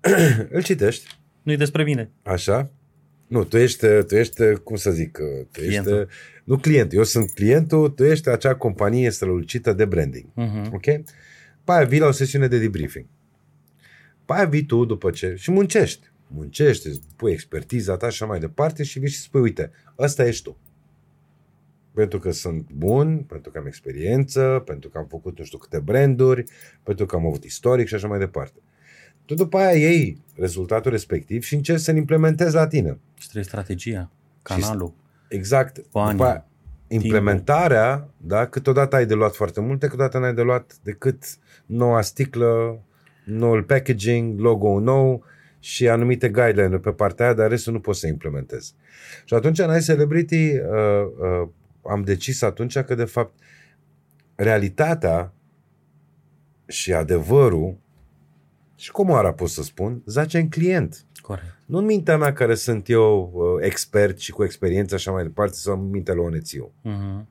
[0.50, 1.18] îl citești.
[1.42, 2.10] Nu-i despre mine.
[2.22, 2.70] Așa,
[3.32, 5.18] nu, tu ești, tu ești, cum să zic,
[5.50, 5.90] tu ești,
[6.44, 10.24] nu client, eu sunt clientul, tu ești acea companie strălucită de branding.
[10.24, 10.70] Uh-huh.
[10.72, 10.84] Ok?
[11.64, 13.06] Pe aia vii la o sesiune de debriefing.
[14.24, 16.10] Pe aia vii tu după ce și muncești.
[16.26, 20.26] Muncești, îți pui expertiza ta și așa mai departe și vii și spui, uite, ăsta
[20.26, 20.56] ești tu.
[21.94, 25.78] Pentru că sunt bun, pentru că am experiență, pentru că am făcut nu știu câte
[25.78, 26.44] branduri,
[26.82, 28.58] pentru că am avut istoric și așa mai departe.
[29.24, 32.98] Tu după aia iei rezultatul respectiv și încerci să-l implementezi la tine.
[33.14, 34.10] Și trebuie strategia,
[34.42, 34.94] canalul.
[35.28, 35.90] Și, exact.
[35.90, 36.10] Banii.
[36.10, 36.46] După aia,
[36.88, 41.24] implementarea, da, câteodată ai de luat foarte multe, câteodată n-ai de luat decât
[41.66, 42.82] noua sticlă,
[43.24, 45.24] noul packaging, logo nou
[45.58, 48.74] și anumite guideline pe partea aia, dar restul nu poți să implementezi.
[49.24, 50.60] Și atunci în iCelebrity uh,
[51.42, 51.48] uh,
[51.82, 53.34] am decis atunci că de fapt
[54.34, 55.32] realitatea
[56.66, 57.76] și adevărul
[58.76, 61.04] și comoara pot să spun, zace în client.
[61.20, 61.58] Corect.
[61.66, 65.54] Nu în mintea mea care sunt eu uh, expert și cu experiență așa mai departe
[65.56, 66.72] sau în mintea lui Onețiu.
[66.80, 67.24] Uh-huh.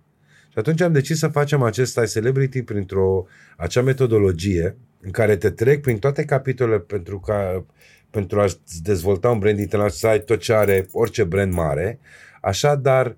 [0.50, 3.26] Și atunci am decis să facem acest iCelebrity printr-o
[3.58, 7.66] acea metodologie în care te trec prin toate capitolele pentru ca
[8.10, 8.46] pentru a
[8.82, 12.00] dezvolta un brand internațional, să ai tot ce are orice brand mare,
[12.42, 13.16] așa, dar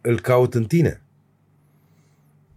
[0.00, 1.02] îl caut în tine.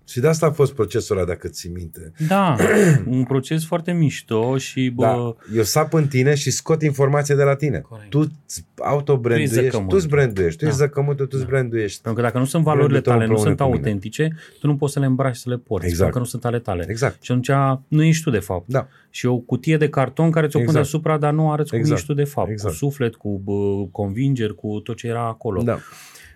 [0.07, 2.11] Și de asta a fost procesul ăla, dacă ți minte.
[2.27, 2.55] Da,
[3.07, 7.43] un proces foarte mișto și bă, Da, eu sap în tine și scot informație de
[7.43, 7.79] la tine.
[7.79, 8.09] Corect.
[8.09, 8.31] Tu
[8.75, 9.89] autobranduiești, zăcământul.
[9.89, 10.69] tu îți branduiești, tu Da.
[10.69, 12.01] ești zăcământul, tu îți branduiești.
[12.01, 13.85] pentru că dacă nu sunt valorile Brandul tău tale, nu împreună sunt cu mine.
[13.87, 16.01] autentice, tu nu poți să le îmbraci și să le porți, Exact.
[16.11, 16.85] pentru că nu sunt ale tale.
[16.89, 17.23] Exact.
[17.23, 17.51] Și atunci
[17.87, 18.67] nu ești tu de fapt.
[18.67, 18.87] Da.
[19.09, 20.83] Și o cutie de carton care ți-o pune Exact.
[20.91, 21.99] deasupra, dar nu arăți cum Exact.
[21.99, 22.49] ești tu de fapt.
[22.49, 22.73] Exact.
[22.73, 25.61] Cu suflet, cu bă, convingeri, cu tot ce era acolo.
[25.61, 25.79] Da.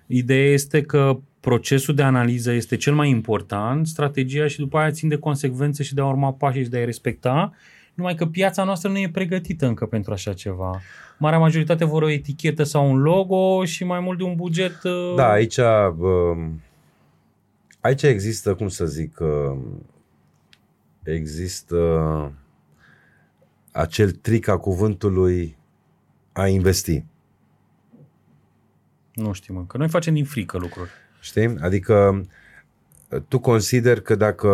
[0.08, 5.10] Ideea este că procesul de analiză este cel mai important, strategia și după aia țin
[5.10, 7.54] de consecvențe și de a urma pașii și de a-i respecta,
[7.94, 10.82] numai că piața noastră nu e pregătită încă pentru așa ceva.
[11.18, 14.84] Marea majoritate vor o etichetă sau un logo și mai mult de un buget.
[14.84, 15.58] uh, Da, aici,
[15.98, 16.62] um,
[17.80, 19.86] aici există, cum să zic, um,
[21.04, 21.78] există
[23.72, 25.58] acel trick a cuvântului
[26.32, 27.04] a investi.
[29.14, 29.78] Nu știm încă.
[29.78, 30.90] Noi facem din frică lucruri.
[31.22, 31.58] Știi?
[31.60, 32.26] Adică
[33.28, 34.50] tu consider că dacă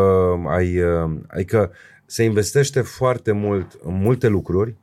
[0.47, 1.71] ai, uh, adică
[2.05, 4.75] se investește foarte mult în multe lucruri,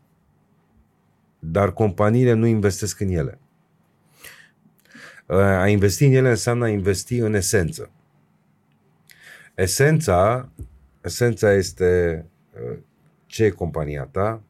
[1.39, 3.39] dar companiile nu investesc în ele.
[5.27, 7.91] Uh, A investi în ele înseamnă a investi în esență.
[9.55, 10.49] Esența,
[11.01, 12.79] esența este uh,
[13.27, 14.43] ce e compania ta,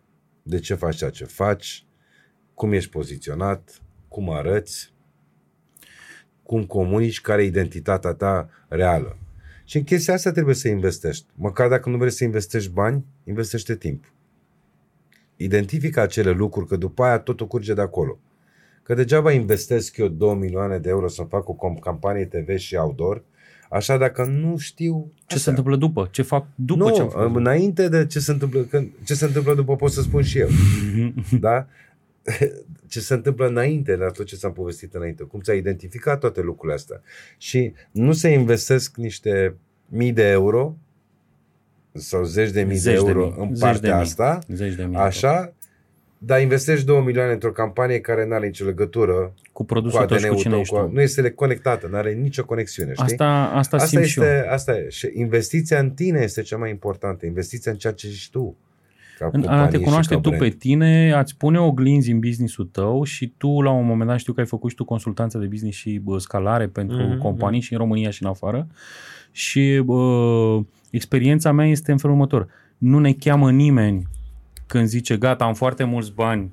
[0.43, 1.87] de ce faci ceea ce faci,
[2.55, 4.94] cum ești poziționat, cum arăți,
[6.47, 9.17] cum comunici, care e identitatea ta reală.
[9.65, 11.27] Și în chestia asta trebuie să investești.
[11.35, 14.13] Măcar dacă nu vrei să investești bani, investește timp.
[15.37, 18.19] Identifică acele lucruri, că după aia totul curge de acolo.
[18.83, 22.75] Că degeaba investesc eu 2 milioane de euro să fac o com- campanie TV și
[22.77, 23.23] outdoor,
[23.71, 26.09] așa dacă nu știu Ce se întâmplă după?
[26.11, 27.37] Ce fac după nu, ce am făcut?
[27.37, 30.49] înainte de ce se întâmplă, când, ce se întâmplă după pot să spun și eu.
[31.41, 31.67] da?
[32.89, 35.23] Ce se întâmplă înainte de tot ce s-am povestit înainte.
[35.23, 37.01] Cum ți-ai identificat toate lucrurile astea.
[37.39, 39.55] Și nu se investesc niște
[39.89, 40.77] mii de euro
[41.93, 44.03] sau zeci de mii Zeci de de euro mii, în zeci partea de mii.
[44.03, 44.97] asta, Zeci de mii.
[44.97, 45.53] așa,
[46.19, 50.17] dar investești 2 milioane într-o campanie care nu are nicio legătură Cu cu produsul tău
[50.17, 50.91] și cu ADN-ul cine tău, ești cu, tu.
[50.93, 53.05] nu este conectată, nu are nicio conexiune, știi?
[53.05, 54.25] Asta, asta, Asta simt și eu.
[54.27, 54.89] este, asta e.
[54.89, 57.27] Și investiția în tine este cea mai importantă.
[57.27, 58.57] Investiția în ceea ce ești tu.
[59.19, 60.43] Ca În a companie te și cunoaște ca tu brand.
[60.43, 64.33] pe tine, ați pune oglinzi în business-ul tău și tu la un moment dat știu
[64.33, 67.73] că ai făcut și tu consultanță de business și bă, scalare pentru Mhm, companii și
[67.73, 68.67] în România și în afară
[69.31, 70.61] și bă,
[70.91, 72.49] experiența mea este în felul următor.
[72.79, 74.07] Nu ne cheamă nimeni
[74.67, 76.49] când zice gata, am foarte mulți bani, uh,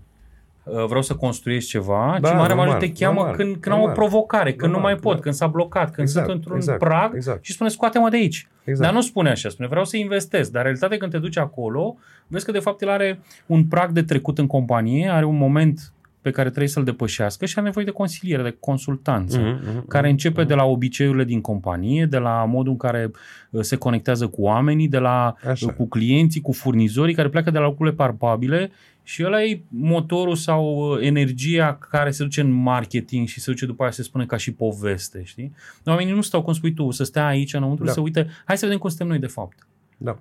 [0.64, 3.82] vreau să construiesc ceva, Da, ci mare normal, majoritate te cheamă normal, când, când au
[3.82, 3.96] o normal.
[3.96, 5.22] provocare, când nu Normal, mai pot, da.
[5.22, 7.44] când s-a blocat, când Exact, sunt într-un exact, prag exact.
[7.46, 8.48] și spune scoate-mă de aici.
[8.64, 8.86] Exact.
[8.86, 10.52] Dar nu spune așa, spune vreau să investesc.
[10.52, 11.96] Dar în realitate când te duci acolo,
[12.28, 15.94] vezi că de fapt el are un prag de trecut în companie, are un moment
[16.22, 20.04] pe care trebuie să-l depășească și are nevoie de consiliere, de consultanță, Mhm, mhm, care
[20.04, 23.12] mhm, începe de la obiceiurile din companie, de la modul în care
[23.50, 25.66] uh, se conectează cu oamenii, de la Așa.
[25.66, 28.72] uh, cu clienții, cu furnizorii, care pleacă de la lucrurile palpabile
[29.04, 33.66] și ăla e motorul sau uh, energia care se duce în marketing și se duce
[33.66, 35.54] după aia se spune ca și poveste, știi?
[35.86, 37.92] Oamenii nu stau, cum spui tu, să stea aici înăuntru, Da.
[37.92, 39.68] să uite, hai să vedem cum suntem noi de fapt.
[39.98, 40.20] Da.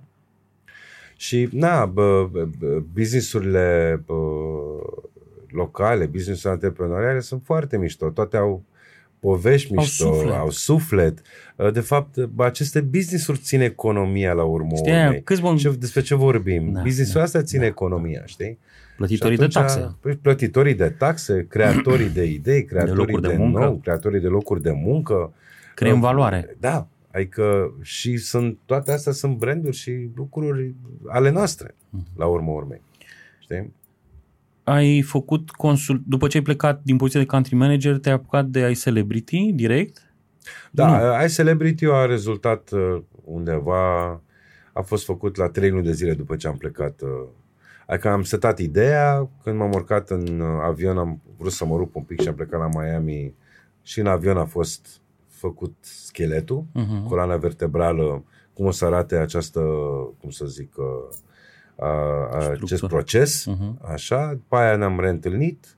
[1.15, 4.13] Și, na, bă, bă, bă, businessurile bă,
[5.49, 8.09] locale, businessurile antreprenoriale sunt foarte mișto.
[8.09, 8.63] Toate au
[9.19, 10.33] povești Au mișto, suflet.
[10.35, 11.21] au suflet.
[11.73, 15.21] De fapt, bă, aceste business-uri țin economia la urmă Știi, aia, urmei.
[15.23, 16.71] câți bani Ce, despre ce vorbim?
[16.71, 18.57] Da, Businessul da, astea ține da, economia, știi?
[18.97, 19.95] Plătitorii Și de taxe.
[20.01, 23.59] păi, Plătitorii de taxe, creatorii de idei, creatorii locuri de, de muncă.
[23.59, 25.33] nou, creatorii de locuri de muncă.
[25.75, 26.55] Creăm Uh, valoare.
[26.59, 30.75] Da, adică și sunt, toate astea sunt branduri și lucruri
[31.07, 32.05] ale noastre, Mhm.
[32.17, 32.81] la urmă urmei.
[33.39, 33.73] Știi?
[34.63, 38.59] Ai făcut consult, după ce ai plecat din poziția de country manager, te-ai apucat de
[38.63, 40.13] ai celebrity direct?
[40.71, 44.09] Da, ai Celebrity a rezultat uh, undeva,
[44.73, 47.01] a fost făcut la trei luni de zile după ce am plecat.
[47.87, 51.75] Uh, Adică am setat ideea, când m-am urcat în uh, avion am vrut să mă
[51.75, 53.33] rup un pic și am plecat la Miami
[53.81, 57.07] și în avion a fost făcut scheletul, uh-huh.
[57.07, 59.59] coloana vertebrală, cum o să arate această,
[60.19, 61.15] cum să zic, uh,
[61.75, 61.87] a,
[62.31, 63.91] a, acest proces, uh-huh.
[63.91, 65.77] așa, după aia ne-am reîntâlnit,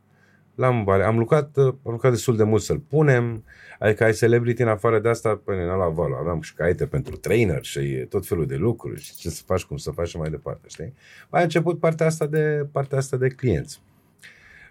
[0.56, 3.44] L-am, am, lucrat, am lucrat destul de mult să-l punem,
[3.80, 6.18] adică ai celebrity în afară de asta, până ne la valul.
[6.20, 9.78] Aveam și caiete pentru trainer și tot felul de lucruri și ce să faci, cum
[9.78, 10.94] să faci și mai departe, știi?
[11.30, 13.82] Mai a început partea asta de, partea asta de clienți.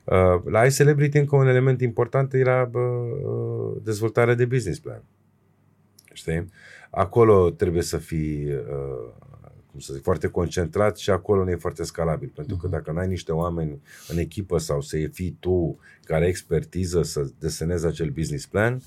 [0.05, 5.03] Uh, la iCelebrity încă un element important era uh, dezvoltarea de business plan.
[6.13, 6.51] Știi?
[6.91, 9.13] Acolo trebuie să fii uh,
[9.73, 12.31] cum să zic, foarte concentrat și acolo nu e foarte scalabil.
[12.35, 12.77] Pentru că mhm.
[12.77, 17.86] dacă n-ai niște oameni în echipă sau să fii tu care ai expertiză să desenezi
[17.86, 18.81] acel business plan,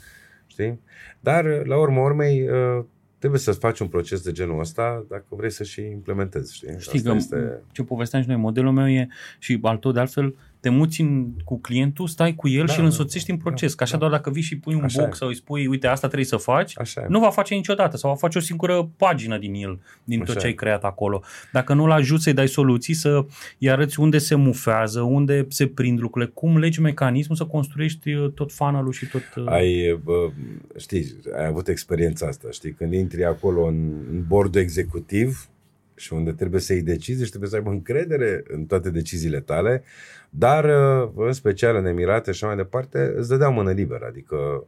[0.47, 0.79] știi?
[1.19, 2.83] Dar, la urmă urmei, uh,
[3.17, 6.79] trebuie să faci un proces de genul ăsta dacă vrei să și implementezi, știi?
[6.79, 7.61] Știi Asta că este...
[7.71, 9.07] ce povesteam și noi, modelul meu e
[9.39, 10.35] și al tău de altfel
[10.65, 13.69] te muți în, cu clientul, stai cu el da, și îl însoțești în proces.
[13.69, 13.97] Da, că așa da.
[13.97, 15.17] doar dacă vii și pui un așa box e.
[15.17, 18.15] sau îi spui, uite, asta trebuie să faci, așa nu va face niciodată sau va
[18.15, 21.21] face o singură pagină din el, din așa tot ce ai creat acolo.
[21.51, 23.25] Dacă nu-l ajuți să-i dai soluții, să
[23.57, 28.31] i arăți unde se mufează, unde se prind lucrurile, cum legi mecanismul să construiești uh,
[28.31, 29.21] tot funnel și tot...
[29.35, 30.29] Uh, ai, bă,
[30.77, 35.49] știi, ai avut experiența asta, știi, când intri acolo în, în bordul executiv,
[35.95, 39.83] și unde trebuie să iei decizii și trebuie să aibă încredere în toate deciziile tale,
[40.29, 44.67] dar uh, în special în Emirate și mai departe îți dădeau mână liberă, adică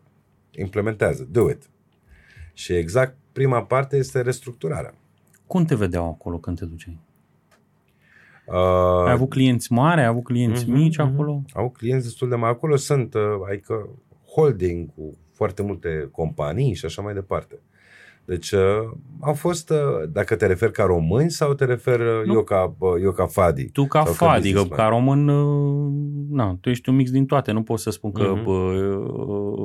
[0.52, 1.70] implementează, do it.
[2.54, 4.94] Și exact prima parte este restructurarea.
[5.48, 7.00] Cum te vedeau acolo când te duceai?
[8.46, 11.12] Uh, ai avut clienți mari, ai avut clienți uh-huh, mici uh-huh.
[11.14, 11.42] acolo?
[11.54, 12.54] Au clienți destul de mari.
[12.54, 13.90] Acolo sunt, uh, adică
[14.36, 17.60] holding cu foarte multe companii și așa mai departe.
[18.28, 18.60] Deci uh,
[19.20, 23.02] au fost, uh, dacă te referi ca români sau te referi uh, eu, ca, uh,
[23.02, 23.66] eu ca Fadi?
[23.66, 25.92] Tu ca Fadi, ca, ca român, uh,
[26.30, 28.46] na, tu ești un mix din toate, nu pot să spun că uh-huh.
[28.46, 29.62] uh,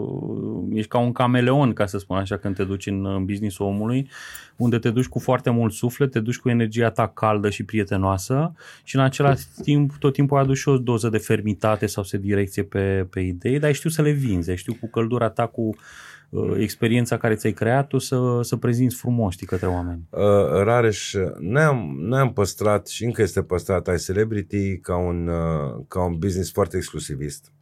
[0.73, 4.09] ești ca un cameleon, ca să spun așa, când te duci în, în business omului,
[4.57, 8.53] unde te duci cu foarte mult suflet, te duci cu energia ta caldă și prietenoasă
[8.85, 12.19] și în același timp tot timpul ai adus și o doză de fermitate sau se
[12.19, 16.12] direcție pe, pe idei, dar știu să le vinzi, știu cu căldura ta, cu Uh,
[16.57, 20.09] experiența care ți-ai creat tu să, să prezinți frumos știi, către oameni.
[20.11, 20.21] Uh,
[20.63, 26.19] Rareș, ne-am, ne-am păstrat și încă este păstrat ai Celebrity ca un, uh, ca un
[26.19, 27.53] business foarte exclusivist.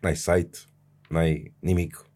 [0.00, 0.58] N-ai site,
[1.08, 2.06] n-ai nimic.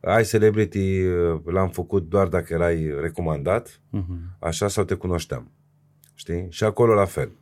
[0.00, 4.38] Ai Celebrity uh, l-am făcut doar dacă erai recomandat, uh-huh.
[4.38, 5.50] așa sau te cunoșteam.
[6.14, 6.46] Știi?
[6.50, 7.32] Și acolo la fel.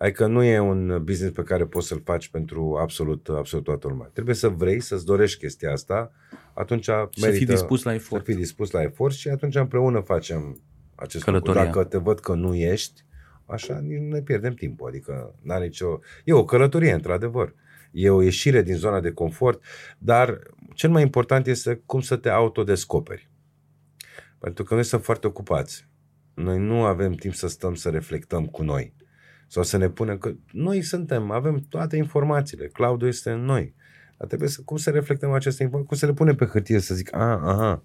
[0.00, 4.10] Adică nu e un business pe care poți să-l faci pentru absolut, absolut toată lumea.
[4.12, 6.12] Trebuie să vrei, să-ți dorești chestia asta,
[6.54, 8.24] atunci merită să fii dispus la efort.
[8.24, 10.60] Să fii dispus la efort și atunci împreună facem
[10.94, 11.62] acest Călătoria.
[11.62, 11.78] lucru.
[11.78, 13.04] Dacă te văd că nu ești,
[13.46, 14.88] așa nici nu ne pierdem timpul.
[14.88, 16.00] Adică n-are nicio...
[16.24, 17.54] E o călătorie, într-adevăr.
[17.92, 19.62] E o ieșire din zona de confort,
[19.98, 20.38] dar
[20.74, 23.30] cel mai important este cum să te autodescoperi.
[24.38, 25.88] Pentru că noi suntem foarte ocupați.
[26.34, 28.98] Noi nu avem timp să stăm să reflectăm cu noi
[29.50, 33.74] sau să ne punem că noi suntem, avem toate informațiile, cloud este în noi.
[34.18, 36.94] Dar trebuie să, cum să reflectăm aceste informații, cum să le punem pe hârtie să
[36.94, 37.82] zic, a, aha,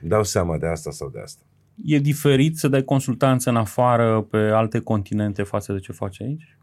[0.00, 1.42] dau seama de asta sau de asta.
[1.84, 6.56] E diferit să dai consultanță în afară pe alte continente față de ce faci aici?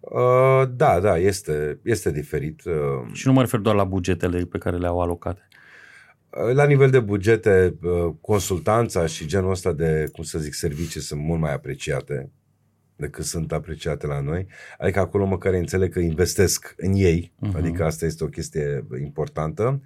[0.00, 2.64] Uh, da, da, este, este diferit.
[2.64, 5.48] Uh, și nu mă refer doar la bugetele pe care le-au alocate.
[6.32, 11.00] Uh, la nivel de bugete, uh, consultanța și genul ăsta de, cum să zic, servicii
[11.00, 12.30] sunt mult mai apreciate
[12.96, 14.46] decât sunt apreciate la noi.
[14.78, 17.56] Adică acolo măcar înțeleg că investesc în ei, uh-huh.
[17.56, 19.82] adică asta este o chestie importantă.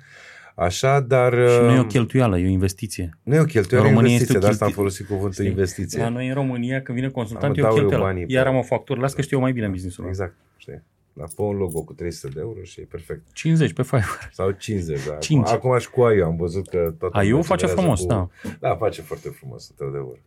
[0.54, 1.32] Așa, dar...
[1.32, 3.18] Și nu e o uh, cheltuială, e o investiție.
[3.22, 5.46] Nu e o cheltuială, e o investiție, de asta am folosit cuvântul Știi?
[5.46, 6.02] investiție.
[6.02, 8.24] La noi în România, când vine consultant, e o cheltuială.
[8.26, 10.82] Iar am o factură, las că știu eu mai bine business-ul Exact, știi.
[11.16, 13.32] La fă un logo cu 300 de euro și e perfect.
[13.32, 14.28] 50 pe Fiverr.
[14.32, 15.16] Sau 50, da.
[15.16, 15.46] 5.
[15.48, 18.06] Acum, acum și cu AIU am văzut că toată AIU face frumos, cu...
[18.06, 18.28] da.
[18.60, 20.22] Da, face foarte frumos, într-adevăr.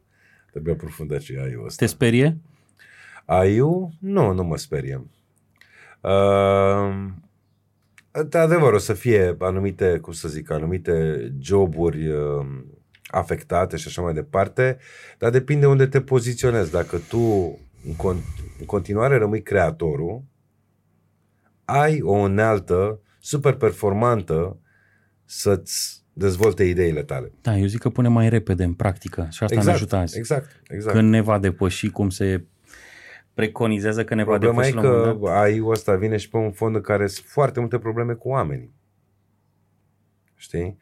[0.51, 1.85] Trebuie aprofundat și AIU ăsta.
[1.85, 2.37] Te sperie?
[3.25, 3.91] AIU?
[3.99, 5.11] Nu, nu mă speriem.
[6.01, 7.05] Uh,
[8.31, 12.45] adevăr, o să fie anumite, cum să zic, anumite joburi uh,
[13.07, 14.77] afectate și așa mai departe,
[15.17, 16.71] dar depinde unde te poziționezi.
[16.71, 17.19] Dacă tu
[17.85, 18.23] în, con-
[18.59, 20.23] în continuare rămâi creatorul,
[21.71, 24.57] ai o unealtă super performantă
[25.25, 27.31] să-ți dezvolte ideile tale.
[27.41, 30.17] Da, eu zic că pune mai repede în practică și asta exact, ne ajută azi.
[30.17, 30.95] Exact, exact.
[30.95, 32.43] Când ne va depăși cum se
[33.33, 36.75] preconizează că ne Problema va depăși e că ai ăsta vine și pe un fond
[36.75, 38.73] în care sunt foarte multe probleme cu oamenii.
[40.35, 40.77] Știi?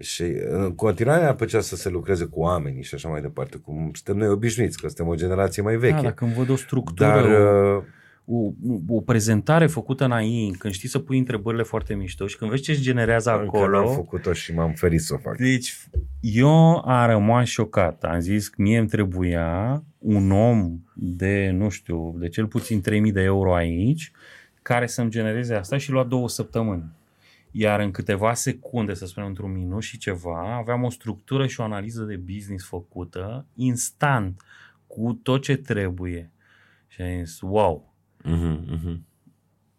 [0.00, 3.90] Și în continuare pe ce să se lucreze cu oamenii și așa mai departe, cum
[3.94, 5.94] suntem noi obișnuiți, că suntem o generație mai veche.
[5.94, 7.24] Da, dacă îmi văd o structură, Dar,
[7.76, 7.82] uh,
[8.30, 8.52] o,
[8.88, 12.62] o prezentare făcută în AI, când știi să pui întrebările foarte mișto și când vezi
[12.62, 13.78] ce generează acolo...
[13.78, 15.36] Încă am făcut-o și m-am ferit să o fac.
[15.36, 15.76] Deci
[16.20, 18.04] eu am rămas șocat.
[18.04, 23.12] Am zis că mie îmi trebuia un om de, nu știu, de cel puțin 3000
[23.12, 24.12] de euro aici,
[24.62, 26.84] care să-mi genereze asta și lua două săptămâni.
[27.50, 31.62] Iar în câteva secunde, să spunem într-un minut și ceva, aveam o structură și o
[31.64, 34.42] analiză de business făcută instant,
[34.86, 36.30] cu tot ce trebuie.
[36.86, 37.87] Și am zis, wow.
[38.24, 38.96] Uh-huh, uh-huh.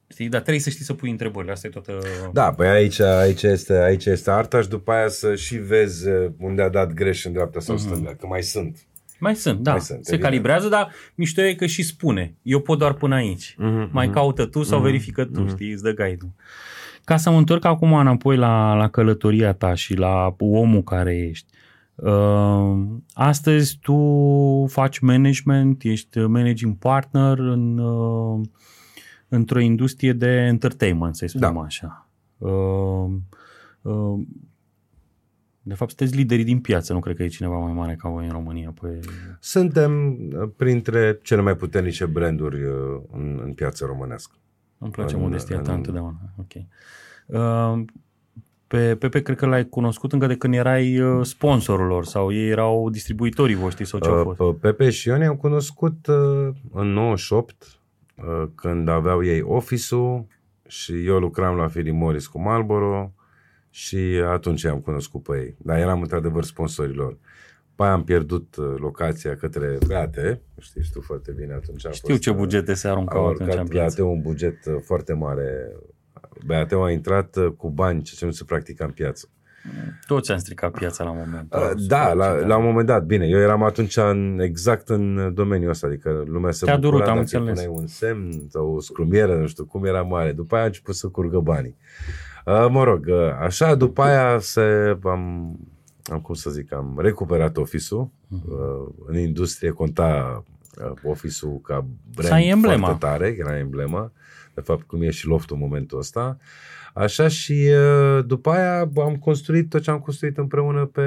[0.08, 0.30] Știi?
[0.30, 1.52] Dar trebuie să știi să pui întrebările.
[1.52, 2.00] Asta e toată...
[2.34, 6.08] Da, păi aici, aici, este, aici este arta și după aia să și vezi
[6.38, 7.80] unde a dat greș în dreapta sau uh-huh.
[7.80, 8.78] stânga, că mai sunt.
[9.20, 9.72] Mai sunt, da.
[9.72, 10.22] Mai sunt, se evident.
[10.32, 12.36] calibrează, dar mișto e că și spune.
[12.42, 13.52] Eu pot doar până aici.
[13.52, 14.14] Uh-huh, mai uh-huh.
[14.14, 15.50] caută tu sau uh-huh, verifică tu, uh-huh.
[15.50, 16.32] știi, îți dă guide-ul.
[17.04, 21.46] Ca să mă întorc acum înapoi la, la călătoria ta și la omul care ești.
[22.02, 23.98] Uh, astăzi tu
[24.68, 28.48] faci management, ești managing partner în, uh,
[29.28, 31.60] într-o industrie de entertainment, să spunem da.
[31.60, 32.10] așa.
[32.38, 33.12] Uh,
[33.82, 34.20] uh,
[35.62, 38.26] de fapt, sunteți liderii din piață, nu cred că e cineva mai mare ca voi
[38.26, 38.74] în România.
[38.82, 39.00] Păi...
[39.40, 40.16] Suntem
[40.56, 44.36] printre cele mai puternice branduri uh, în, în piața românească.
[44.78, 46.18] Îmi place în, modestia ta întotdeauna.
[46.38, 46.54] Ok.
[47.26, 47.86] Uh,
[48.70, 52.50] pe Pepe cred că l-ai cunoscut încă de când erai uh, sponsorul lor sau ei
[52.50, 54.60] erau distribuitorii voștri sau ce uh, fost?
[54.60, 57.56] Pepe și eu ne-am cunoscut uh, în 98
[58.16, 60.26] uh, când aveau ei office-ul
[60.68, 63.14] și eu lucram la Philip Morris cu Marlboro
[63.70, 65.56] și atunci am cunoscut pe ei.
[65.58, 67.18] Dar eram într-adevăr sponsorilor.
[67.76, 71.86] Pe aia am pierdut uh, locația către Beate, știi, știu foarte bine atunci.
[71.86, 75.72] A Știu fost, ce bugete se aruncau atunci în Beate un buget uh, foarte mare.
[76.46, 79.30] Beate a intrat uh, cu bani, ce nu se practica în piață.
[80.08, 81.54] Toți am stricat piața la un moment.
[81.54, 83.06] Uh, da, la, la un moment dat.
[83.06, 87.18] Bine, eu eram atunci în, exact în domeniul ăsta, adică lumea se Te-a durut, am
[87.18, 87.66] înțeles.
[87.70, 90.32] un semn sau o scrumieră, nu știu cum era mare.
[90.32, 91.78] După aia a început să curgă banii.
[92.46, 95.60] Uh, mă rog, uh, așa, după aia se, am,
[96.12, 98.10] am, cum să zic, am recuperat office-ul.
[98.10, 99.06] Uh-huh.
[99.06, 100.44] În industrie conta
[100.84, 101.86] uh, office-ul ca
[102.16, 102.86] brand emblema.
[102.86, 104.12] foarte tare, era emblema.
[104.54, 106.38] De fapt, cum e și loftul în momentul ăsta.
[106.94, 107.70] Așa și
[108.26, 111.02] după aia am construit tot ce am construit împreună pe,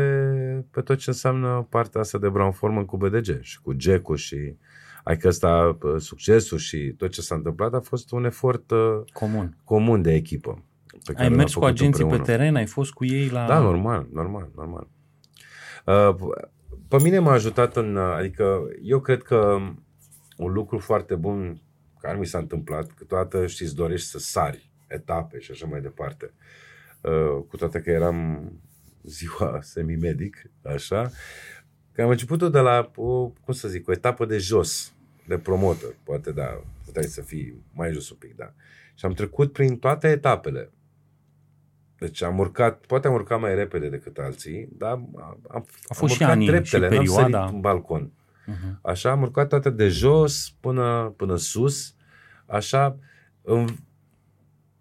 [0.70, 4.56] pe tot ce înseamnă partea asta de Brown Forman cu BDG și cu Geco și
[5.05, 8.73] ai că ăsta, succesul și tot ce s-a întâmplat a fost un efort
[9.12, 10.64] comun, comun de echipă.
[11.05, 12.27] Pe care ai mers cu agenții împreună.
[12.27, 13.47] pe teren, ai fost cu ei la...
[13.47, 14.89] Da, normal, normal, normal.
[15.86, 16.35] Uh,
[16.89, 17.97] pe mine m-a ajutat în...
[17.97, 19.59] Adică eu cred că
[20.36, 21.60] un lucru foarte bun
[22.02, 26.30] care mi s-a întâmplat, câteodată știți, dorești să sari etape și așa mai departe.
[27.00, 28.52] Uh, cu toate că eram
[29.02, 31.10] ziua semi-medic, așa,
[31.92, 34.92] că am început de la, o, cum să zic, o etapă de jos,
[35.26, 38.52] de promotor, poate da, puteai să fii mai jos un pic, da.
[38.94, 40.70] Și am trecut prin toate etapele.
[41.98, 46.12] Deci am urcat, poate am urcat mai repede decât alții, dar am, am, A fost
[46.12, 47.44] am și anii treptele, și perioada.
[47.44, 48.12] în balcon.
[48.48, 48.81] Uh-huh.
[48.82, 51.94] Așa am urcat toate de jos până, până sus,
[52.47, 52.98] așa,
[53.43, 53.66] în,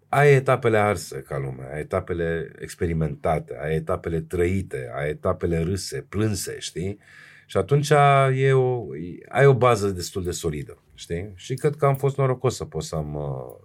[0.08, 6.58] ai etapele arse ca lumea, ai etapele experimentate, ai etapele trăite, ai etapele râse, plânse,
[6.58, 6.98] știi?
[7.46, 7.90] Și atunci
[8.34, 8.86] e o,
[9.28, 11.32] ai o bază destul de solidă, știi?
[11.34, 13.18] Și cred că am fost norocos să pot să am,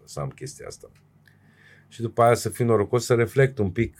[0.06, 0.92] să am chestia asta
[1.88, 3.98] și după aia să fiu norocos să reflect un pic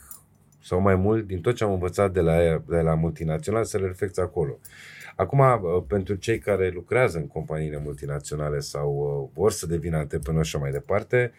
[0.60, 3.86] sau mai mult din tot ce am învățat de la, de la multinațional să le
[3.86, 4.58] reflect acolo.
[5.16, 10.46] Acum, uh, pentru cei care lucrează în companiile multinaționale sau uh, vor să devină antreprenori
[10.46, 11.32] și mai departe,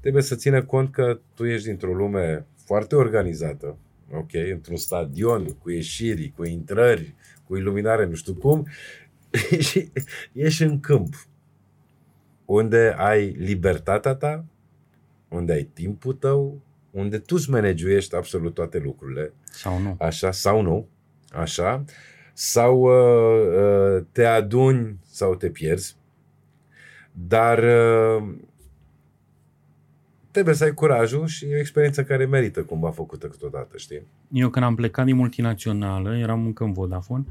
[0.00, 3.76] trebuie să țină cont că tu ești dintr-o lume foarte organizată,
[4.12, 7.14] ok, într-un stadion cu ieșiri, cu intrări,
[7.46, 8.66] cu iluminare, nu știu cum,
[9.68, 9.92] și
[10.32, 11.14] ești în câmp
[12.44, 14.44] unde ai libertatea ta,
[15.28, 16.60] unde ai timpul tău,
[16.92, 19.32] unde tu îți managiuiești absolut toate lucrurile.
[19.50, 19.96] Sau nu.
[19.98, 20.88] Așa, sau nu.
[21.32, 21.84] Așa.
[22.32, 25.96] Sau uh, uh, te aduni sau te pierzi.
[27.12, 28.28] Dar uh,
[30.30, 34.06] trebuie să ai curajul și e o experiență care merită cumva făcută câteodată, știi?
[34.32, 37.24] Eu când am plecat din multinațională, eram încă în Vodafone,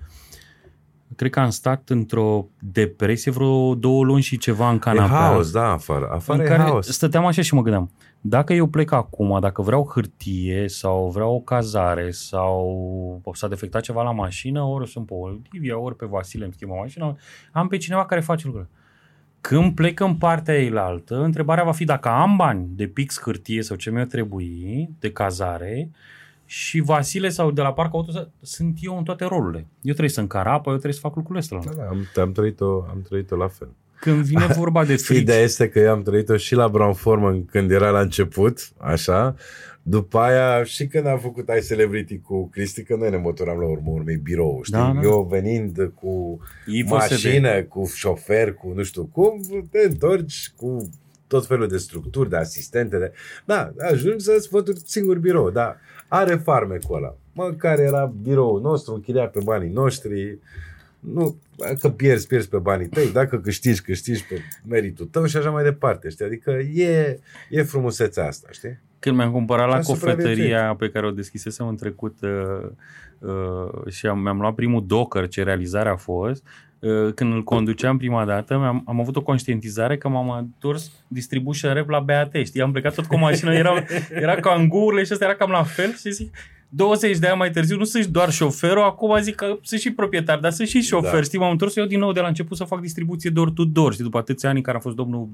[1.22, 5.16] cred că am stat într-o depresie vreo două luni și ceva în canapea.
[5.16, 6.10] E haos, da, afară.
[6.12, 6.88] Afară în e haos.
[6.88, 7.92] Stăteam așa și mă gândeam,
[8.22, 14.04] dacă eu plec acum, dacă vreau hârtie sau vreau o cazare sau s-a defectat ceva
[14.04, 17.18] la mașină, ori sunt pe Olivia, ori pe Vasile îmi schimbă mașina,
[17.52, 18.72] am pe cineva care face lucrurile.
[19.42, 23.78] Când plec în partea eilaltă, întrebarea va fi dacă am bani de pix hârtie sau
[23.78, 25.90] ce mi-o trebuie, de cazare,
[26.52, 28.12] și Vasile sau de la Parc Auto
[28.42, 29.60] sunt eu în toate rolurile.
[29.60, 31.60] Eu trebuie să încar apă, eu trebuie să fac lucrurile astea.
[31.66, 33.68] Da, da, am, am, trăit-o, am trăit-o la fel.
[34.00, 35.20] când vine vorba de frici...
[35.20, 39.36] Ideea este că eu am trăit-o și la Brown Forman când era la început, așa,
[39.82, 43.68] după aia, și când am făcut ai Celebrity cu Cristi, că noi ne motoram la
[43.68, 44.78] urmă urmei birou, știi?
[44.78, 45.02] Da, da.
[45.02, 49.42] Eu venind cu Ei mașină, cu șofer, cu nu știu cum,
[49.72, 50.90] te întorci cu
[51.28, 53.12] tot felul de structuri, de asistente, de...
[53.46, 55.76] Da, ajungi să-ți fături singur birou, da.
[56.14, 57.16] Are farmecul ăla.
[57.34, 60.38] Măcar era biroul nostru, închiriat pe banii noștri,
[61.00, 61.36] nu,
[61.80, 64.36] că pierzi, pierzi pe banii tăi, dacă câștigi, câștigi pe
[64.68, 66.26] meritul tău și așa mai departe, știi?
[66.26, 67.20] Adică e,
[67.50, 68.80] e frumusețea asta, știi?
[69.00, 72.70] Când mi-am cumpărat la cofetăria pe care o deschisesem în trecut uh,
[73.20, 76.71] uh, și am, mi-am luat primul Docker, ce realizare a fost, uh,
[77.16, 81.90] când îl conduceam prima dată, am, am avut o conștientizare că m-am întors distribution rep
[81.90, 82.62] la BAT, știi?
[82.62, 84.70] Am plecat tot cu mașina, era, era ca în
[85.06, 86.36] și ăsta era cam la fel și zic,
[86.70, 90.40] 20 de ani mai târziu nu sunt doar șoferul, acum zic că sunt și proprietar,
[90.40, 91.14] dar sunt și șofer.
[91.14, 91.22] Da.
[91.22, 94.18] Știi, m-am întors eu din nou de la început să fac distribuție door-to-door, știi, după
[94.18, 95.30] atâția ani în care am fost domnul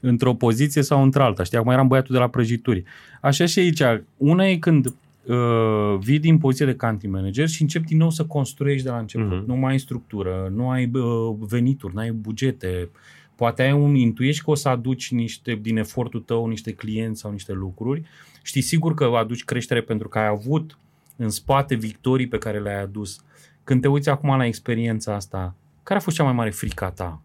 [0.00, 1.42] într-o poziție sau într-alta.
[1.42, 2.84] Știi, acum eram băiatul de la prăjituri.
[3.20, 3.82] Așa și aici,
[4.16, 4.94] una e când
[5.30, 8.98] uh, vii din poziție de country manager și începi din nou să construiești de la
[8.98, 9.42] început.
[9.42, 9.46] Uh-huh.
[9.46, 12.90] Nu mai ai structură, nu ai uh, venituri, nu ai bugete,
[13.34, 17.30] poate ai un intuiești că o să aduci niște, din efortul tău niște clienți sau
[17.30, 18.02] niște lucruri.
[18.42, 20.78] Știi sigur că aduci creștere pentru că ai avut
[21.16, 23.24] în spate victorii pe care le-ai adus.
[23.64, 27.22] Când te uiți acum la experiența asta, care a fost cea mai mare frica ta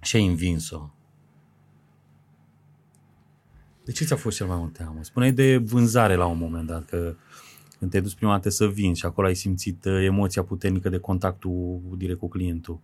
[0.00, 0.90] și ai învins-o?
[3.84, 4.98] De ce ți-a fost cel mai mult teamă?
[5.00, 7.14] Spuneai de vânzare la un moment dat, că
[7.78, 10.98] când te-ai dus prima dată să vinzi și acolo ai simțit uh, emoția puternică de
[10.98, 12.80] contactul direct cu clientul.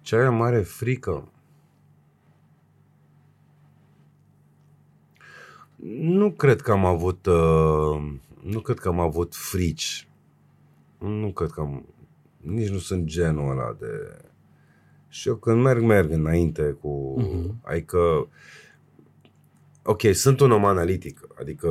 [0.00, 1.28] Cea mai mare frică?
[6.00, 10.08] Nu cred că am avut uh, nu cred că am avut frici.
[10.98, 11.86] Nu cred că am
[12.40, 14.20] nici nu sunt genul ăla de
[15.08, 17.16] și eu când merg, merg înainte cu...
[17.20, 17.62] Uh-huh.
[17.62, 18.28] Adică,
[19.82, 21.68] ok, sunt un om analitic, adică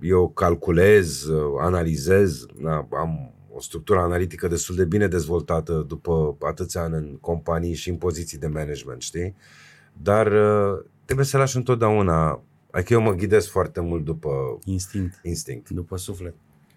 [0.00, 1.26] eu calculez,
[1.60, 7.74] analizez, na, am o structură analitică destul de bine dezvoltată după atâția ani în companii
[7.74, 9.34] și în poziții de management, știi?
[10.02, 15.70] Dar uh, trebuie să lași întotdeauna Adică eu mă ghidez foarte mult după instinct, instinct.
[15.70, 16.34] după suflet.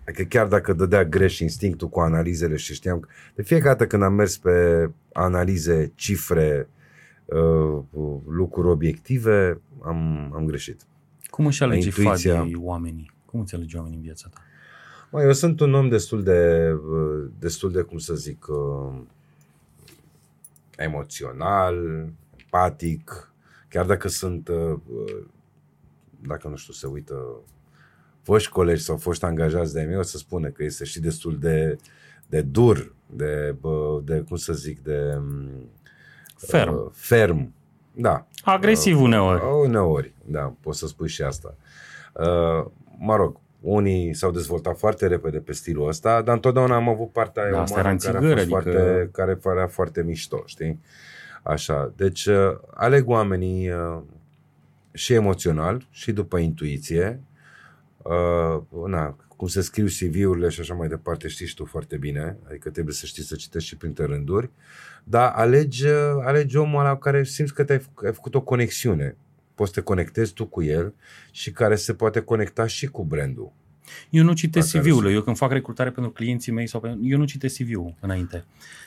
[0.07, 4.13] Adică chiar dacă dădea greș instinctul cu analizele și știam de fiecare dată când am
[4.13, 6.69] mers pe analize, cifre,
[7.25, 7.79] uh,
[8.27, 10.81] lucruri obiective, am, am greșit.
[11.31, 12.37] Cum își alege Intuiția...
[12.37, 13.11] Fadi oamenii?
[13.25, 14.41] Cum îți alege oamenii în viața ta?
[15.11, 19.01] Mă, eu sunt un om destul de, uh, destul de, cum să zic, uh,
[20.77, 21.75] emoțional,
[22.35, 23.33] empatic,
[23.69, 24.49] chiar dacă sunt,
[26.21, 27.15] dacă nu știu, se uită
[28.21, 31.77] foști colegi sau foști angajați de-ai mei o să spună că este și destul de,
[32.27, 33.55] de dur, de,
[34.03, 35.21] de, cum să zic, de...
[36.35, 36.73] Ferm.
[36.73, 37.53] Uh, ferm.
[37.93, 38.27] Da.
[38.43, 39.41] Agresiv uh, uneori.
[39.65, 41.55] Uneori, da, poți să spui și asta.
[42.13, 47.11] Uh, mă rog, unii s-au dezvoltat foarte repede pe stilul ăsta, dar întotdeauna am avut
[47.11, 48.45] partea da, umană care, a fost adică...
[48.45, 50.79] foarte, care părea foarte mișto, știi?
[51.43, 54.01] Așa, deci uh, aleg oamenii uh,
[54.91, 57.21] și emoțional și după intuiție,
[57.97, 62.37] uh, na, cum se scriu CV-urile și așa mai departe, știi și tu foarte bine,
[62.47, 64.49] adică trebuie să știi să citești și printre rânduri,
[65.03, 65.87] dar alegi,
[66.23, 69.15] alegi omul ăla care simți că te-ai ai făcut o conexiune.
[69.61, 70.93] Poți să te conectezi tu cu el
[71.31, 73.51] și care se poate conecta și cu brandul.
[74.09, 75.11] Eu nu citesc CV-ul.
[75.11, 76.97] Eu când fac recrutare pentru clienții mei sau pe...
[77.01, 78.43] eu nu citesc CV-ul înainte.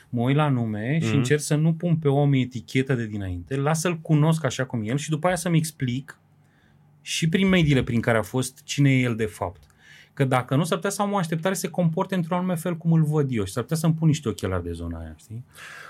[0.09, 1.03] Mă uit la nume mm-hmm.
[1.03, 4.97] și încerc să nu pun pe om etichetă de dinainte, lasă-l cunosc așa cum el
[4.97, 6.19] și după aia să-mi explic
[7.01, 9.61] și prin mediile prin care a fost cine e el de fapt.
[10.13, 12.77] Că dacă nu, s-ar putea să am o așteptare să se comporte într-un anume fel
[12.77, 15.43] cum îl văd eu și s-ar putea să-mi pun niște ochelari de zona aia, știi?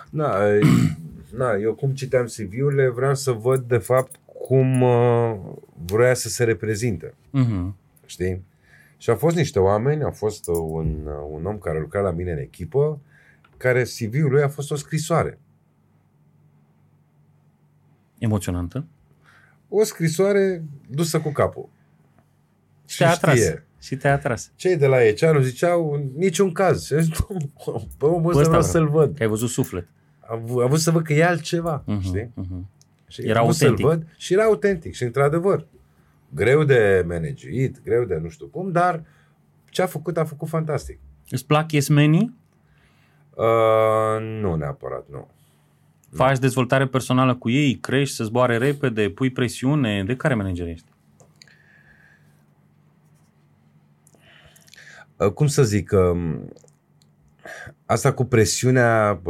[0.09, 0.39] Da,
[1.37, 5.35] na, eu cum citeam CV-urile vreau să văd de fapt cum uh,
[5.85, 7.13] vrea să se reprezinte.
[7.13, 7.73] Uh-huh.
[8.05, 8.43] Știi?
[8.97, 12.03] Și au fost niște oameni, a fost uh, un, uh, un om care a lucrat
[12.03, 12.99] la mine în echipă,
[13.57, 15.39] care CV-ul lui a fost o scrisoare.
[18.17, 18.85] Emoționantă?
[19.69, 21.69] O scrisoare dusă cu capul.
[22.85, 23.39] Și te-a atras.
[23.79, 24.51] Și te-a atras.
[24.55, 24.97] Cei de la
[25.31, 26.89] nu ziceau niciun caz.
[27.97, 29.15] Bă, omul ăsta vreau să-l văd.
[29.15, 29.87] Că ai văzut suflet.
[30.29, 32.31] Am, am vrut să văd că e altceva, uh-huh, știi?
[32.41, 32.74] Uh-huh.
[33.07, 33.85] Și era autentic.
[33.85, 34.93] Să-l văd și era autentic.
[34.93, 35.65] Și într-adevăr,
[36.29, 39.03] greu de managuit, greu de nu știu cum, dar
[39.69, 40.99] ce a făcut, a făcut fantastic.
[41.29, 42.33] Îți plac yes many?
[43.35, 45.29] Uh, nu neapărat, nu.
[46.11, 50.03] Faci dezvoltare personală cu ei, crești, să zboare repede, pui presiune.
[50.03, 50.85] De care manager ești?
[55.17, 56.53] Uh, cum să zic, um,
[57.87, 59.21] Asta cu presiunea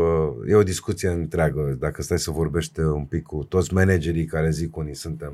[0.47, 1.77] e o discuție întreagă.
[1.79, 5.33] Dacă stai să vorbești un pic cu toți managerii care zic unii suntem,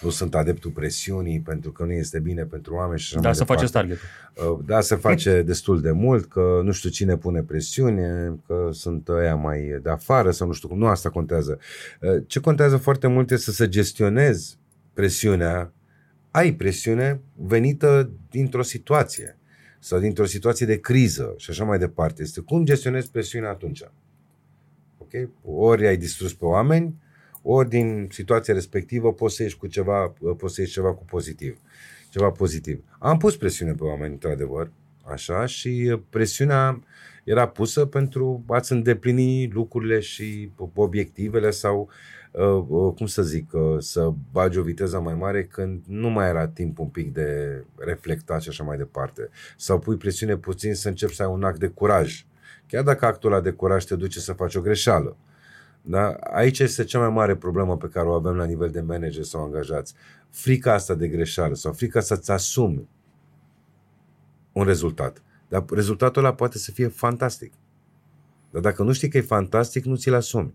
[0.00, 3.44] nu sunt adeptul presiunii pentru că nu este bine pentru oameni și așa Da, să
[3.44, 3.98] face target.
[4.66, 9.34] Da, se face destul de mult, că nu știu cine pune presiune, că sunt ăia
[9.34, 10.78] mai de afară sau nu știu cum.
[10.78, 11.58] Nu asta contează.
[12.00, 14.58] Uh, ce contează foarte mult este să se gestionezi
[14.92, 15.72] presiunea.
[16.30, 19.36] Ai presiune venită dintr-o situație
[19.84, 22.22] sau dintr-o situație de criză și așa mai departe.
[22.22, 23.82] Este cum gestionezi presiunea atunci.
[24.98, 25.28] Okay?
[25.44, 26.94] Ori ai distrus pe oameni,
[27.42, 31.58] ori din situația respectivă poți să ieși cu ceva, poți să ieși ceva cu pozitiv.
[32.08, 32.84] Ceva pozitiv.
[32.98, 34.70] Am pus presiune pe oameni, într-adevăr,
[35.04, 36.82] așa, și presiunea
[37.24, 41.90] era pusă pentru a-ți îndeplini lucrurile și obiectivele sau
[42.32, 46.28] Uh, uh, cum să zic, uh, să bagi o viteză mai mare când nu mai
[46.28, 49.28] era timp un pic de reflectat și așa mai departe.
[49.56, 52.24] Sau pui presiune puțin să începi să ai un act de curaj.
[52.66, 55.16] Chiar dacă actul ăla de curaj te duce să faci o greșeală.
[55.82, 56.10] Da?
[56.12, 59.44] Aici este cea mai mare problemă pe care o avem la nivel de manager sau
[59.44, 59.94] angajați.
[60.30, 62.88] Frica asta de greșeală sau frica să-ți asumi
[64.52, 65.22] un rezultat.
[65.52, 67.52] Dar rezultatul ăla poate să fie fantastic.
[68.50, 70.54] Dar dacă nu știi că e fantastic, nu ți-l asumi.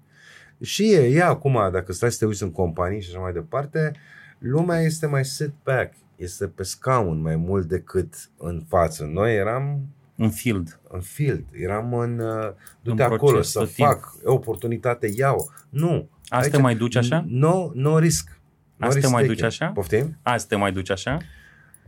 [0.61, 3.91] Și e, e acum, dacă stai să te uiți în companii și așa mai departe,
[4.37, 9.05] lumea este mai sit back, este pe scaun mai mult decât în față.
[9.05, 10.79] Noi eram în field.
[10.89, 11.45] În field.
[11.51, 12.51] Eram în, uh,
[12.81, 14.27] du-te în acolo să fac, timp.
[14.27, 15.51] oportunitate iau.
[15.69, 16.09] Nu.
[16.27, 17.25] Asta te mai duci așa?
[17.27, 18.39] Nu, no, no risc.
[18.75, 19.67] No Asta te mai duci așa?
[19.67, 20.17] Poftim?
[20.21, 21.17] Asta te mai duci așa?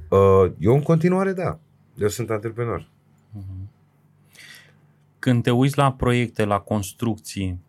[0.09, 1.59] Uh, eu în continuare da.
[1.97, 2.89] Eu sunt antreprenor.
[3.39, 3.67] Uh-huh.
[5.19, 7.59] Când te uiți la proiecte, la construcții,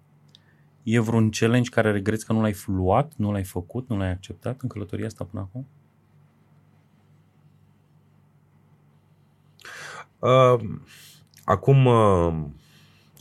[0.82, 4.60] E vreun challenge care regreți că nu l-ai luat, nu l-ai făcut, nu l-ai acceptat
[4.60, 5.66] în călătoria asta până acum?
[10.18, 10.78] Uh,
[11.44, 12.44] acum, uh,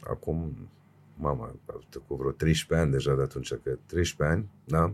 [0.09, 0.69] acum,
[1.15, 1.55] mama,
[2.07, 4.93] cu vreo 13 ani deja de atunci, că 13 ani, da?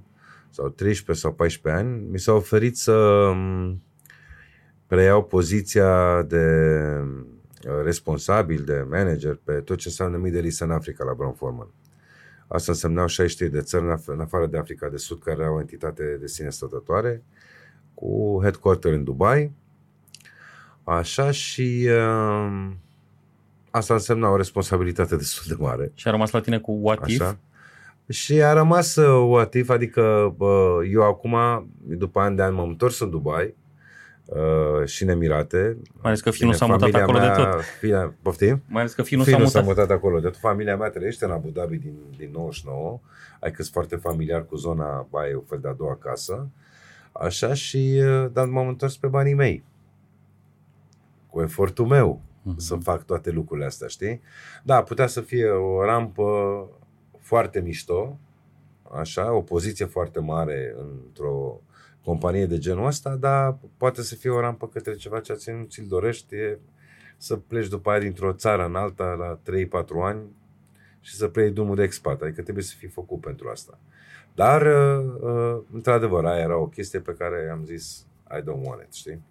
[0.49, 3.81] Sau 13 sau 14 ani, mi s-a oferit să um,
[4.87, 6.45] preiau poziția de
[7.01, 7.25] uh,
[7.83, 11.67] responsabil, de manager pe tot ce înseamnă Middle East în Africa la Brown Forman.
[12.47, 16.17] Asta însemnau 63 de țări în afară de Africa de Sud care au o entitate
[16.19, 17.23] de sine stătătoare
[17.93, 19.51] cu headquarter în Dubai.
[20.83, 22.71] Așa și uh,
[23.69, 25.91] asta însemna o responsabilitate destul de mare.
[25.93, 27.21] Și a rămas la tine cu what if?
[27.21, 27.37] Așa.
[28.09, 31.35] Și a rămas uh, what if, adică uh, eu acum,
[31.87, 33.55] după ani de ani, m-am întors în Dubai,
[34.25, 35.77] uh, și în Emirate.
[35.93, 37.61] Mai ales că fiul nu s-a mutat acolo mea, de tot.
[37.79, 38.63] Fine, poftim?
[38.67, 39.51] Mai ales că fiul nu s-a mutat.
[39.51, 40.37] s-a mutat acolo de tot.
[40.37, 42.99] Familia mea trăiește în Abu Dhabi din, din 99.
[43.39, 46.47] Ai că foarte familiar cu zona aia, o fel de a doua casă.
[47.11, 49.63] Așa și, uh, dar m-am întors pe banii mei.
[51.29, 52.57] Cu efortul meu mm-hmm.
[52.57, 54.21] să fac toate lucrurile astea, știi?
[54.63, 56.29] Da, putea să fie o rampă
[57.19, 58.17] foarte mișto,
[58.91, 61.61] așa, o poziție foarte mare într-o
[62.05, 65.85] companie de genul ăsta, dar poate să fie o rampă către ceva ce nu ți-l
[65.87, 66.59] dorești, e
[67.17, 69.39] să pleci după aia dintr-o țară în alta la
[69.83, 70.19] 3-4 ani
[71.01, 73.79] și să pleci drumul de expat, adică trebuie să fii făcut pentru asta.
[74.35, 78.05] Dar, uh, uh, într-adevăr, aia era o chestie pe care am zis,
[78.37, 79.21] I don't want it, știi?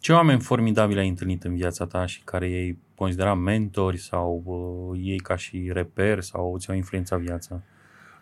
[0.00, 5.00] Ce oameni formidabili ai întâlnit în viața ta și care ei considera mentori sau uh,
[5.02, 7.60] ei ca și reper sau ți-au influențat viața?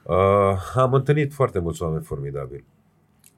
[0.03, 0.17] Uh,
[0.75, 2.65] am întâlnit foarte mulți oameni formidabili.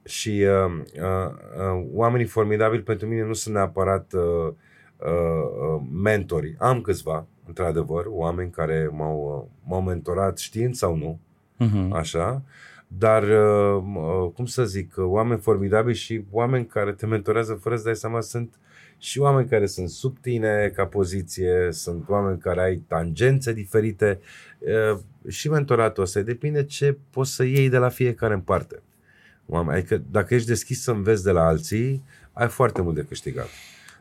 [0.03, 4.53] Și uh, uh, uh, oamenii formidabili pentru mine nu sunt neapărat uh,
[4.97, 6.55] uh, mentori.
[6.59, 11.19] Am câțiva, într-adevăr, oameni care m-au, uh, m-au mentorat știind sau nu,
[11.59, 11.89] uh-huh.
[11.91, 12.43] așa,
[12.97, 17.83] dar, uh, uh, cum să zic, oameni formidabili și oameni care te mentorează fără să
[17.83, 18.57] dai seama sunt
[18.97, 24.19] și oameni care sunt sub tine ca poziție, sunt oameni care ai tangențe diferite
[24.59, 28.81] uh, și mentoratul ăsta depinde ce poți să iei de la fiecare în parte
[29.53, 29.77] oameni.
[29.77, 32.03] Adică dacă ești deschis să înveți de la alții,
[32.33, 33.47] ai foarte mult de câștigat.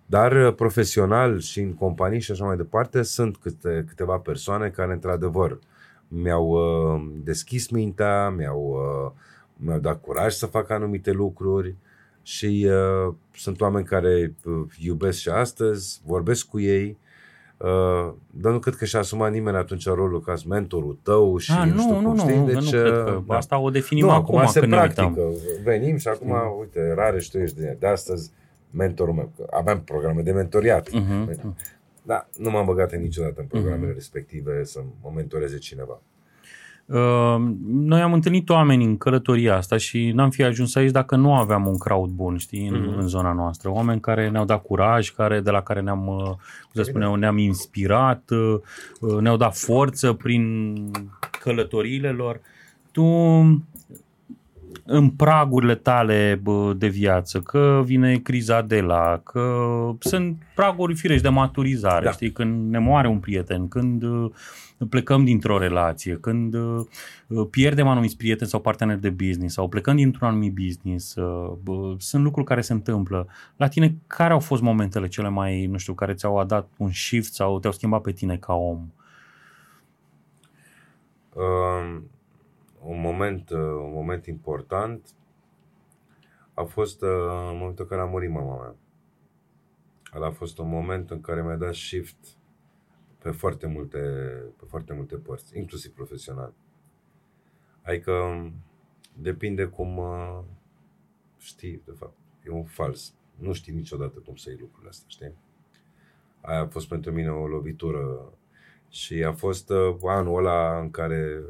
[0.06, 4.92] Dar uh, profesional și în companii și așa mai departe sunt câte, câteva persoane care
[4.92, 5.58] într-adevăr
[6.08, 9.12] mi-au uh, deschis mintea, mi-au, uh,
[9.56, 11.74] mi-au dat curaj să fac anumite lucruri
[12.22, 17.02] și uh, sunt oameni care uh, iubesc și astăzi, vorbesc cu ei Uh,
[18.30, 21.80] dar nu cred că și-a asumat nimeni atunci rolul ca mentorul tău și A, nu,
[21.80, 22.36] știu nu, cum, nu, știi?
[22.36, 23.36] Nu, deci, nu cred că uh, da.
[23.36, 25.12] asta o definim nu, acum, acum se când practică.
[25.14, 25.34] ne uităm.
[25.64, 26.58] Venim și acum, mm.
[26.58, 28.30] uite, rareș și tu ești de, de astăzi
[28.70, 29.32] mentorul meu.
[29.36, 30.88] Că aveam programe de mentoriat.
[30.88, 31.54] Mm-hmm.
[32.02, 33.94] Da, nu m-am băgat niciodată în programele mm-hmm.
[33.94, 36.00] respective să mă mentoreze cineva.
[36.92, 41.34] Uh, noi am întâlnit oameni în călătoria asta și n-am fi ajuns aici dacă nu
[41.34, 42.98] aveam un crowd bun, știi, în, mm-hmm.
[42.98, 43.70] în zona noastră.
[43.70, 47.38] Oameni care ne-au dat curaj, care, de la care ne-am, uh, cum să spunem, ne-am
[47.38, 48.30] inspirat,
[49.00, 50.74] uh, ne-au dat forță prin
[51.40, 52.40] călătoriile lor.
[52.90, 53.04] Tu
[54.84, 59.64] în pragurile tale bă, de viață, că vine criza de la, că
[59.98, 62.10] sunt praguri firești de maturizare, da.
[62.10, 64.30] știi, când ne moare un prieten, când uh,
[64.86, 66.86] plecăm dintr-o relație, când uh,
[67.50, 72.22] pierdem anumiți prieteni sau parteneri de business sau plecăm dintr-un anumit business, uh, bă, sunt
[72.24, 73.28] lucruri care se întâmplă.
[73.56, 77.32] La tine, care au fost momentele cele mai, nu știu, care ți-au dat un shift
[77.34, 78.86] sau te-au schimbat pe tine ca om?
[81.34, 82.10] Um
[82.82, 85.06] un moment, uh, un moment important
[86.54, 87.08] a fost uh,
[87.50, 88.74] în momentul în care a murit mama mea.
[90.14, 92.16] Ăla a fost un moment în care mi-a dat shift
[93.22, 93.98] pe foarte multe,
[94.56, 96.52] pe foarte multe părți, inclusiv profesional.
[97.82, 98.12] Adică
[99.18, 100.40] depinde cum uh,
[101.38, 102.16] știi, de fapt,
[102.46, 103.14] e un fals.
[103.38, 105.34] Nu știi niciodată cum să iei lucrurile astea, știi?
[106.40, 108.32] Aia a fost pentru mine o lovitură
[108.88, 111.42] și a fost uh, anul ăla în care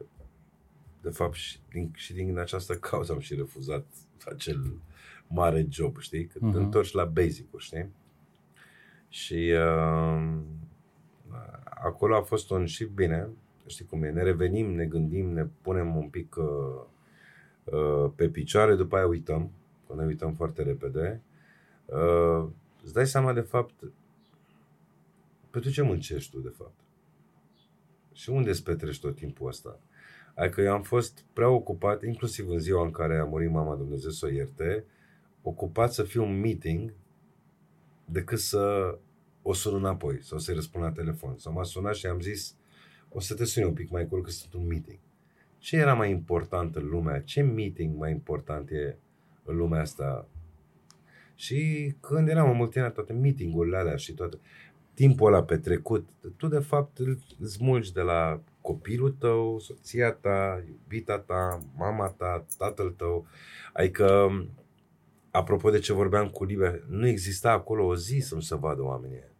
[1.00, 3.86] de fapt, și din, și din această cauză am și refuzat
[4.26, 4.76] acel
[5.26, 6.26] mare job, știi?
[6.26, 6.40] Că uh-huh.
[6.40, 6.56] te mhm.
[6.56, 7.90] întorci la basic știi?
[9.08, 10.38] Și uh,
[11.82, 13.28] acolo a fost un și bine,
[13.66, 16.84] știi cum e, ne revenim, ne gândim, ne punem un pic uh,
[17.64, 19.50] uh, pe picioare, după aia uităm,
[19.86, 21.20] că ne uităm foarte repede.
[21.86, 22.46] Uh,
[22.82, 23.74] îți dai seama de fapt
[25.50, 26.80] pentru ce muncești tu de fapt?
[28.12, 29.78] Și unde îți petrești tot timpul ăsta?
[30.34, 34.10] Adică eu am fost prea ocupat, inclusiv în ziua în care a murit mama Dumnezeu
[34.10, 34.84] să o ierte,
[35.42, 36.92] ocupat să fiu un meeting
[38.04, 38.94] decât să
[39.42, 41.38] o sun înapoi sau să-i răspund la telefon.
[41.38, 42.54] Sau m-a sunat și am zis,
[43.08, 44.98] o să te suni un pic mai curând că sunt un meeting.
[45.58, 47.20] Ce era mai important în lumea?
[47.20, 48.96] Ce meeting mai important e
[49.44, 50.28] în lumea asta?
[51.34, 54.38] Și când eram în multinațional, toate meetingurile alea și toate,
[54.94, 61.18] timpul ăla petrecut, tu de fapt îl smulgi de la copilul tău, soția ta, iubita
[61.18, 63.26] ta, mama ta, tatăl tău.
[63.72, 64.30] Adică,
[65.30, 68.82] apropo de ce vorbeam cu Liber, nu exista acolo o zi să nu se vadă
[68.82, 69.31] oamenii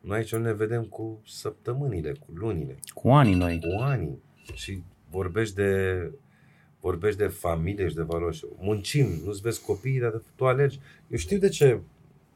[0.00, 2.78] Noi aici ne vedem cu săptămânile, cu lunile.
[2.94, 3.60] Cu anii noi.
[3.60, 4.22] Cu anii.
[4.54, 6.10] Și vorbești de
[6.80, 8.46] vorbești de familie și de valori.
[8.58, 10.80] Muncim, nu-ți vezi copiii, dar tu alergi.
[11.08, 11.80] Eu știu de ce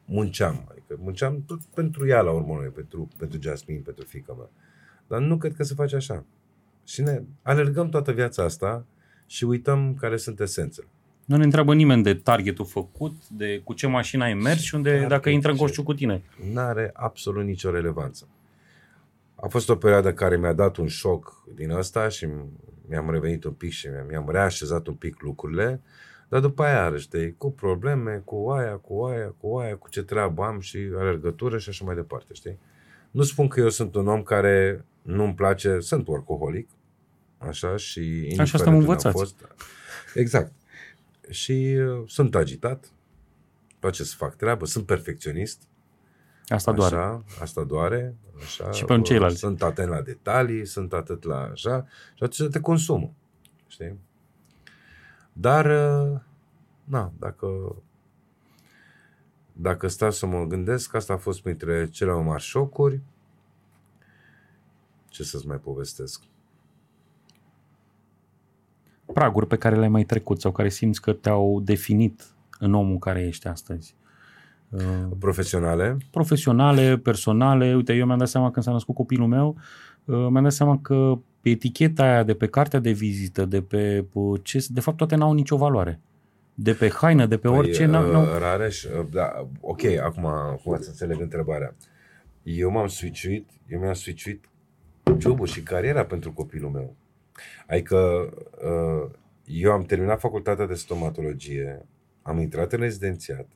[0.05, 0.65] munceam.
[0.69, 4.49] Adică munceam tot pentru ea la urmă, pentru, pentru Jasmine, pentru fica mea.
[5.07, 6.25] Dar nu cred că se face așa.
[6.83, 8.85] Și ne alergăm toată viața asta
[9.25, 10.87] și uităm care sunt esențele.
[11.25, 14.99] Nu ne întreabă nimeni de targetul făcut, de cu ce mașină ai mers și unde,
[14.99, 16.21] Dar dacă intră în coșul cu tine.
[16.53, 18.27] Nu are absolut nicio relevanță.
[19.35, 22.27] A fost o perioadă care mi-a dat un șoc din ăsta și
[22.87, 25.81] mi-am revenit un pic și mi-am reașezat un pic lucrurile,
[26.29, 30.43] dar după aia, știi, cu probleme, cu aia, cu aia, cu aia, cu ce treabă
[30.43, 32.57] am și alergătură și așa mai departe, știi?
[33.11, 36.69] Nu spun că eu sunt un om care nu-mi place, sunt alcoholic,
[37.37, 38.35] așa, și...
[38.39, 39.17] Așa suntem învățați.
[39.17, 39.35] Fost,
[40.13, 40.51] exact.
[41.29, 42.91] Și uh, sunt agitat,
[43.79, 45.61] place să fac treabă, sunt perfecționist.
[46.47, 47.23] Asta așa, doare.
[47.41, 48.15] Asta doare.
[48.37, 49.37] Așa, și pe ceilalți.
[49.37, 51.85] Sunt atent la detalii, sunt atât la așa,
[52.15, 53.13] și atunci te consumă.
[53.67, 53.99] Știi?
[55.33, 56.19] Dar, uh,
[56.83, 57.75] na, dacă
[59.57, 63.01] dacă stau să mă gândesc, asta a fost printre cele mai mari șocuri.
[65.09, 66.21] Ce să-ți mai povestesc?
[69.15, 72.25] Praguri pe care le-ai mai trecut sau care simți că te-au definit
[72.59, 73.95] în omul care ești astăzi.
[74.69, 74.81] Uh,
[75.19, 75.97] profesionale?
[76.11, 77.75] Profesionale, personale.
[77.75, 79.55] Uite, eu mi-am dat seama când s-a născut copilul meu,
[80.05, 84.05] uh, mi-am dat seama că pe eticheta aia de pe cartea de vizită, de pe
[84.41, 85.99] ce, de fapt toate n-au nicio valoare
[86.55, 87.85] de pe haină, de pe păi, orice.
[87.85, 91.75] Uh, Rareș, uh, da, ok, acum, acum să înțeleg întrebarea.
[92.43, 94.45] Eu m-am switchuit, eu mi-am switchuit
[95.17, 96.95] jobul și cariera pentru copilul meu.
[97.67, 97.97] Adică
[98.63, 99.11] uh,
[99.45, 101.85] eu am terminat facultatea de stomatologie,
[102.21, 103.47] am intrat în rezidențiat,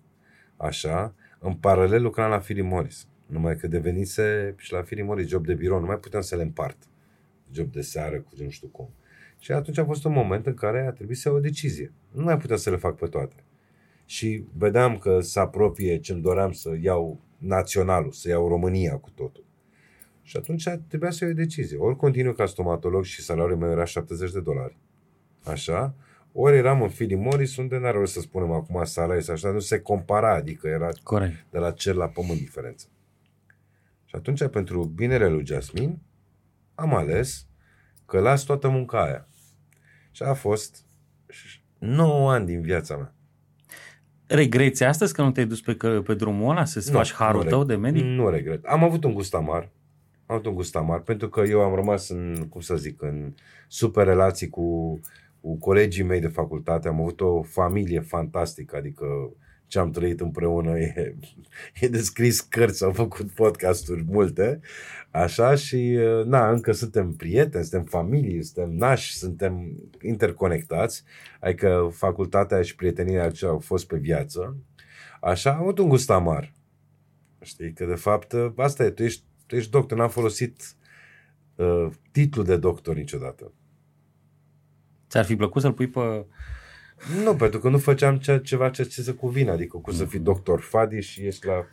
[0.57, 3.07] așa, în paralel lucram la Philip Morris.
[3.25, 6.41] Numai că devenise și la Philip Morris job de birou, nu mai puteam să le
[6.41, 6.77] împart.
[7.51, 8.89] Job de seară cu nu știu cum.
[9.39, 11.91] Și atunci a fost un moment în care a trebuit să iau o decizie.
[12.11, 13.35] Nu mai puteam să le fac pe toate.
[14.05, 19.43] Și vedeam că se apropie ce-mi doream să iau naționalul, să iau România cu totul.
[20.29, 21.77] Și atunci trebuia să iau o decizie.
[21.77, 24.77] Ori continuu ca stomatolog și salariul meu era 70 de dolari.
[25.43, 25.95] Așa.
[26.31, 29.59] Ori eram în Philip Morris, unde n-are rost să spunem acum salariul și așa, nu
[29.59, 31.45] se compara, adică era Corect.
[31.51, 32.87] de la cer la pământ diferență.
[34.05, 35.99] Și atunci, pentru binele lui Jasmine,
[36.75, 37.47] am ales
[38.05, 39.27] că las toată munca aia.
[40.11, 40.85] Și a fost
[41.77, 43.13] 9 ani din viața mea.
[44.27, 45.73] Regreți astăzi că nu te-ai dus pe,
[46.05, 48.03] pe drumul ăla să-ți Nu, faci harul nu tău reg- de medic?
[48.03, 48.65] Nu regret.
[48.65, 49.69] Am avut un gust amar.
[50.29, 53.33] Am avut un gust amar pentru că eu am rămas în, cum să zic, în
[53.67, 54.99] super relații cu,
[55.41, 56.87] cu colegii mei de facultate.
[56.87, 59.05] Am avut o familie fantastică, adică
[59.67, 61.15] ce am trăit împreună e,
[61.81, 64.59] e de scris cărți, au făcut podcasturi multe,
[65.11, 71.03] așa și na, încă suntem prieteni, suntem familie, suntem nași, suntem interconectați,
[71.39, 74.57] adică facultatea și prietenia aceea au fost pe viață,
[75.21, 76.53] așa, am avut un gust amar.
[77.41, 80.75] Știi, că de fapt asta e, tu ești, tu ești doctor, n-am folosit
[81.55, 83.51] uh, titlul de doctor niciodată.
[85.09, 86.25] Ți-ar fi plăcut să-l pui pe...
[87.23, 90.19] Nu, pentru că nu făceam ce, ceva ce, ce se cuvine, adică cum să fii
[90.19, 91.65] doctor Fadi și ești la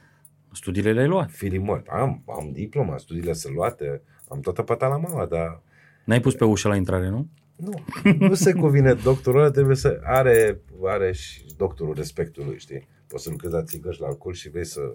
[0.52, 1.30] Studiile le-ai luat.
[1.30, 1.86] filimot.
[1.86, 5.62] Am, am diploma, studiile sunt luate, am toată pata la mama, dar
[6.04, 7.28] N-ai pus pe ușă la intrare, nu?
[7.56, 7.82] nu,
[8.18, 12.88] nu se cuvine doctorul ăla, trebuie să are, are și doctorul respectului, știi?
[13.06, 14.92] Poți să lucrezi la țigări și la alcool și vrei să,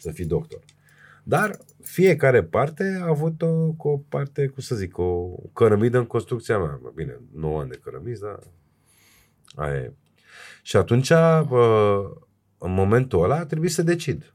[0.00, 0.60] să fii doctor.
[1.26, 6.06] Dar fiecare parte a avut o, cu o parte, cum să zic, o cărămidă în
[6.06, 6.78] construcția mea.
[6.82, 8.38] Bă, Bine, 9 ani de cărămizi, dar
[9.54, 9.92] aia e.
[10.62, 11.08] Și atunci,
[11.48, 12.02] bă,
[12.58, 14.34] în momentul ăla, a trebuit să decid.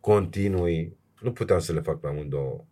[0.00, 2.64] Continui, nu puteam să le fac pe amândouă,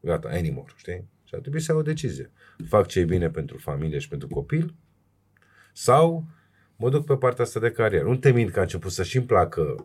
[0.00, 1.08] gata, anymore, știi?
[1.24, 2.30] Și a trebuit să iau o decizie.
[2.68, 4.74] Fac ce e bine pentru familie și pentru copil
[5.72, 6.24] sau
[6.76, 8.08] mă duc pe partea asta de carieră.
[8.08, 9.84] Nu te mint că a început să-și-mi placă uh,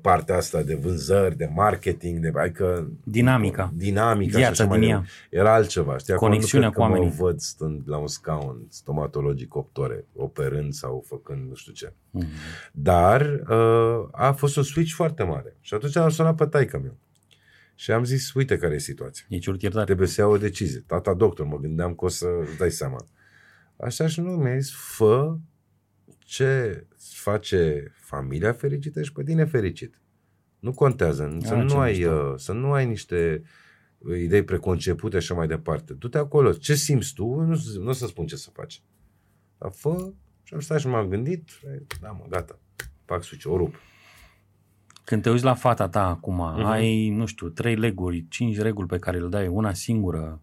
[0.00, 3.72] partea asta de vânzări, de marketing, de adică Dinamica.
[3.74, 4.94] dinamica Viața și așa mai din ea.
[4.96, 5.26] departe.
[5.30, 6.12] Era altceva, știi?
[6.12, 7.16] Acum Conexiunea nu cred cu că oamenii.
[7.18, 11.92] mă văd stând la un scaun stomatologic 8 ore, operând sau făcând nu știu ce.
[12.10, 12.26] Mhm.
[12.72, 15.56] Dar uh, a fost un switch foarte mare.
[15.60, 16.96] Și atunci am sunat pe taică meu.
[17.74, 19.24] Și am zis, uite care e situația.
[19.28, 19.84] E cerut iertare.
[19.84, 20.84] Trebuie să iau o decizie.
[20.86, 23.06] Tata doctor, mă gândeam că o să îți dai seama.
[23.76, 25.36] Așa și nu mi-a zis, fă
[26.18, 30.00] ce îți face familia fericită și pe tine fericit.
[30.58, 31.36] Nu contează.
[31.40, 32.10] Să, Ah, nu ce ai, mișto.
[32.12, 33.42] uh, să nu ai niște
[33.98, 35.92] uh, idei preconcepute și așa mai departe.
[35.92, 36.52] Du-te acolo.
[36.52, 37.24] Ce simți tu?
[37.40, 38.82] Nu, nu o să spun ce să faci.
[39.58, 40.12] Dar fă
[40.42, 41.50] și am stat și m-am gândit.
[42.00, 42.58] Da, mă, gata.
[43.04, 43.74] Fac suce, o rup.
[45.04, 46.64] Când te uiți la fata ta acum, Mhm.
[46.64, 50.42] ai, nu știu, trei leguri, cinci reguli pe care le dai, una singură,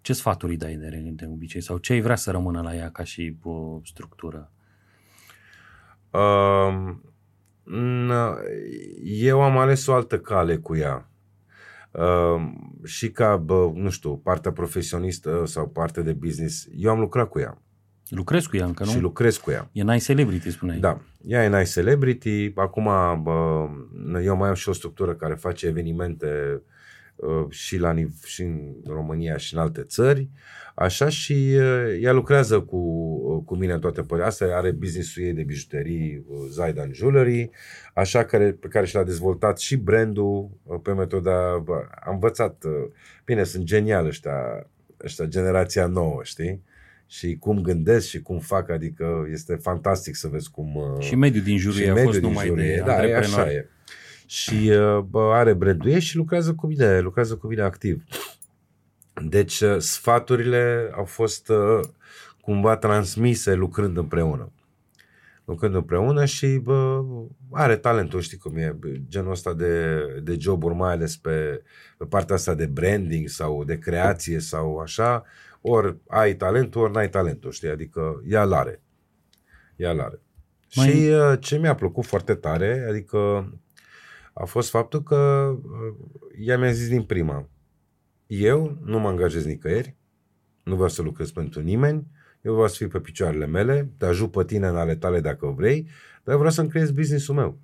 [0.00, 1.60] ce sfaturi îi dai de, de obicei?
[1.60, 4.52] Sau ce ai vrea să rămână la ea ca și uh, structură?
[6.12, 6.94] Uh,
[7.66, 8.36] n-
[9.04, 11.10] eu am ales o altă cale cu ea.
[11.90, 12.52] Uh,
[12.84, 17.38] și ca, bă, nu știu, partea profesionistă sau partea de business, eu am lucrat cu
[17.38, 17.58] ea
[18.08, 18.90] Lucrezi cu ea încă, nu?
[18.90, 19.68] și lucrez cu ea.
[19.72, 20.78] E Nice Celebrity, spuneai.
[20.78, 22.84] Da, ea e Nice Celebrity, acum
[23.22, 23.68] bă,
[24.22, 26.60] eu mai am și o structură care face evenimente uh,
[27.48, 30.28] și, la, niv- și în România și în alte țări,
[30.74, 34.28] așa și uh, ea lucrează cu, uh, cu mine în toate părțile.
[34.28, 37.50] Asta are business-ul ei de bijuterii uh, Zaidan Jewelry,
[37.94, 42.64] așa care, pe care și l-a dezvoltat și brandul uh, pe metoda, bă, am învățat,
[42.64, 42.72] uh,
[43.24, 44.66] bine, sunt genial ăștia,
[45.04, 46.62] ăștia generația nouă, știi?
[47.06, 50.74] Și cum gândesc și cum fac, adică este fantastic să vezi cum...
[50.74, 52.80] uh, Și mediul din jurul și ei a mediul fost din numai jurul de ei,
[52.80, 53.54] da, e așa antreprenori.
[53.54, 53.68] e.
[54.32, 58.04] Și uh, bă, are brandul ei și lucrează cu mine, lucrează cu mine activ.
[59.24, 61.80] Deci uh, sfaturile au fost uh,
[62.40, 64.52] cumva transmise lucrând împreună.
[65.44, 67.02] Lucrând împreună și bă,
[67.50, 71.62] are talentul, știi cum e, bă, genul ăsta de, de joburi, mai ales pe,
[71.98, 75.24] pe partea asta de branding sau de creație sau așa,
[75.60, 78.82] ori ai talentul, ori n-ai talentul, știi, adică ea l-are.
[79.76, 80.20] Ea l-are.
[80.74, 83.52] Mai- Și uh, ce mi-a plăcut foarte tare, adică
[84.32, 85.94] a fost faptul că uh,
[86.38, 87.48] ea mi-a zis din prima,
[88.26, 89.96] eu nu mă angajez nicăieri,
[90.62, 92.06] nu vreau să lucrez pentru nimeni,
[92.42, 95.46] eu vreau să fiu pe picioarele mele, te ajut pe tine în ale tale dacă
[95.46, 95.88] vrei,
[96.24, 97.58] dar vreau să-mi creez business-ul meu.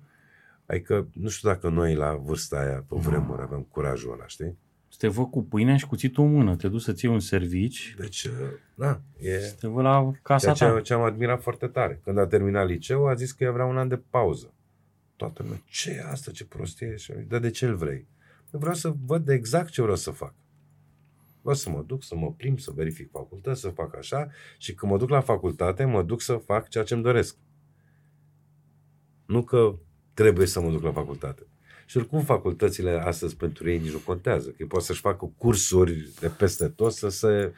[0.65, 4.57] Adică nu știu dacă noi la vârsta aia, pe vremuri, aveam curajul ăla, știi?
[4.87, 7.95] Să te văd cu pâinea și cuțitul în mână, te duci să-ți iei un servici,
[7.97, 8.31] Deci, uh,
[8.75, 10.81] da, e să te văd la casa ceea ce, ta.
[10.81, 12.01] ce am admirat foarte tare.
[12.03, 14.53] Când a terminat liceu, a zis că ea vrea un an de pauză.
[15.19, 16.95] Toată lumea, ce e asta, ce prostie?
[16.95, 18.07] Și am zis, dar de ce îl vrei?
[18.49, 20.33] Păi vreau să văd exact ce vreau să fac.
[21.41, 24.91] Vreau să mă duc, să mă plimb, să verific facultăți, să fac așa și când
[24.91, 27.35] mă duc la facultate, mă duc să fac ceea ce îmi doresc.
[29.25, 29.79] Nu că
[30.13, 31.47] trebuie să mă duc la facultate.
[31.85, 34.49] Și oricum facultățile astăzi pentru ei nici nu contează.
[34.49, 37.53] Că ei pot să-și facă cursuri de peste tot, să se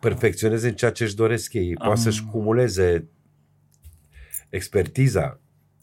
[0.00, 1.74] perfecționeze în ceea ce își doresc ei.
[1.74, 3.08] Poate Am- să-și cumuleze
[4.48, 5.39] expertiza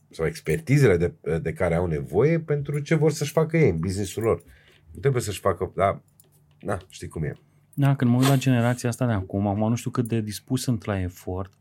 [0.09, 4.23] sau expertizele de, de care au nevoie pentru ce vor să-și facă ei în businessul
[4.23, 4.43] lor.
[4.91, 6.01] Nu trebuie să-și facă, da,
[6.59, 7.38] na, știi cum e.
[7.73, 10.61] Da, când mă uit la generația asta de acum, acum nu știu cât de dispus
[10.61, 11.53] sunt la efort,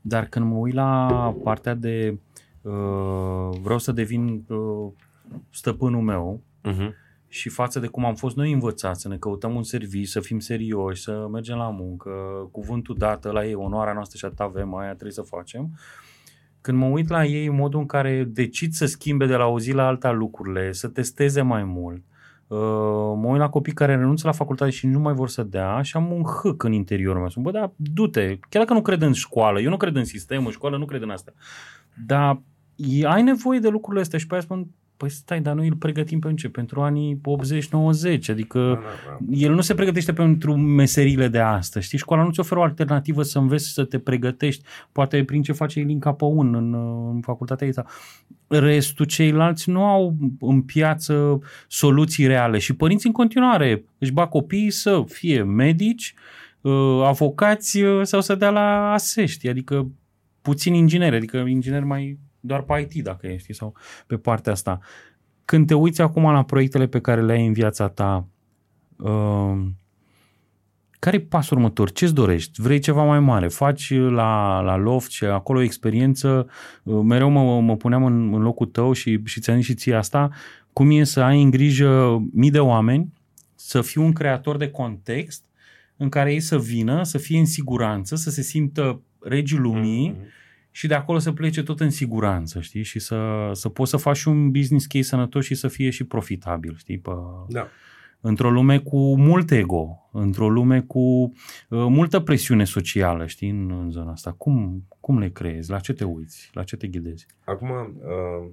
[0.00, 2.18] dar când mă uit la partea de
[2.62, 4.92] uh, vreau să devin uh,
[5.50, 6.90] stăpânul meu uh-huh.
[7.28, 10.38] și față de cum am fost noi învățați să ne căutăm un serviciu, să fim
[10.38, 12.10] serioși, să mergem la muncă,
[12.50, 15.78] cuvântul dat la ei, onoarea noastră și atât avem, aia trebuie să facem.
[16.62, 19.72] Când mă uit la ei, modul în care decid să schimbe de la o zi
[19.72, 22.02] la alta lucrurile, să testeze mai mult,
[22.52, 22.58] Uh,
[23.16, 25.96] mă uit la copii care renunță la facultate și nu mai vor să dea și
[25.96, 27.28] am un hâc în interiorul meu.
[27.28, 28.26] Spun, bă, da, du-te.
[28.26, 31.02] Chiar dacă nu cred în școală, eu nu cred în sistem, în școală nu cred
[31.02, 31.32] în asta.
[32.06, 32.40] Dar
[33.04, 34.66] ai nevoie de lucrurile astea și pe aia spun,
[35.02, 36.48] Păi stai, dar noi îl pregătim pentru ce?
[36.48, 37.20] Pentru anii
[38.16, 39.36] 80-90, adică da, da, da.
[39.36, 41.98] el nu se pregătește pentru meserile de astăzi, știi?
[41.98, 45.98] Școala nu-ți oferă o alternativă să înveți să te pregătești, poate prin ce face Ilin
[45.98, 46.74] Capăun în,
[47.14, 47.72] în facultatea ei.
[48.46, 54.70] Restul ceilalți nu au în piață soluții reale și părinții în continuare își bag copiii
[54.70, 56.14] să fie medici,
[56.60, 59.90] uh, avocați uh, sau să dea la asești, adică
[60.42, 63.74] puțin ingineri, adică ingineri mai doar pe IT dacă ești sau
[64.06, 64.78] pe partea asta.
[65.44, 68.26] Când te uiți acum la proiectele pe care le ai în viața ta,
[68.96, 69.66] uh,
[70.98, 71.92] care e pasul următor?
[71.92, 72.62] Ce-ți dorești?
[72.62, 73.48] Vrei ceva mai mare?
[73.48, 76.48] Faci la, la loft și acolo o experiență,
[76.82, 79.94] uh, mereu mă, mă puneam în, în locul tău și, și ți-am zis și ție
[79.94, 80.30] asta,
[80.72, 83.12] cum e să ai în grijă mii de oameni,
[83.54, 85.44] să fii un creator de context
[85.96, 90.40] în care ei să vină, să fie în siguranță, să se simtă regii lumii, mm-hmm
[90.74, 92.82] și de acolo să plece tot în siguranță, știi?
[92.82, 96.76] Și să, să poți să faci un business case sănătos și să fie și profitabil,
[96.76, 96.98] știi?
[96.98, 97.10] Pe,
[97.48, 97.68] da.
[98.20, 101.32] Într-o lume cu mult ego, într-o lume cu uh,
[101.68, 104.32] multă presiune socială, știi, în, în zona asta.
[104.32, 105.70] Cum, cum le creezi?
[105.70, 106.50] La ce te uiți?
[106.52, 107.26] La ce te ghidezi?
[107.44, 108.50] Acum, uh,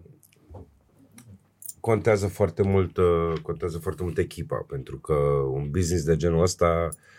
[1.80, 5.14] contează foarte mult, uh, contează foarte mult echipa, pentru că
[5.54, 7.19] un business de genul ăsta uh, Uh,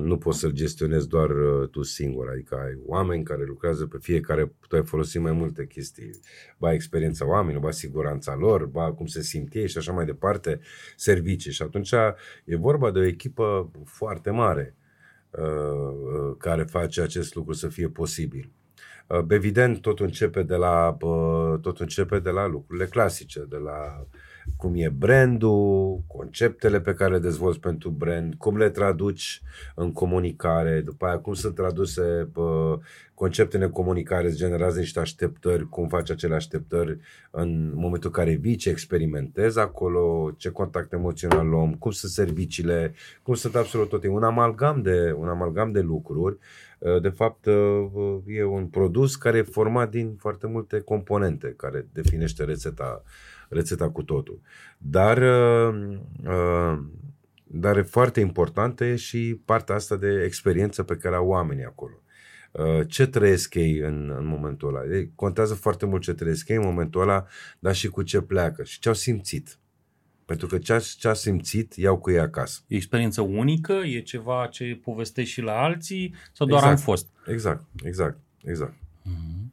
[0.00, 4.52] nu poți să-l gestionezi doar uh, tu singur, adică ai oameni care lucrează pe fiecare,
[4.68, 6.20] tu ai folosit mai multe chestii,
[6.56, 10.60] ba experiența oamenilor, ba siguranța lor, ba cum se simt ei și așa mai departe,
[10.96, 11.92] servicii și atunci
[12.44, 14.76] e vorba de o echipă foarte mare
[15.30, 18.52] uh, care face acest lucru să fie posibil.
[19.28, 20.96] Evident, tot începe de la,
[21.60, 24.18] tot începe de la lucrurile clasice, de la uh,
[24.56, 29.42] cum e brandul, conceptele pe care le dezvolți pentru brand, cum le traduci
[29.74, 32.78] în comunicare, după aia cum sunt traduse bă,
[33.14, 36.98] conceptele în comunicare, îți generează niște așteptări, cum faci acele așteptări
[37.30, 42.94] în momentul în care vii, ce experimentezi acolo, ce contact emoțional luăm, cum sunt serviciile,
[43.22, 44.08] cum sunt absolut toate.
[44.08, 46.38] Un amalgam de, un amalgam de lucruri
[47.02, 47.46] de fapt,
[48.26, 53.02] e un produs care e format din foarte multe componente care definește rețeta
[53.48, 54.40] rețeta cu totul.
[54.78, 56.78] Dar, uh, uh,
[57.44, 62.02] dar e foarte importantă e și partea asta de experiență pe care au oamenii acolo.
[62.52, 64.94] Uh, ce trăiesc ei în, în momentul ăla?
[64.94, 67.26] Ei, contează foarte mult ce trăiesc ei în momentul ăla,
[67.58, 69.58] dar și cu ce pleacă și ce au simțit.
[70.24, 72.60] Pentru că ce a, ce a simțit, iau cu ei acasă.
[72.66, 73.72] E experiență unică?
[73.72, 76.14] E ceva ce povestești și la alții?
[76.32, 77.08] Sau doar exact, am fost?
[77.26, 78.72] Exact, exact, exact.
[78.72, 79.48] Mm-hmm.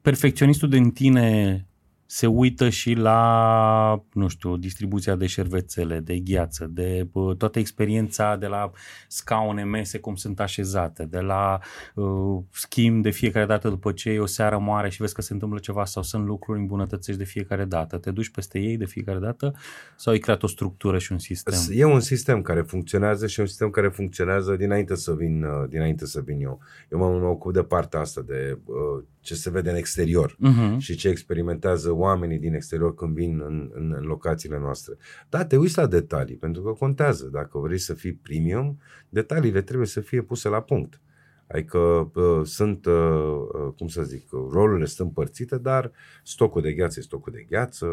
[0.00, 1.66] Perfecționistul din tine
[2.10, 8.36] se uită și la, nu știu, distribuția de șervețele, de gheață, de uh, toată experiența
[8.36, 8.70] de la
[9.08, 11.58] scaune, mese, cum sunt așezate, de la
[11.94, 15.32] uh, schimb de fiecare dată după ce e o seară mare și vezi că se
[15.32, 17.98] întâmplă ceva sau sunt lucruri îmbunătățești de fiecare dată.
[17.98, 19.54] Te duci peste ei de fiecare dată
[19.96, 21.58] sau ai creat o structură și un sistem?
[21.70, 26.06] E un sistem care funcționează și un sistem care funcționează dinainte să vin, uh, dinainte
[26.06, 26.60] să vin eu.
[26.92, 30.76] Eu mă, mă ocup de partea asta de uh, ce se vede în exterior uh-huh.
[30.78, 34.94] și ce experimentează oamenii din exterior când vin în, în, în locațiile noastre.
[35.28, 37.28] Da, te uiți la detalii, pentru că contează.
[37.32, 41.00] Dacă vrei să fii premium, detaliile trebuie să fie puse la punct.
[41.48, 41.78] Adică
[42.14, 45.92] uh, sunt, uh, uh, cum să zic, rolurile sunt împărțite, dar
[46.22, 47.86] stocul de gheață e stocul de gheață,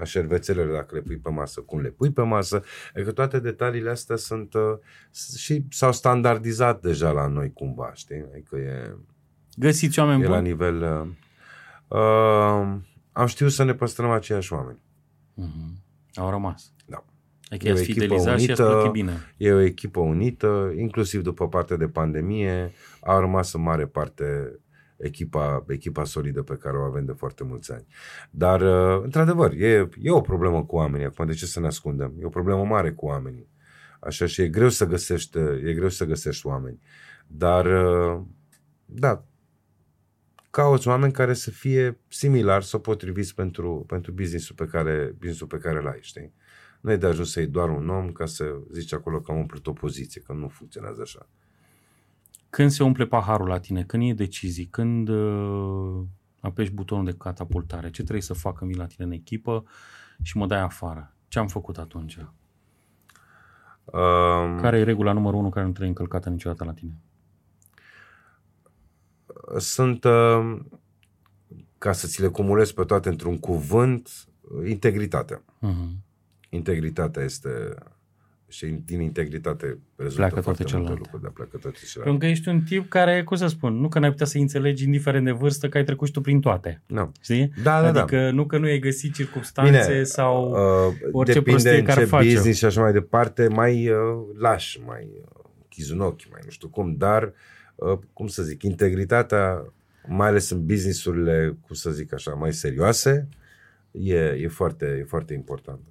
[0.00, 2.62] așervețelele dacă le pui pe masă, cum le pui pe masă,
[2.94, 4.78] adică toate detaliile astea sunt uh,
[5.36, 8.24] și s-au standardizat deja la noi cumva, știi?
[8.32, 8.96] Adică e...
[9.56, 10.36] Găsiți oameni e buni?
[10.36, 10.82] la nivel...
[11.88, 12.76] Uh, uh,
[13.12, 14.78] am știut să ne păstrăm aceiași oameni.
[15.40, 15.80] Uh-huh.
[16.14, 16.72] Au rămas.
[16.86, 17.04] Da.
[17.48, 19.34] Adică i-ați fidelizat unită, și i bine.
[19.36, 24.58] E o echipă unită, inclusiv după partea de pandemie, a rămas în mare parte
[24.96, 27.86] echipa, echipa solidă pe care o avem de foarte mulți ani.
[28.30, 31.06] Dar, uh, într-adevăr, e, e o problemă cu oamenii.
[31.06, 32.14] Acum, de ce să ne ascundem?
[32.20, 33.48] E o problemă mare cu oamenii.
[34.00, 36.80] Așa și e greu să găsești, e greu să găsești oameni.
[37.26, 38.20] Dar, uh,
[38.84, 39.24] da,
[40.52, 45.58] cauți oameni care să fie similar sau potriviți pentru, pentru businessul pe care, businessul pe
[45.58, 46.32] care îl ai, știi?
[46.80, 49.38] Nu e de ajuns să iei doar un om ca să zici acolo că am
[49.38, 51.28] umplut o poziție, că nu funcționează așa.
[52.50, 53.84] Când se umple paharul la tine?
[53.84, 54.66] Când e decizii?
[54.66, 56.02] Când uh,
[56.40, 57.90] apeși butonul de catapultare?
[57.90, 59.64] Ce trebuie să facă mi la tine în echipă
[60.22, 61.16] și mă dai afară?
[61.28, 62.16] Ce am făcut atunci?
[63.84, 66.92] Um, Care e regula numărul unu care nu trebuie încălcată niciodată la tine?
[69.58, 70.58] Sunt, uh,
[71.78, 74.10] ca să ți le cumulez pe toate într-un cuvânt,
[74.66, 75.44] integritatea.
[75.44, 75.90] Uh-huh.
[76.48, 77.74] Integritatea este
[78.48, 80.98] și din integritate rezultă Pleacă toate foarte multe celelalte.
[80.98, 82.10] lucruri, dar pleacă toate celelalte.
[82.10, 84.84] Pentru că ești un tip care, cum să spun, nu că n-ai putea să înțelegi,
[84.84, 86.82] indiferent de vârstă, că ai trecut și tu prin toate.
[86.86, 87.12] Nu.
[87.20, 87.52] Știi?
[87.62, 88.00] Da, da, da.
[88.00, 90.50] adică nu că nu ai găsit circunstanțe Bine, sau...
[90.50, 92.32] uh, orice depinde prostie în care ce face.
[92.32, 93.96] business și așa mai departe, mai uh,
[94.38, 97.32] lași, mai uh, chizi un ochi, mai nu știu cum, dar, uh,
[98.12, 99.72] cum să zic, integritatea,
[100.06, 103.28] mai ales în businessurile, cum să zic așa, mai serioase,
[103.90, 105.90] e, e, foarte, e foarte importantă.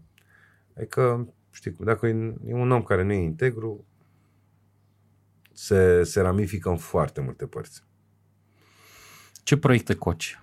[0.77, 3.85] Adică, știi, cum, dacă e e un om care nu e integru,
[5.53, 7.83] se, se ramifică în foarte multe părți.
[9.43, 10.41] Ce proiecte coci?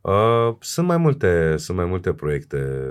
[0.00, 2.88] Uh, sunt mai multe, sunt mai multe proiecte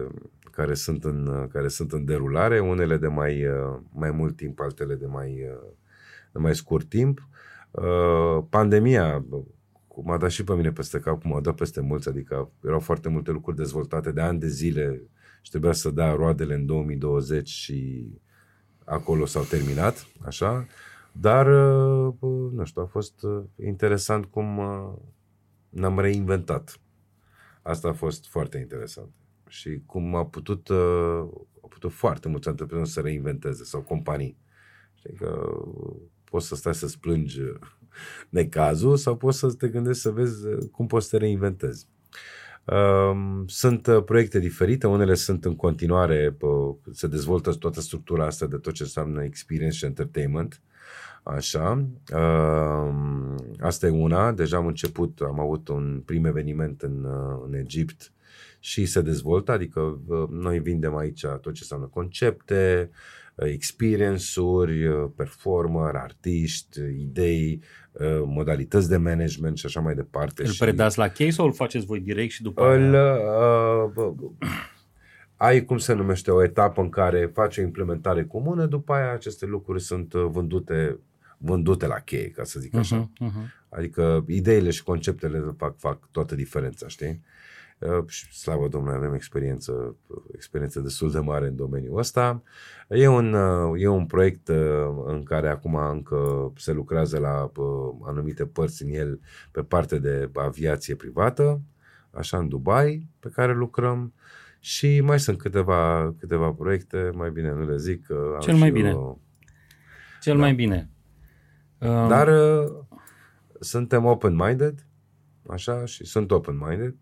[0.51, 4.95] care sunt în, care sunt în derulare, unele de mai, uh, mai mult timp, altele
[4.95, 5.71] de mai, uh,
[6.31, 7.27] de mai scurt timp.
[7.73, 9.25] Uh, pandemia
[9.87, 12.79] cum a dat și pe mine peste cap, cum a dat peste mulți, adică erau
[12.79, 15.01] foarte multe lucruri dezvoltate de ani de zile
[15.41, 18.07] și trebuia să dea roadele în 2020 și
[18.85, 20.67] acolo s-au terminat, așa.
[21.11, 22.13] Dar, uh,
[22.51, 24.93] nu știu, a fost uh, interesant cum uh,
[25.69, 26.79] ne-am reinventat.
[27.61, 29.09] Asta a fost foarte interesant.
[29.47, 31.27] Și cum a putut, uh,
[31.63, 34.37] a putut foarte mulți antreprenori să reinventeze sau companii.
[34.93, 35.95] Știi că uh,
[36.33, 37.55] poți să stai să-ți plângi uh,
[38.29, 41.87] necazul sau poți să te gândești să vezi uh, cum poți să te reinventezi.
[42.65, 48.45] Um, Sunt uh, proiecte diferite, unele sunt în continuare, pă, se dezvoltă toată structura asta
[48.45, 50.61] de tot ce înseamnă experience și entertainment.
[51.23, 51.87] Așa.
[52.15, 54.31] Um, Asta e una.
[54.31, 58.11] Deja am început, am avut un prim eveniment în, uh, în Egipt
[58.59, 65.09] și se dezvoltă, adică uh, noi vindem aici tot ce înseamnă concepte, uh, experience-uri, uh,
[65.15, 67.61] performer, artiști, uh, idei,
[67.91, 70.43] uh, modalități de management și așa mai departe.
[70.43, 73.13] Îl și predați la chei sau îl faceți voi direct și după îl, aia?
[73.13, 74.13] uh, bă,
[75.37, 79.45] ai, cum se numește, o etapă în care faci o implementare comună, după aia aceste
[79.45, 80.99] lucruri sunt uh, vândute,
[81.37, 83.09] vândute la cheie, ca să zic așa.
[83.09, 83.61] Uh-huh, uh-huh.
[83.69, 87.21] Adică ideile și conceptele fac, fac toată diferența, știi?
[87.85, 89.95] Uh, și slavă Domnului, avem experiență,
[90.33, 92.41] experiență destul de mare în domeniul ăsta.
[92.89, 94.55] E un, uh, e un proiect uh,
[95.05, 99.19] în care acum încă se lucrează la uh, anumite părți în el
[99.51, 101.61] pe parte de aviație privată,
[102.11, 104.13] așa în Dubai, pe care lucrăm.
[104.59, 108.05] Și mai sunt câteva, câteva proiecte, mai bine nu le zic.
[108.05, 108.89] că am Cel mai și bine.
[108.89, 109.21] eu-
[110.21, 110.39] Cel da.
[110.39, 110.89] mai bine.
[111.77, 112.71] Uh, Dar uh,
[113.59, 114.87] suntem open-minded,
[115.47, 116.95] așa, și sunt open-minded.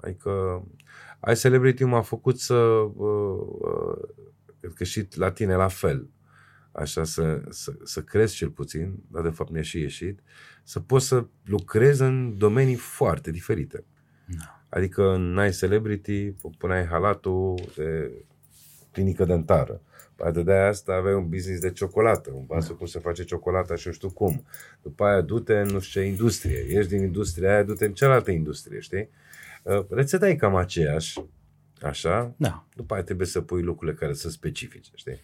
[0.00, 0.62] Adică
[1.32, 4.08] iCelebrity m-a făcut să, uh, uh,
[4.60, 6.10] cred că și la tine la fel,
[6.72, 10.20] așa, să, să, să crezi cel puțin, dar de fapt mi-a și ieșit,
[10.62, 13.84] să poți să lucrezi în domenii foarte diferite.
[14.26, 14.62] Da.
[14.68, 18.12] Adică în iCelebrity puneai halatul de
[18.90, 19.80] clinică dentară.
[20.14, 23.74] Poate de aia asta aveai un business de ciocolată, un basul cum se face ciocolata
[23.74, 24.44] și nu știu cum.
[24.82, 28.30] După aia du-te în nu știu ce industrie, ieși din industria aia, du-te în cealaltă
[28.30, 29.08] industrie, știi?
[29.68, 31.20] Uh, Rețeta e cam aceeași,
[31.82, 32.66] așa, Da.
[32.76, 35.18] după aia trebuie să pui lucrurile care sunt specifice, știi?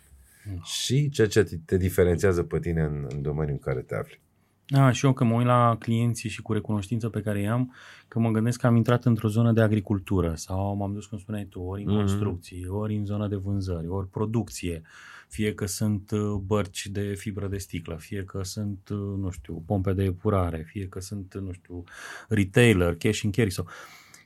[0.55, 0.63] Da.
[0.63, 4.21] Și ceea ce te- te diferențiază pe tine în, în domeniul în care te afli.
[4.67, 7.75] Da, și eu când mă uit la clienții și cu recunoștință pe care i-am,
[8.09, 11.45] că mă gândesc că am intrat într-o zonă de agricultură sau m-am dus, cum spuneai
[11.45, 11.97] tu, ori în Mhm.
[11.99, 14.83] construcții, ori în zona de vânzări, ori producție,
[15.29, 19.63] fie că sunt uh, bărci de fibră de sticlă, fie că sunt, uh, nu știu,
[19.67, 21.85] pompe de epurare, fie că sunt, nu știu,
[22.29, 23.67] retailer, cash and carry sau...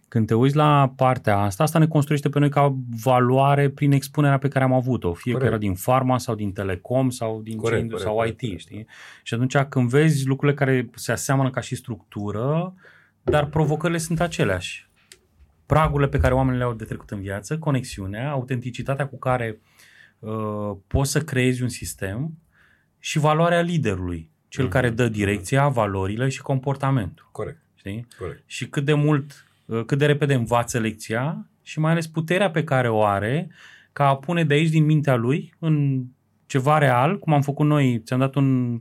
[0.09, 4.39] Când te uiți la partea asta, asta ne construiește pe noi ca valoare prin expunerea
[4.39, 5.51] pe care am avut-o, fie Corect.
[5.51, 8.49] că era din farma sau din telecom sau din Corect, ce, corect, sau corect, IT,
[8.49, 8.61] corect.
[8.61, 8.87] știi?
[9.23, 12.75] Și atunci când vezi lucrurile care se aseamănă ca și structură,
[13.23, 14.89] dar provocările sunt aceleași.
[15.67, 19.61] Pragurile pe care oamenii le-au de trecut în viață, conexiunea, autenticitatea cu care
[20.19, 20.31] uh,
[20.87, 22.39] poți să creezi un sistem
[22.99, 24.73] și valoarea liderului, cel Mhm.
[24.73, 27.29] care dă direcția, valorile și comportamentul.
[27.33, 28.07] Corect, Știi?
[28.19, 28.43] corect.
[28.47, 29.47] și cât de mult, uh,
[29.87, 33.51] cât de repede învață lecția și mai ales puterea pe care o are
[33.93, 36.05] ca a pune de aici din mintea lui în
[36.47, 38.81] ceva real, cum am făcut noi, ți-am dat un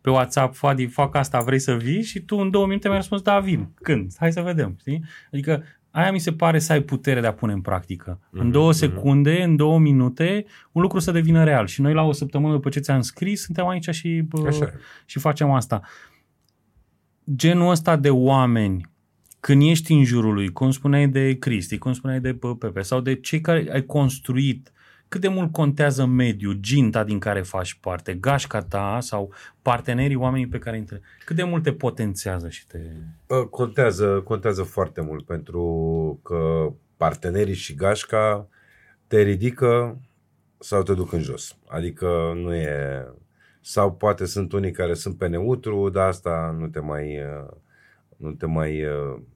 [0.00, 2.02] pe WhatsApp, Fadi, fac asta, vrei să vii?
[2.02, 3.68] Și tu în două minute mi-ai răspuns, da, vin.
[3.74, 4.12] Când?
[4.18, 5.04] Hai să vedem, știi?
[5.32, 8.18] Adică aia mi se pare să ai putere de a pune în practică.
[8.18, 9.44] Mm-hmm, în două secunde, mm-hmm.
[9.44, 11.66] în două minute, un lucru să devină real.
[11.66, 14.70] Și noi la o săptămână după ce ți-am scris, suntem aici și, bă,
[15.06, 15.80] și facem asta.
[17.34, 18.90] Genul ăsta de oameni,
[19.40, 23.14] când ești în jurul lui, cum spuneai de Cristi, cum spuneai de Pepe, sau de
[23.14, 24.72] cei care ai construit
[25.10, 30.46] cât de mult contează mediul, ginta din care faci parte, gașca ta sau partenerii, oamenii
[30.46, 32.78] pe care intră, cât de mult te potențează și te...
[33.50, 35.64] Contează, contează foarte mult pentru
[36.22, 38.48] că partenerii și gașca
[39.06, 40.00] te ridică
[40.58, 41.56] sau te duc în jos.
[41.66, 43.04] Adică nu e...
[43.60, 47.18] Sau poate sunt unii care sunt pe neutru, dar asta nu te mai,
[48.20, 48.82] nu te mai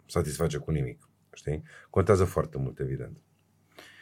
[0.06, 1.08] satisface cu nimic.
[1.32, 1.62] Știi?
[1.90, 3.16] Contează foarte mult, evident.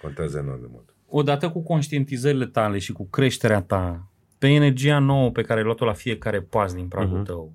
[0.01, 4.07] Contează enorm de mult odată cu conștientizările tale și cu creșterea ta,
[4.39, 7.27] pe energia nouă pe care ai luat-o la fiecare pas din pragul uh-huh.
[7.27, 7.53] tău,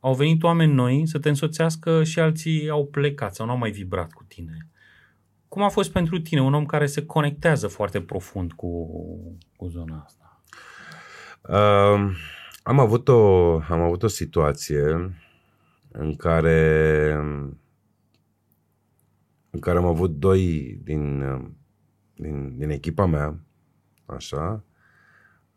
[0.00, 3.70] au venit oameni noi să te însoțească și alții au plecat sau nu au mai
[3.70, 4.68] vibrat cu tine.
[5.48, 8.86] Cum a fost pentru tine, un om care se conectează foarte profund cu,
[9.56, 10.42] cu zona asta?
[11.42, 12.10] Uh,
[12.62, 15.12] am, avut o, am avut o situație
[15.92, 17.12] în care
[19.50, 21.22] în care am avut doi din
[22.20, 23.40] din, din echipa mea,
[24.06, 24.64] așa,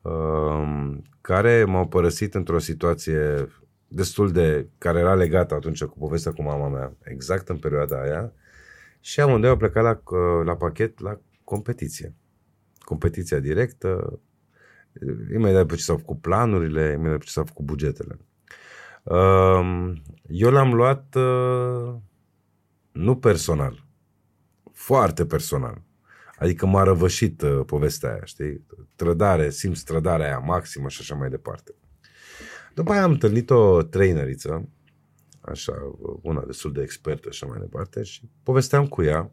[0.01, 3.47] um, care m-au părăsit într-o situație
[3.88, 8.34] destul de, care era legată atunci cu povestea cu mama mea, exact în perioada aia,
[8.99, 10.01] și amândoi au plecat la,
[10.43, 12.15] la pachet la competiție.
[12.77, 14.19] Competiția directă,
[15.34, 18.19] imediat după ce s-au făcut planurile, imediat după ce s-au făcut bugetele.
[19.03, 21.95] Um, eu l-am luat uh,
[22.91, 23.85] nu personal,
[24.71, 25.81] foarte personal.
[26.38, 28.65] Adică m-a răvășit uh, povestea aia, știi?
[28.95, 31.73] Trădare, simți trădarea aia maximă și așa mai departe.
[32.73, 34.69] După aia am întâlnit o traineriță,
[35.41, 35.73] așa,
[36.21, 39.31] una destul de expertă și așa mai departe și povesteam cu ea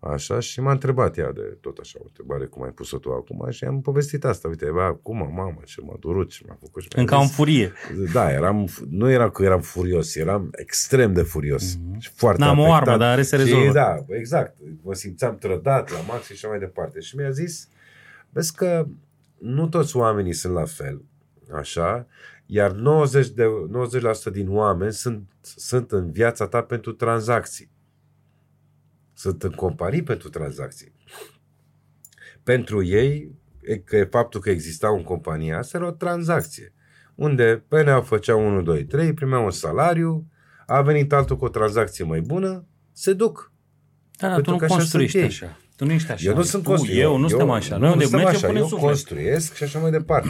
[0.00, 3.50] Așa, și m-a întrebat ea de tot așa, o întrebare cum ai pus-o tu acum
[3.50, 6.82] și am povestit asta, uite, bă, cum, mamă, ce m-a durut, ce m-a făcut.
[6.82, 7.72] Și Încă am furie.
[8.12, 11.76] Da, eram, nu era că eram furios, eram extrem de furios.
[11.76, 11.98] Mm-hmm.
[11.98, 13.66] Și foarte N-am o armă, dar are să rezolvă.
[13.66, 17.00] Și, da, exact, mă simțeam trădat la max și așa mai departe.
[17.00, 17.68] Și mi-a zis,
[18.30, 18.86] vezi că
[19.38, 21.02] nu toți oamenii sunt la fel,
[21.52, 22.06] așa,
[22.46, 22.74] iar 90%,
[23.34, 23.44] de,
[24.28, 27.69] 90% din oameni sunt, sunt în viața ta pentru tranzacții
[29.20, 30.92] sunt în companii pentru tranzacții.
[32.42, 33.38] Pentru ei,
[33.84, 36.74] că faptul că exista în compania asta era o tranzacție,
[37.14, 40.26] unde PNA făcea 1, 2, 3, primea un salariu,
[40.66, 43.52] a venit altul cu o tranzacție mai bună, se duc.
[44.18, 45.58] Da, dar tu nu construiești așa.
[45.76, 46.28] Tu nu ești așa.
[46.28, 46.98] Eu nu sunt construit.
[46.98, 47.76] Eu, eu nu suntem așa.
[47.76, 48.48] Noi unde mergem așa.
[48.48, 48.80] Eu suflet.
[48.80, 50.28] construiesc și așa mai departe.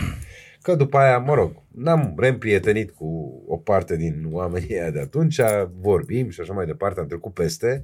[0.62, 5.41] Că după aia, mă rog, n-am reîmprietenit cu o parte din oamenii aia de atunci,
[5.81, 7.82] vorbim și așa mai departe, am trecut peste,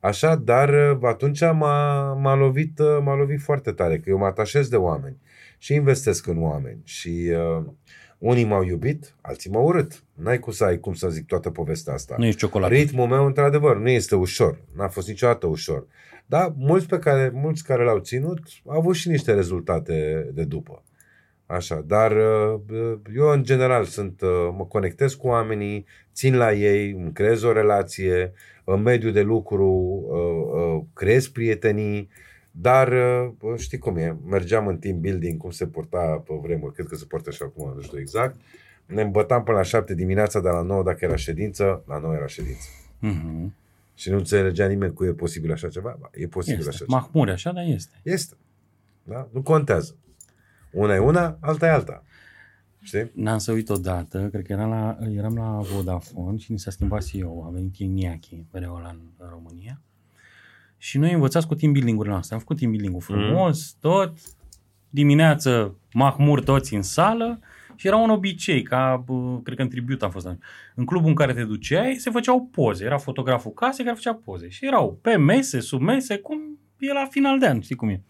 [0.00, 4.26] așa, dar uh, atunci m-a, m-a, lovit, uh, m-a lovit foarte tare, că eu mă
[4.26, 5.16] atașez de oameni
[5.58, 7.64] și investesc în oameni și uh,
[8.18, 10.02] unii m-au iubit, alții m-au urât.
[10.14, 12.14] N-ai cum să ai cum să zic toată povestea asta.
[12.18, 12.74] Nu ești ciocolată.
[12.74, 14.58] Ritmul meu, într-adevăr, nu este ușor.
[14.76, 15.86] N-a fost niciodată ușor.
[16.26, 20.82] Dar mulți, pe care, mulți care l-au ținut au avut și niște rezultate de după.
[21.50, 26.90] Așa, dar uh, eu în general sunt, uh, mă conectez cu oamenii, țin la ei,
[26.90, 28.32] îmi creez o relație,
[28.64, 32.08] în mediul de lucru uh, creez prietenii,
[32.50, 32.92] dar
[33.56, 37.04] știi cum e, mergeam în team building, cum se porta pe vremuri, cred că se
[37.04, 38.40] poartă și acum, nu știu exact,
[38.86, 42.26] ne îmbătam până la 7 dimineața, dar la 9 dacă era ședință, la 9 era
[42.26, 42.68] ședință.
[43.02, 43.52] Uh-huh.
[43.94, 45.96] Și nu înțelegea nimeni cu e posibil așa ceva?
[46.00, 46.70] Ba, e posibil este.
[46.70, 46.98] așa ceva.
[46.98, 48.00] Mahmure, așa, dar este.
[48.02, 48.34] Este.
[49.02, 49.28] Da?
[49.32, 49.96] Nu contează.
[50.78, 52.02] Una e una, alta e alta.
[52.80, 53.10] Știi?
[53.14, 57.04] N-am să uit odată, cred că eram la, eram la Vodafone și ni s-a schimbat
[57.04, 59.80] CEO, a venit Iniachi, mereu la în, în România.
[60.76, 62.34] Și noi învățați cu team building-urile noastre.
[62.34, 63.90] Am făcut team building-ul frumos, mm.
[63.90, 64.12] tot.
[64.90, 67.38] Dimineață, mahmur toți în sală
[67.74, 69.04] și era un obicei, ca,
[69.42, 70.26] cred că în tribut am fost.
[70.74, 72.84] În clubul în care te duceai, se făceau poze.
[72.84, 74.48] Era fotograful casei care făcea poze.
[74.48, 78.02] Și erau pe mese, sub mese, cum e la final de an, știi cum e.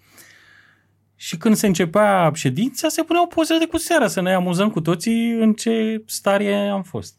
[1.20, 4.80] Și când se începea ședința, se puneau pozele de cu seara să ne amuzăm cu
[4.80, 7.16] toții în ce stare am fost.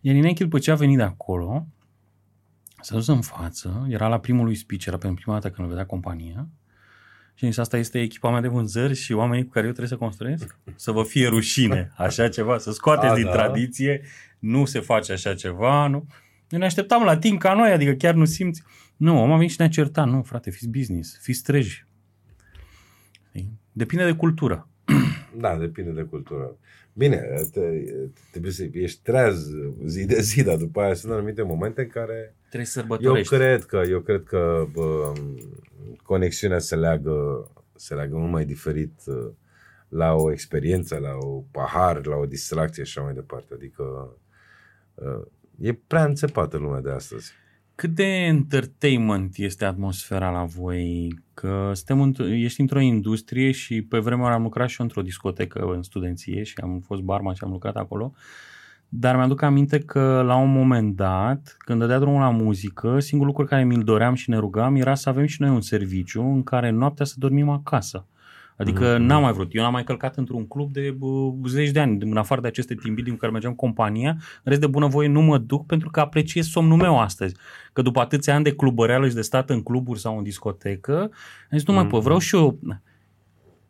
[0.00, 1.66] Iar Inechi, după ce a venit de acolo,
[2.80, 5.72] s-a dus în față, era la primul lui speech, era pentru prima dată când îl
[5.72, 6.48] vedea compania,
[7.34, 10.04] și zis, asta este echipa mea de vânzări și oamenii cu care eu trebuie să
[10.04, 10.58] construiesc?
[10.74, 13.30] Să vă fie rușine, așa ceva, să scoateți a, din da.
[13.30, 14.02] tradiție,
[14.38, 16.06] nu se face așa ceva, nu?
[16.48, 18.62] Noi ne așteptam la timp ca noi, adică chiar nu simți.
[18.96, 21.86] Nu, om a venit și ne-a certat, nu, frate, fiți business, fiți treji,
[23.76, 24.68] Depinde de cultură.
[25.36, 26.56] Da, depinde de cultură.
[26.92, 27.16] Bine,
[27.52, 27.60] te,
[28.30, 29.46] trebuie să ești treaz
[29.84, 33.34] zi de zi, dar după aia sunt anumite momente în care trebuie să sărbătorești.
[33.34, 35.12] Eu cred că, eu cred că bă,
[36.02, 39.30] conexiunea se leagă, se leagă mult mai diferit uh,
[39.88, 43.54] la o experiență, la o pahar, la o distracție și așa mai departe.
[43.54, 44.16] Adică
[44.94, 45.26] uh,
[45.60, 47.32] e prea înțepată lumea de astăzi.
[47.76, 51.18] Cât de entertainment este atmosfera la voi?
[51.34, 55.64] Că suntem în, ești într-o industrie și pe vremea am lucrat și eu într-o discotecă
[55.74, 58.12] în studenție și am fost barman și am lucrat acolo.
[58.88, 63.46] Dar mi-aduc aminte că la un moment dat, când dădea drumul la muzică, singurul lucru
[63.46, 66.70] care mi-l doream și ne rugam era să avem și noi un serviciu în care
[66.70, 68.06] noaptea să dormim acasă.
[68.56, 69.00] Adică mm-hmm.
[69.00, 69.54] n-am mai vrut.
[69.54, 72.74] Eu n-am mai călcat într-un club de uh, zeci de ani, în afară de aceste
[72.74, 76.46] timbili în care mergeam compania, în rest de bunăvoie nu mă duc pentru că apreciez
[76.46, 77.34] somnul meu astăzi.
[77.72, 80.98] Că după atâția ani de clubăreală și de stat în cluburi sau în discotecă,
[81.50, 81.88] am zis, nu mai mm-hmm.
[81.88, 82.58] pot, vreau și eu...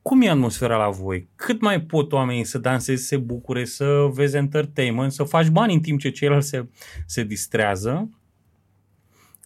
[0.03, 1.29] Cum e atmosfera la voi?
[1.35, 5.75] Cât mai pot oamenii să danseze, să se bucure, să vezi entertainment, să faci bani
[5.75, 6.69] în timp ce ceilalți se,
[7.07, 8.09] se distrează?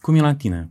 [0.01, 0.71] Cum e la tine?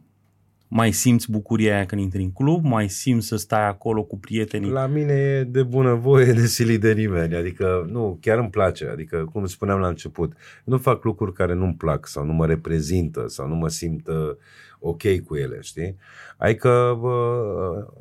[0.67, 4.69] Mai simți bucuria aia când intri în club, mai simți să stai acolo cu prietenii.
[4.69, 9.29] La mine e de bunăvoie de silit de nimeni, adică nu, chiar îmi place, adică
[9.33, 10.33] cum spuneam la început,
[10.63, 14.35] nu fac lucruri care nu-mi plac sau nu mă reprezintă sau nu mă simt uh,
[14.79, 15.97] ok cu ele, știi?
[16.37, 16.99] Adică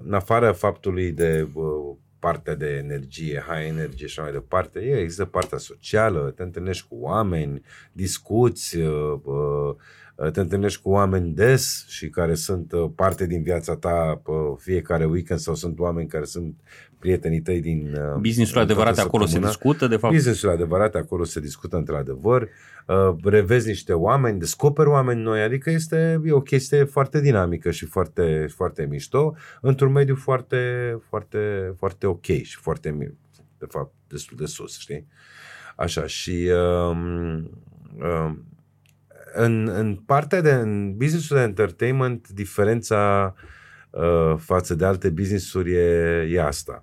[0.04, 1.48] în afară faptului de
[2.18, 7.62] partea de energie, high energie și mai departe, există partea socială, te întâlnești cu oameni,
[7.92, 9.74] discuți, uh, Uh,
[10.32, 14.22] te întâlnești cu oameni des și care sunt uh, parte din viața ta
[14.58, 16.54] fiecare weekend sau sunt oameni care sunt
[16.98, 17.94] prietenii tăi din...
[17.94, 20.14] Uh, Businessul adevărat acolo se discută, de fapt?
[20.14, 22.48] Businessul adevărat acolo se discută într-adevăr,
[23.22, 28.46] revezi niște oameni, descoperi oameni noi, adică este e o chestie foarte dinamică și foarte,
[28.54, 30.58] foarte mișto, într-un mediu foarte,
[31.08, 33.14] foarte, foarte ok și foarte,
[33.58, 35.06] de fapt, destul de sus, știi?
[35.76, 36.50] Așa, și
[36.90, 37.50] um,
[37.98, 38.44] um,
[39.36, 43.34] în, în partea de în businessul de entertainment, diferența
[43.90, 46.82] uh, față de alte businessuri e, e asta.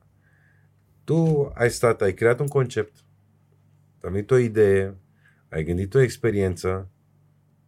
[1.04, 2.94] Tu ai stat, ai creat un concept,
[4.04, 4.98] ai venit o idee,
[5.50, 6.90] ai gândit o experiență,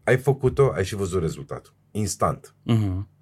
[0.04, 1.74] ai făcut-o, ai și văzut rezultatul.
[1.92, 2.56] Instant.
[2.72, 3.15] Uh-huh.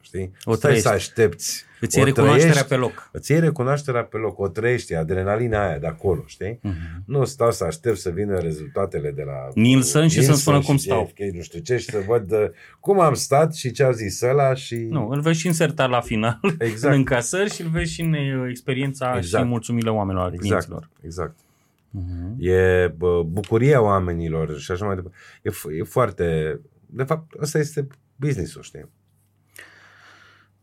[0.00, 0.32] Știi?
[0.44, 1.64] O Stai să aștepți.
[1.80, 3.08] Îți iei recunoașterea trăiești, pe loc.
[3.12, 6.54] Îți iei recunoașterea pe loc, o trăiești, adrenalina aia de acolo, știi?
[6.54, 7.04] Uh-huh.
[7.04, 11.04] Nu stau să aștept să vină rezultatele de la Nielsen și să-mi spună cum stau.
[11.04, 12.46] FK, nu știu ce, și să văd uh,
[12.80, 14.76] cum am stat și ce au zis ăla și...
[14.76, 16.92] Nu, îl vezi și insertat la final exact.
[16.92, 19.44] în încasări și îl vezi și în uh, experiența exact.
[19.44, 20.42] și mulțumirile oamenilor, exact.
[20.42, 20.90] clienților.
[21.04, 21.36] Exact.
[21.36, 22.38] Uh-huh.
[22.38, 25.18] E bă, bucuria oamenilor și așa mai departe.
[25.42, 26.58] E, e foarte...
[26.86, 27.86] De fapt, ăsta este
[28.16, 28.88] business-ul, știi?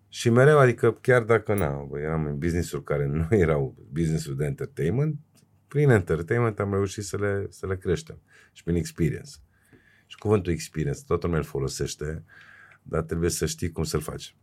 [0.09, 5.19] Și mereu, adică chiar dacă na, eram în business-uri care nu erau business-uri de entertainment,
[5.67, 8.21] prin entertainment am reușit să le, să le creștem
[8.51, 9.31] și prin experience.
[10.05, 12.23] Și cuvântul experience, toată lumea îl folosește,
[12.81, 14.35] dar trebuie să știi cum să-l faci.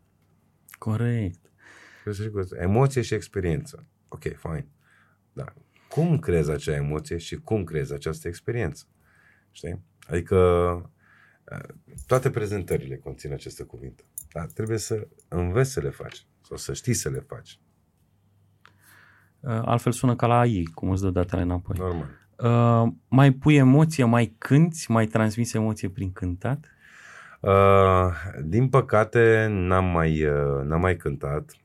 [0.79, 1.53] Corect.
[2.59, 3.87] Emoție și experiență.
[4.09, 4.69] Ok, fine.
[5.33, 5.55] Da.
[5.89, 8.85] Cum crezi acea emoție și cum crezi această experiență?
[9.51, 9.83] Știi?
[10.07, 10.37] Adică
[12.07, 14.05] toate prezentările conțin aceste cuvinte.
[14.35, 17.59] Dar trebuie să înveți să le faci sau să știi să le faci.
[19.41, 21.77] Uh, altfel sună ca la AI, cum îți dă datele înapoi.
[21.79, 22.09] Normal.
[22.39, 26.67] Uh, mai pui emoție, mai cânti, mai transmiți emoție prin cântat?
[27.41, 28.11] Uh,
[28.43, 31.57] din păcate n-am mai, uh, n-am mai cântat.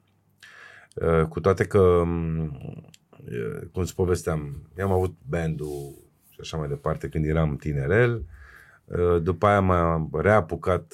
[0.95, 5.95] Uh, cu toate că, um, uh, cum îți povesteam, am avut bandul
[6.29, 8.15] și așa mai departe când eram tinerel.
[8.15, 8.38] Uh, Uh,
[9.21, 10.93] după aia m-a reapucat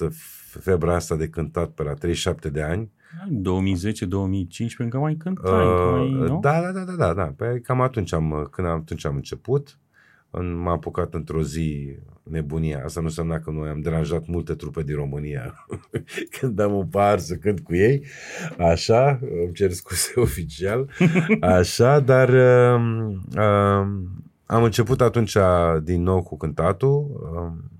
[0.60, 2.90] febra asta de cântat pe la 37 de ani.
[3.24, 6.38] 2010-2015 încă mai cântai, uh, mai, nu?
[6.40, 7.32] Da, da, da, da, da, da.
[7.36, 9.78] Pe cam atunci am, când am, atunci am început.
[10.62, 12.82] M-a apucat într-o zi nebunia.
[12.84, 15.66] Asta nu înseamnă că noi am deranjat multe trupe din România
[16.40, 18.04] când am un par să cânt cu ei.
[18.58, 20.90] Așa, îmi cer scuze oficial.
[21.40, 22.80] Așa, dar uh,
[23.36, 23.86] uh,
[24.46, 25.36] am început atunci
[25.82, 27.06] din nou cu cântatul.
[27.34, 27.75] Uh,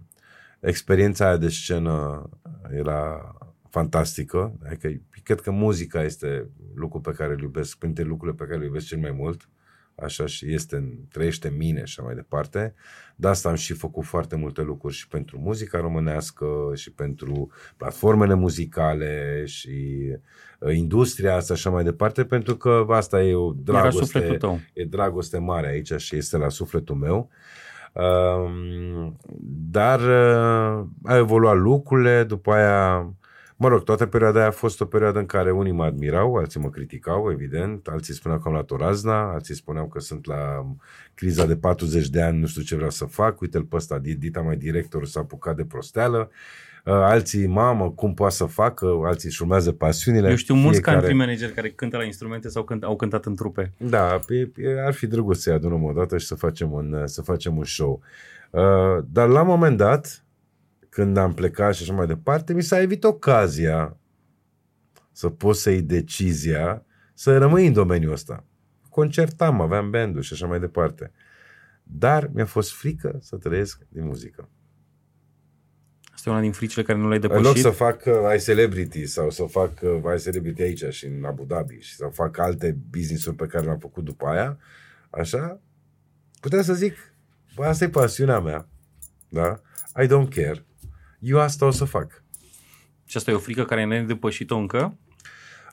[0.61, 2.29] experiența aia de scenă
[2.71, 3.35] era
[3.71, 4.59] fantastică.
[4.67, 8.65] Adică cred că muzica este lucrul pe care îl iubesc, printre lucrurile pe care le
[8.65, 9.49] iubesc cel mai mult.
[9.95, 12.75] Așa și este, trăiește în mine și mai departe.
[13.17, 18.35] De asta am și făcut foarte multe lucruri și pentru muzica românească și pentru platformele
[18.35, 20.09] muzicale și
[20.59, 24.39] uh, industria asta și mai departe, pentru că asta e o dragoste,
[24.73, 27.31] e dragoste mare aici și este la sufletul meu.
[27.31, 27.66] Uh,
[29.71, 33.11] dar uh, a evoluat lucrurile, după aia
[33.59, 36.61] Mă rog, toată perioada aia a fost o perioadă în care unii mă admirau, alții
[36.61, 40.67] mă criticau, evident, alții spuneau că am luat o razna, alții spuneau că sunt la
[41.15, 44.41] criza de 40 de ani, nu știu ce vreau să fac, uite-l pe ăsta, Dita
[44.41, 46.37] mai directorul s-a apucat de prosteală, uh,
[46.93, 50.29] alții, mamă, cum poate să facă, alții își urmează pasiunile.
[50.29, 50.97] Eu știu mulți fiecare...
[50.97, 53.73] country manageri care cântă la instrumente sau cânt, au cântat în trupe.
[53.79, 54.21] Da,
[54.85, 58.03] ar fi drăguț să-i adunăm o dată și să facem un, să facem un show.
[58.51, 60.25] Uh, dar la un moment dat,
[60.89, 63.97] când am plecat și așa mai departe, mi s-a evit ocazia
[65.13, 66.85] să pot să iei decizia
[67.15, 68.45] să rămâi în domeniul ăsta.
[68.89, 71.13] Concertam, aveam bandul și așa mai departe.
[71.83, 74.49] Dar mi-a fost frică să trăiesc din muzică.
[76.27, 77.45] Asta e una din fricile care nu le-ai depășit?
[77.45, 81.07] În loc să fac uh, I Celebrity sau să fac uh, I Celebrity aici și
[81.07, 84.59] în Abu Dhabi și să fac alte business-uri pe care le-am făcut după aia,
[85.11, 85.61] așa,
[86.41, 86.97] puteam să zic,
[87.55, 88.69] bă, asta e pasiunea mea,
[89.29, 89.61] da?
[90.03, 90.65] I don't care
[91.19, 92.23] eu asta o să fac.
[93.05, 94.99] Și asta e o frică care ne-ai depășit-o încă?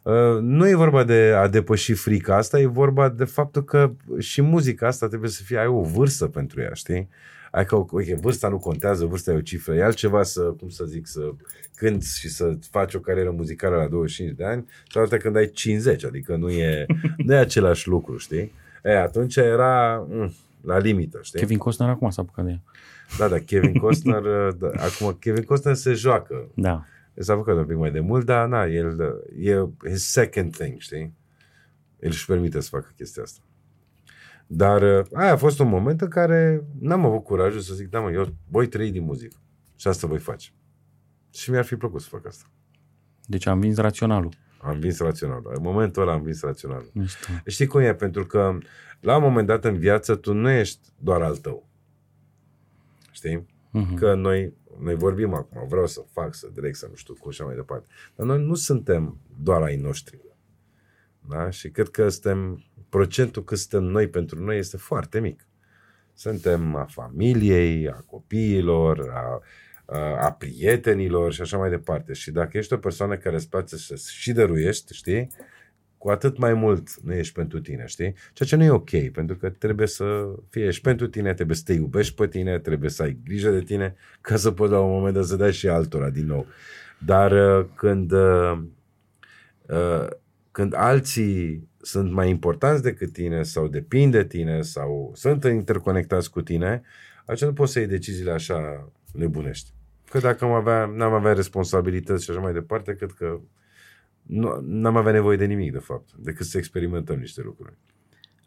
[0.03, 4.41] Uh, nu e vorba de a depăși frica asta, e vorba de faptul că și
[4.41, 7.09] muzica asta trebuie să fie, ai o vârstă pentru ea, știi?
[7.53, 9.75] Ai că, okay, vârsta nu contează, vârsta e o cifră.
[9.75, 11.31] E altceva să, cum să zic, să
[11.75, 15.49] cânti și să faci o carieră muzicală la 25 de ani și altă când ai
[15.49, 16.85] 50, adică nu e,
[17.25, 18.51] nu e același lucru, știi?
[18.83, 21.39] E, atunci era mm, la limită, știi?
[21.39, 22.61] Kevin Costner acum s-a apucat de ea.
[23.17, 26.49] Da, da, Kevin Costner, uh, da, acum Kevin Costner se joacă.
[26.53, 26.85] Da.
[27.15, 31.13] S-a făcut un pic mai de mult, dar na, el e his second thing, știi?
[31.99, 33.41] El își permite să facă chestia asta.
[34.47, 37.99] Dar uh, aia a fost un moment în care n-am avut curajul să zic, da
[37.99, 39.37] mă, eu voi trăi din muzică
[39.75, 40.49] și asta voi face.
[41.31, 42.45] Și mi-ar fi plăcut să fac asta.
[43.25, 44.33] Deci am vins raționalul.
[44.61, 45.51] Am vins raționalul.
[45.55, 46.89] În momentul ăla am vins raționalul.
[46.93, 47.27] Mișto.
[47.45, 47.93] Știi cum e?
[47.93, 48.57] Pentru că
[48.99, 51.69] la un moment dat în viață tu nu ești doar al tău.
[53.11, 53.45] Știi?
[53.73, 53.95] Uh-huh.
[53.95, 57.41] Că noi, noi vorbim acum, vreau să fac, să direct, să nu știu cum și
[57.41, 57.87] mai departe.
[58.15, 60.19] Dar noi nu suntem doar ai noștri.
[61.29, 61.49] Da?
[61.49, 62.63] Și cred că suntem,
[62.93, 65.47] procentul cât suntem noi pentru noi este foarte mic.
[66.13, 69.41] Suntem a familiei, a copiilor, a,
[69.85, 72.13] a, a prietenilor și așa mai departe.
[72.13, 75.27] Și dacă ești o persoană care îți place să și dăruiești, știi,
[75.97, 78.13] cu atât mai mult nu ești pentru tine, știi?
[78.33, 81.63] Ceea ce nu e ok, pentru că trebuie să fie ești pentru tine, trebuie să
[81.65, 84.91] te iubești pe tine, trebuie să ai grijă de tine, ca să poți la un
[84.91, 86.45] moment dat să dai și altora din nou.
[86.97, 88.59] Dar uh, când, uh,
[89.67, 90.07] uh,
[90.53, 96.41] când alții sunt mai importanți decât tine sau depind de tine sau sunt interconectați cu
[96.41, 96.81] tine,
[97.21, 99.71] atunci nu poți să iei deciziile așa nebunești.
[100.09, 103.39] Că dacă am avea, n-am avea responsabilități și așa mai departe, cred că
[104.21, 107.77] nu, n-am avea nevoie de nimic, de fapt, decât să experimentăm niște lucruri.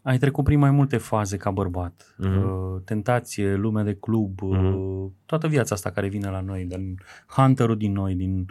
[0.02, 2.16] Ai trecut prin mai multe faze ca bărbat.
[2.26, 2.84] Uh-huh.
[2.84, 5.12] Tentație, lume de club, uh-huh.
[5.26, 8.46] toată viața asta care vine la noi, din hunterul din noi, din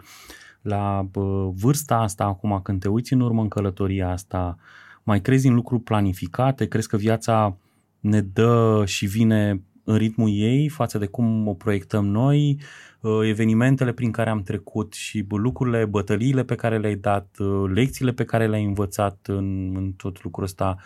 [0.66, 1.08] la
[1.54, 4.56] vârsta asta acum, când te uiți în urmă în călătoria asta,
[5.02, 6.66] mai crezi în lucruri planificate?
[6.66, 7.56] Crezi că viața
[8.00, 12.60] ne dă și vine în ritmul ei față de cum o proiectăm noi?
[13.00, 18.12] Uh, evenimentele prin care am trecut și lucrurile, bătăliile pe care le-ai dat, uh, lecțiile
[18.12, 20.76] pe care le-ai învățat în, în tot lucrul ăsta,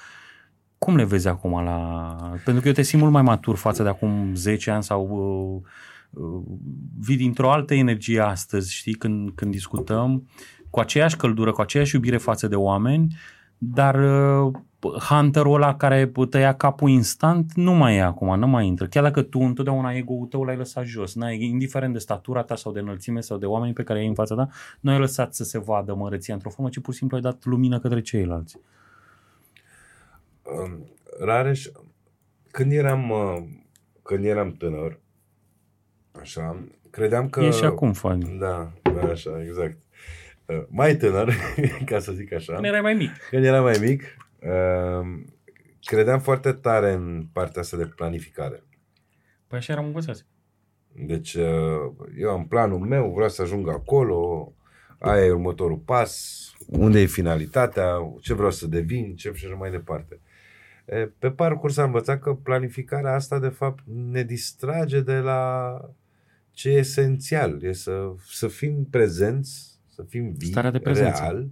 [0.78, 2.16] cum le vezi acum la...
[2.44, 5.62] Pentru că eu te simt mult mai matur față de acum 10 ani sau uh,
[5.62, 5.69] uh,
[7.01, 10.28] vii dintr-o altă energie astăzi, știi, când, când discutăm,
[10.70, 13.16] cu aceeași căldură, cu aceeași iubire față de oameni,
[13.59, 14.53] dar uh,
[15.09, 18.87] hunterul ăla care tăia capul instant nu mai e acum, nu mai intră.
[18.87, 22.73] Chiar dacă tu întotdeauna ego-ul tău l-ai lăsat jos, n-ai, indiferent de statura ta sau
[22.73, 24.49] de înălțime sau de oamenii pe care ai în fața ta,
[24.81, 27.45] nu ai lăsat să se vadă mărăția într-o formă, ci pur și simplu ai dat
[27.45, 28.59] lumină către ceilalți.
[30.43, 30.85] Um,
[31.24, 31.66] Rareș,
[32.51, 33.45] când eram, uh,
[34.03, 35.00] când eram tânăr,
[36.12, 37.41] așa, credeam că...
[37.41, 38.37] E și acum, Fanny.
[38.39, 39.78] Da, da, așa, exact.
[40.47, 41.32] Uh, mai tânăr,
[41.91, 42.53] ca să zic așa.
[42.53, 43.11] Când erai mai mic.
[43.31, 44.03] Când eram mai mic,
[44.41, 45.35] Ehm,
[45.85, 48.65] credeam foarte tare în partea asta de planificare.
[49.47, 50.27] Păi așa eram învățați.
[50.93, 54.53] Deci eh, eu am planul meu, vreau să ajung acolo,
[54.99, 60.20] aia e următorul pas, unde e finalitatea, ce vreau să devin, ce și mai departe.
[61.19, 65.75] Pe parcurs am învățat că planificarea asta de fapt ne distrage de la
[66.51, 71.23] ce e esențial, e să, să fim prezenți, să fim vii, Starea de prezență.
[71.23, 71.49] real,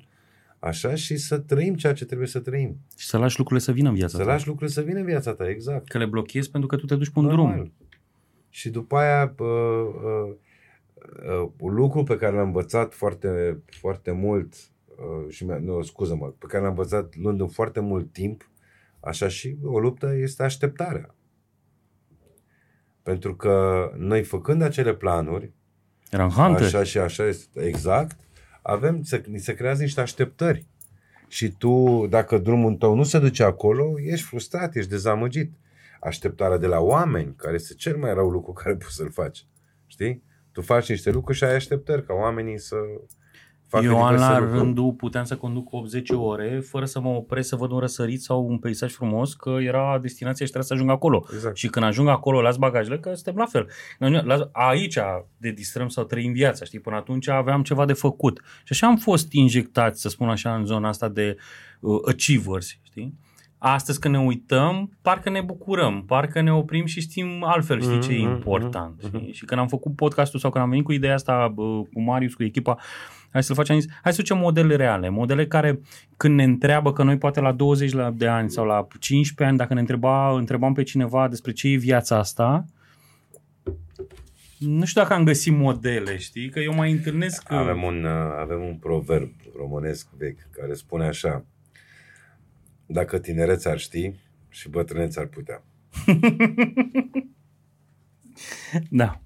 [0.59, 2.77] așa, și să trăim ceea ce trebuie să trăim.
[2.97, 4.23] Și să lași lucrurile să vină în viața să ta.
[4.23, 5.89] Să lași lucrurile să vină în viața ta, exact.
[5.89, 7.55] Că le blochezi pentru că tu te duci pe un Normal.
[7.55, 7.73] drum.
[8.49, 10.35] Și după aia, uh, uh,
[11.43, 14.55] uh, un lucru pe care l-am învățat foarte, foarte mult,
[14.87, 18.51] uh, și nu, scuză-mă, pe care l-am învățat luând în foarte mult timp,
[19.01, 21.15] așa și o luptă este așteptarea.
[23.03, 25.53] Pentru că noi făcând acele planuri,
[26.11, 26.63] Eram hunter.
[26.63, 28.21] așa și așa, exact,
[28.63, 30.67] avem, se, ni se creează niște așteptări.
[31.29, 35.53] Și tu, dacă drumul tău nu se duce acolo, ești frustrat, ești dezamăgit.
[36.01, 39.47] Așteptarea de la oameni, care este cel mai rău lucru care poți să-l faci.
[39.87, 40.23] Știi?
[40.53, 42.77] Tu faci niște lucruri și ai așteptări ca oamenii să
[43.69, 44.59] facă Eu an diverse la lucruri.
[44.63, 48.47] rândul puteam să conduc 80 ore fără să mă opresc să văd un răsărit sau
[48.49, 51.25] un peisaj frumos că era destinația și trebuia să ajung acolo.
[51.33, 51.57] Exact.
[51.57, 53.69] Și când ajung acolo, las bagajele, că suntem la fel.
[53.99, 54.99] Când ajung- las- Aici
[55.37, 56.81] de distrăm sau trăim viața, știi?
[56.81, 58.41] Până atunci aveam ceva de făcut.
[58.65, 61.37] Și așa am fost injectați, să spun așa, în zona asta de
[61.81, 63.15] uh, achievers, știi?
[63.61, 68.13] Astăzi când ne uităm, parcă ne bucurăm, parcă ne oprim și știm altfel, știi ce
[68.13, 69.03] e Mhm, important.
[69.03, 69.33] mhm, știi?
[69.33, 71.63] Și când am făcut podcastul sau când am venit cu ideea asta bă,
[71.93, 72.77] cu Marius, cu echipa,
[73.31, 75.81] hai să-l facem, am zis, hai să ducem modele reale, modele care
[76.17, 79.57] când ne întreabă că noi poate la 20 la- de ani sau la 15 ani,
[79.57, 82.65] dacă ne întreba, întrebam pe cineva despre ce e viața asta,
[84.59, 86.49] nu știu dacă am găsit modele, știi?
[86.49, 87.55] Că eu mai întâlnesc că...
[87.55, 91.45] Avem un, uh, avem un proverb românesc vechi care spune așa
[92.87, 94.15] Dacă tinereți ar ști
[94.49, 95.63] și bătrâneți ar putea.
[98.91, 99.21] Da.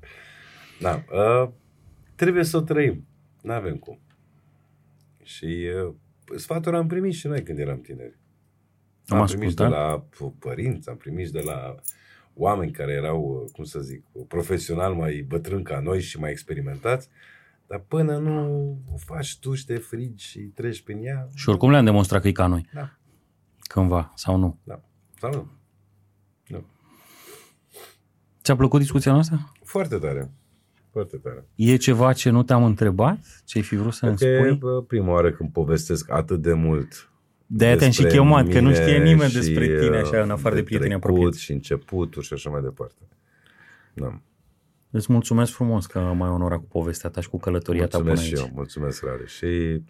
[0.81, 1.49] Da, uh,
[2.15, 3.07] trebuie să o trăim.
[3.43, 3.99] Nu avem cum.
[5.23, 5.95] Și uh,
[6.37, 8.19] sfaturi am primit și noi când eram tineri.
[9.07, 9.71] Am am primit de ascultat.
[9.71, 11.75] la p- părinți, am primit de la
[12.35, 17.09] oameni care erau, uh, cum să zic, profesional mai bătrâni ca noi și mai experimentați,
[17.67, 21.71] dar până nu o faci tu și te frigi și treci prin ea, Și oricum
[21.71, 22.69] le-am demonstrat că e ca noi.
[22.73, 22.97] Da.
[23.61, 24.59] Cândva, sau nu.
[24.65, 24.83] da.
[25.19, 25.51] Sau nu?
[26.47, 26.65] Nu.
[28.43, 29.53] Ți-a plăcut discuția noastră?
[29.65, 30.31] Foarte tare.
[30.93, 31.47] Foarte tare.
[31.55, 33.19] E ceva ce nu te-am întrebat?
[33.45, 34.57] Ce-ai fi vrut să ne Cred că e spui?
[34.59, 37.11] bă, prima oară când povestesc atât de mult
[37.47, 40.29] De-aia te-am și despre chemat, că nu mine știe nimeni și, despre tine așa, în
[40.29, 41.43] uh, afară de prieteni trecut apropiați.
[41.43, 43.03] și începuturi și așa mai departe.
[43.95, 44.21] Da.
[44.91, 48.37] Îți mulțumesc frumos că m-ai onorat cu povestea ta și cu călătoria ta până Mulțumesc
[48.37, 48.49] și aici.
[48.49, 49.27] eu, mulțumesc, Rare.
[49.27, 49.83] Și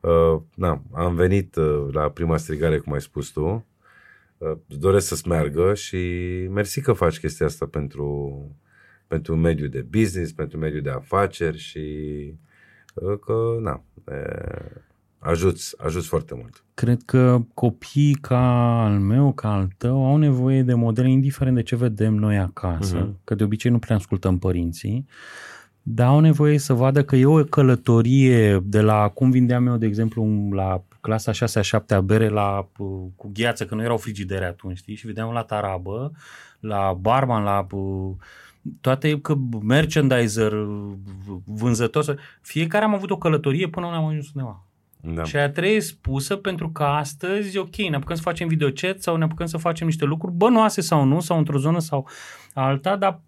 [0.00, 3.66] uh, na, am venit uh, la prima strigare, cum ai spus tu.
[4.38, 5.96] Uh, îți doresc să-ți meargă și
[6.50, 8.34] mersi că faci chestia asta pentru,
[9.10, 11.80] pentru mediul de business, pentru mediul de afaceri și
[12.94, 14.22] uh, că, na, e,
[15.18, 16.64] ajuți, ajuți foarte mult.
[16.74, 18.38] Cred că copiii ca
[18.84, 22.96] al meu, ca al tău, au nevoie de modele, indiferent de ce vedem noi acasă,
[22.96, 23.18] Mhm.
[23.24, 25.06] că de obicei nu prea ascultăm părinții,
[25.82, 29.86] dar au nevoie să vadă că e o călătorie de la cum vindeam eu, de
[29.86, 34.76] exemplu, la clasa 6-a, 7-a bere la, uh, cu gheață, că nu erau frigidere atunci,
[34.76, 34.94] știi?
[34.94, 36.12] Și vedeam la tarabă,
[36.60, 38.14] la barman, la uh,
[38.80, 40.92] toate că merchandiser, uh,
[41.44, 44.64] vânzător, fiecare am avut o călătorie până unde am ajuns undeva.
[45.00, 45.24] Da.
[45.24, 49.24] Și aia trebuie spusă pentru că astăzi, ok, ne apucăm să facem videochat sau ne
[49.24, 52.08] apucăm să facem niște lucruri bănoase sau nu, sau într-o zonă sau
[52.54, 53.20] alta, dar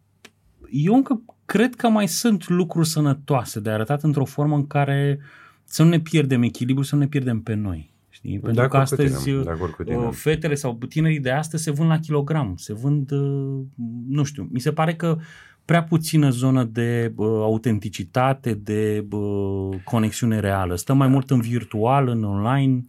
[0.70, 5.18] eu încă cred că mai sunt lucruri sănătoase de arătat într-o formă în care
[5.64, 7.91] să nu ne pierdem echilibru, să nu ne pierdem pe noi.
[8.24, 8.39] Știi?
[8.40, 9.97] Pentru De că acord cu tine, astăzi de acord cu tine.
[9.97, 13.61] uh, fetele sau tinerii de astăzi se vând la kilogram, se vând, uh,
[14.09, 15.19] nu știu, mi se pare că
[15.65, 20.77] prea puțină zonă de uh, autenticitate, de uh, conexiune reală.
[20.77, 22.85] Stăm mai mult în virtual, în online.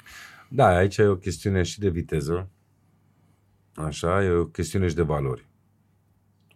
[0.49, 2.49] Da, aici e o chestiune și de viteză,
[3.75, 5.45] așa, e o chestiune și de valori.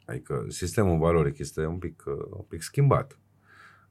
[0.05, 3.19] Adică sistemul valoric este un pic, uh, un pic schimbat.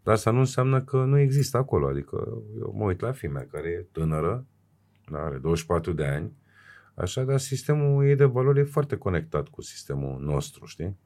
[0.03, 1.89] Dar asta nu înseamnă că nu există acolo.
[1.89, 4.47] Adică eu mă uit la fimea care e tânără,
[5.11, 6.33] da, are 24 de ani,
[6.95, 10.97] așa, dar sistemul ei de valori e foarte conectat cu sistemul nostru, știi?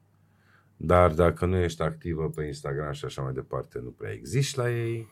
[0.77, 4.71] Dar dacă nu ești activă pe Instagram și așa mai departe, nu prea existi la
[4.71, 5.07] ei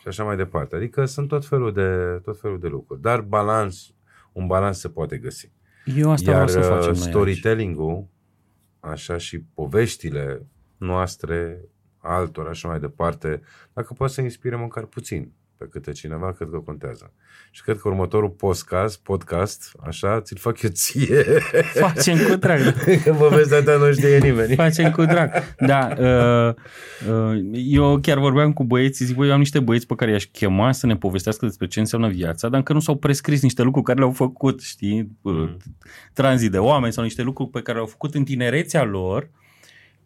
[0.00, 0.76] și așa mai departe.
[0.76, 3.00] Adică sunt tot felul de, tot felul de lucruri.
[3.00, 3.94] Dar balans,
[4.32, 5.52] un balans se poate găsi.
[5.84, 7.08] Eu asta Iar vreau să facem uh, noi aici.
[7.08, 8.08] storytelling-ul,
[8.80, 11.64] așa și poveștile noastre,
[11.98, 13.40] altora, așa mai departe,
[13.72, 17.12] dacă poate să inspire măcar puțin pe câte cineva, cred că contează.
[17.50, 21.22] Și cred că următorul podcast, podcast, așa, ți-l fac eu ție.
[21.74, 22.60] Facem cu drag.
[23.04, 24.54] Că povestea ta nu știe nimeni.
[24.54, 25.30] Facem cu drag.
[25.58, 26.54] Da, uh,
[27.10, 30.24] uh, eu chiar vorbeam cu băieții, zic, băi, eu am niște băieți pe care i-aș
[30.24, 33.86] chema să ne povestească despre ce înseamnă viața, dar încă nu s-au prescris niște lucruri
[33.86, 35.56] care le-au făcut, știi, mm.
[36.12, 39.30] tranzit de oameni sau niște lucruri pe care le-au făcut în tinerețea lor,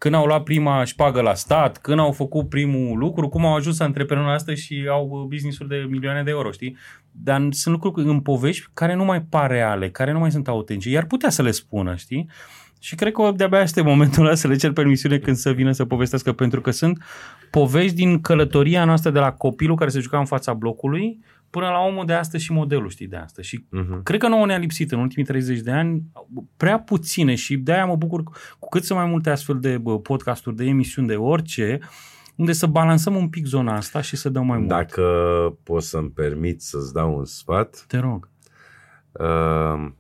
[0.03, 3.81] când au luat prima șpagă la stat, când au făcut primul lucru, cum au ajuns
[3.81, 6.77] antreprenori astăzi și au business-uri de milioane de euro, știi?
[7.11, 10.91] Dar sunt lucruri în povești care nu mai par reale, care nu mai sunt autentice,
[10.91, 12.29] iar putea să le spună, știi?
[12.81, 15.85] Și cred că de-abia este momentul ăla să le cer permisiune când să vină să
[15.85, 17.05] povestească, pentru că sunt
[17.51, 21.19] povești din călătoria noastră de la copilul care se juca în fața blocului
[21.53, 23.49] până la omul de astăzi și modelul, știi, de astăzi.
[23.49, 24.03] Și Mhm.
[24.03, 26.03] Cred că nouă ne-a lipsit în ultimii 30 de ani
[26.57, 28.23] prea puține și de-aia mă bucur
[28.59, 31.79] cu cât sunt mai multe astfel de bă, podcasturi, de emisiuni, de orice,
[32.37, 34.69] unde să balansăm un pic zona asta și să dăm mai mult.
[34.69, 35.03] Dacă
[35.63, 38.29] poți să-mi permit să-ți dau un sfat, Te rog.
[39.13, 39.91] uh,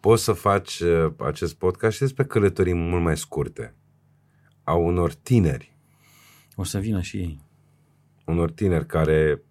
[0.00, 3.74] poți să faci uh, acest podcast și despre călătorii mult mai scurte.
[4.64, 5.76] A unor tineri,
[6.56, 7.40] O să vină și ei.
[8.24, 9.42] unor tineri care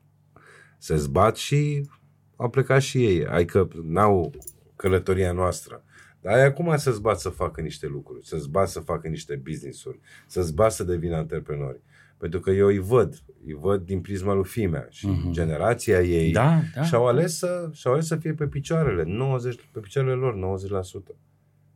[0.85, 1.89] se zbat și
[2.35, 3.25] au plecat și ei.
[3.25, 4.33] Adică n-au
[4.75, 5.83] călătoria noastră.
[6.21, 9.99] Dar ai acum să zbat să facă niște lucruri, să zbat să facă niște business-uri,
[10.27, 11.81] să zbat să devină antreprenori.
[12.17, 15.31] Pentru că eu îi văd, îi văd din prisma lui Fimea și Mhm.
[15.31, 16.83] generația ei Da, da.
[16.83, 21.15] și-au ales, să, și-au ales să fie pe picioarele, 90, pe picioarele lor, 90%.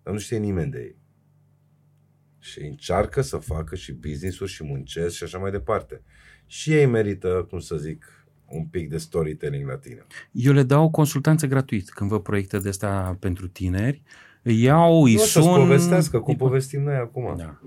[0.04, 0.96] Dar nu știe nimeni de ei.
[2.40, 6.02] Și încearcă să facă și business-uri și muncesc și așa mai departe.
[6.46, 8.19] Și ei merită, cum să zic,
[8.52, 10.06] un pic de storytelling la tine.
[10.32, 14.02] Eu le dau consultanță gratuit când văd proiecte de astea pentru tineri.
[14.42, 15.56] Îi iau, îi nu o să-ți sun...
[15.60, 17.34] povestească cum îi- povestim noi acum.
[17.38, 17.60] Da.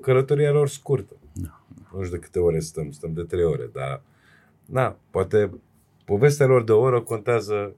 [0.00, 1.16] Călătoria lor scurtă.
[1.32, 1.60] Da.
[1.94, 4.02] Nu știu de câte ore stăm, stăm de trei ore, dar
[4.64, 5.50] na, poate
[6.04, 7.74] povestea lor de o oră contează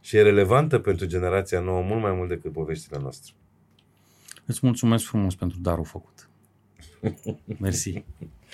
[0.00, 3.32] și e relevantă pentru generația nouă mult mai mult decât poveștile noastre.
[4.46, 6.28] Îți mulțumesc frumos pentru darul făcut.
[7.60, 8.04] Mersi.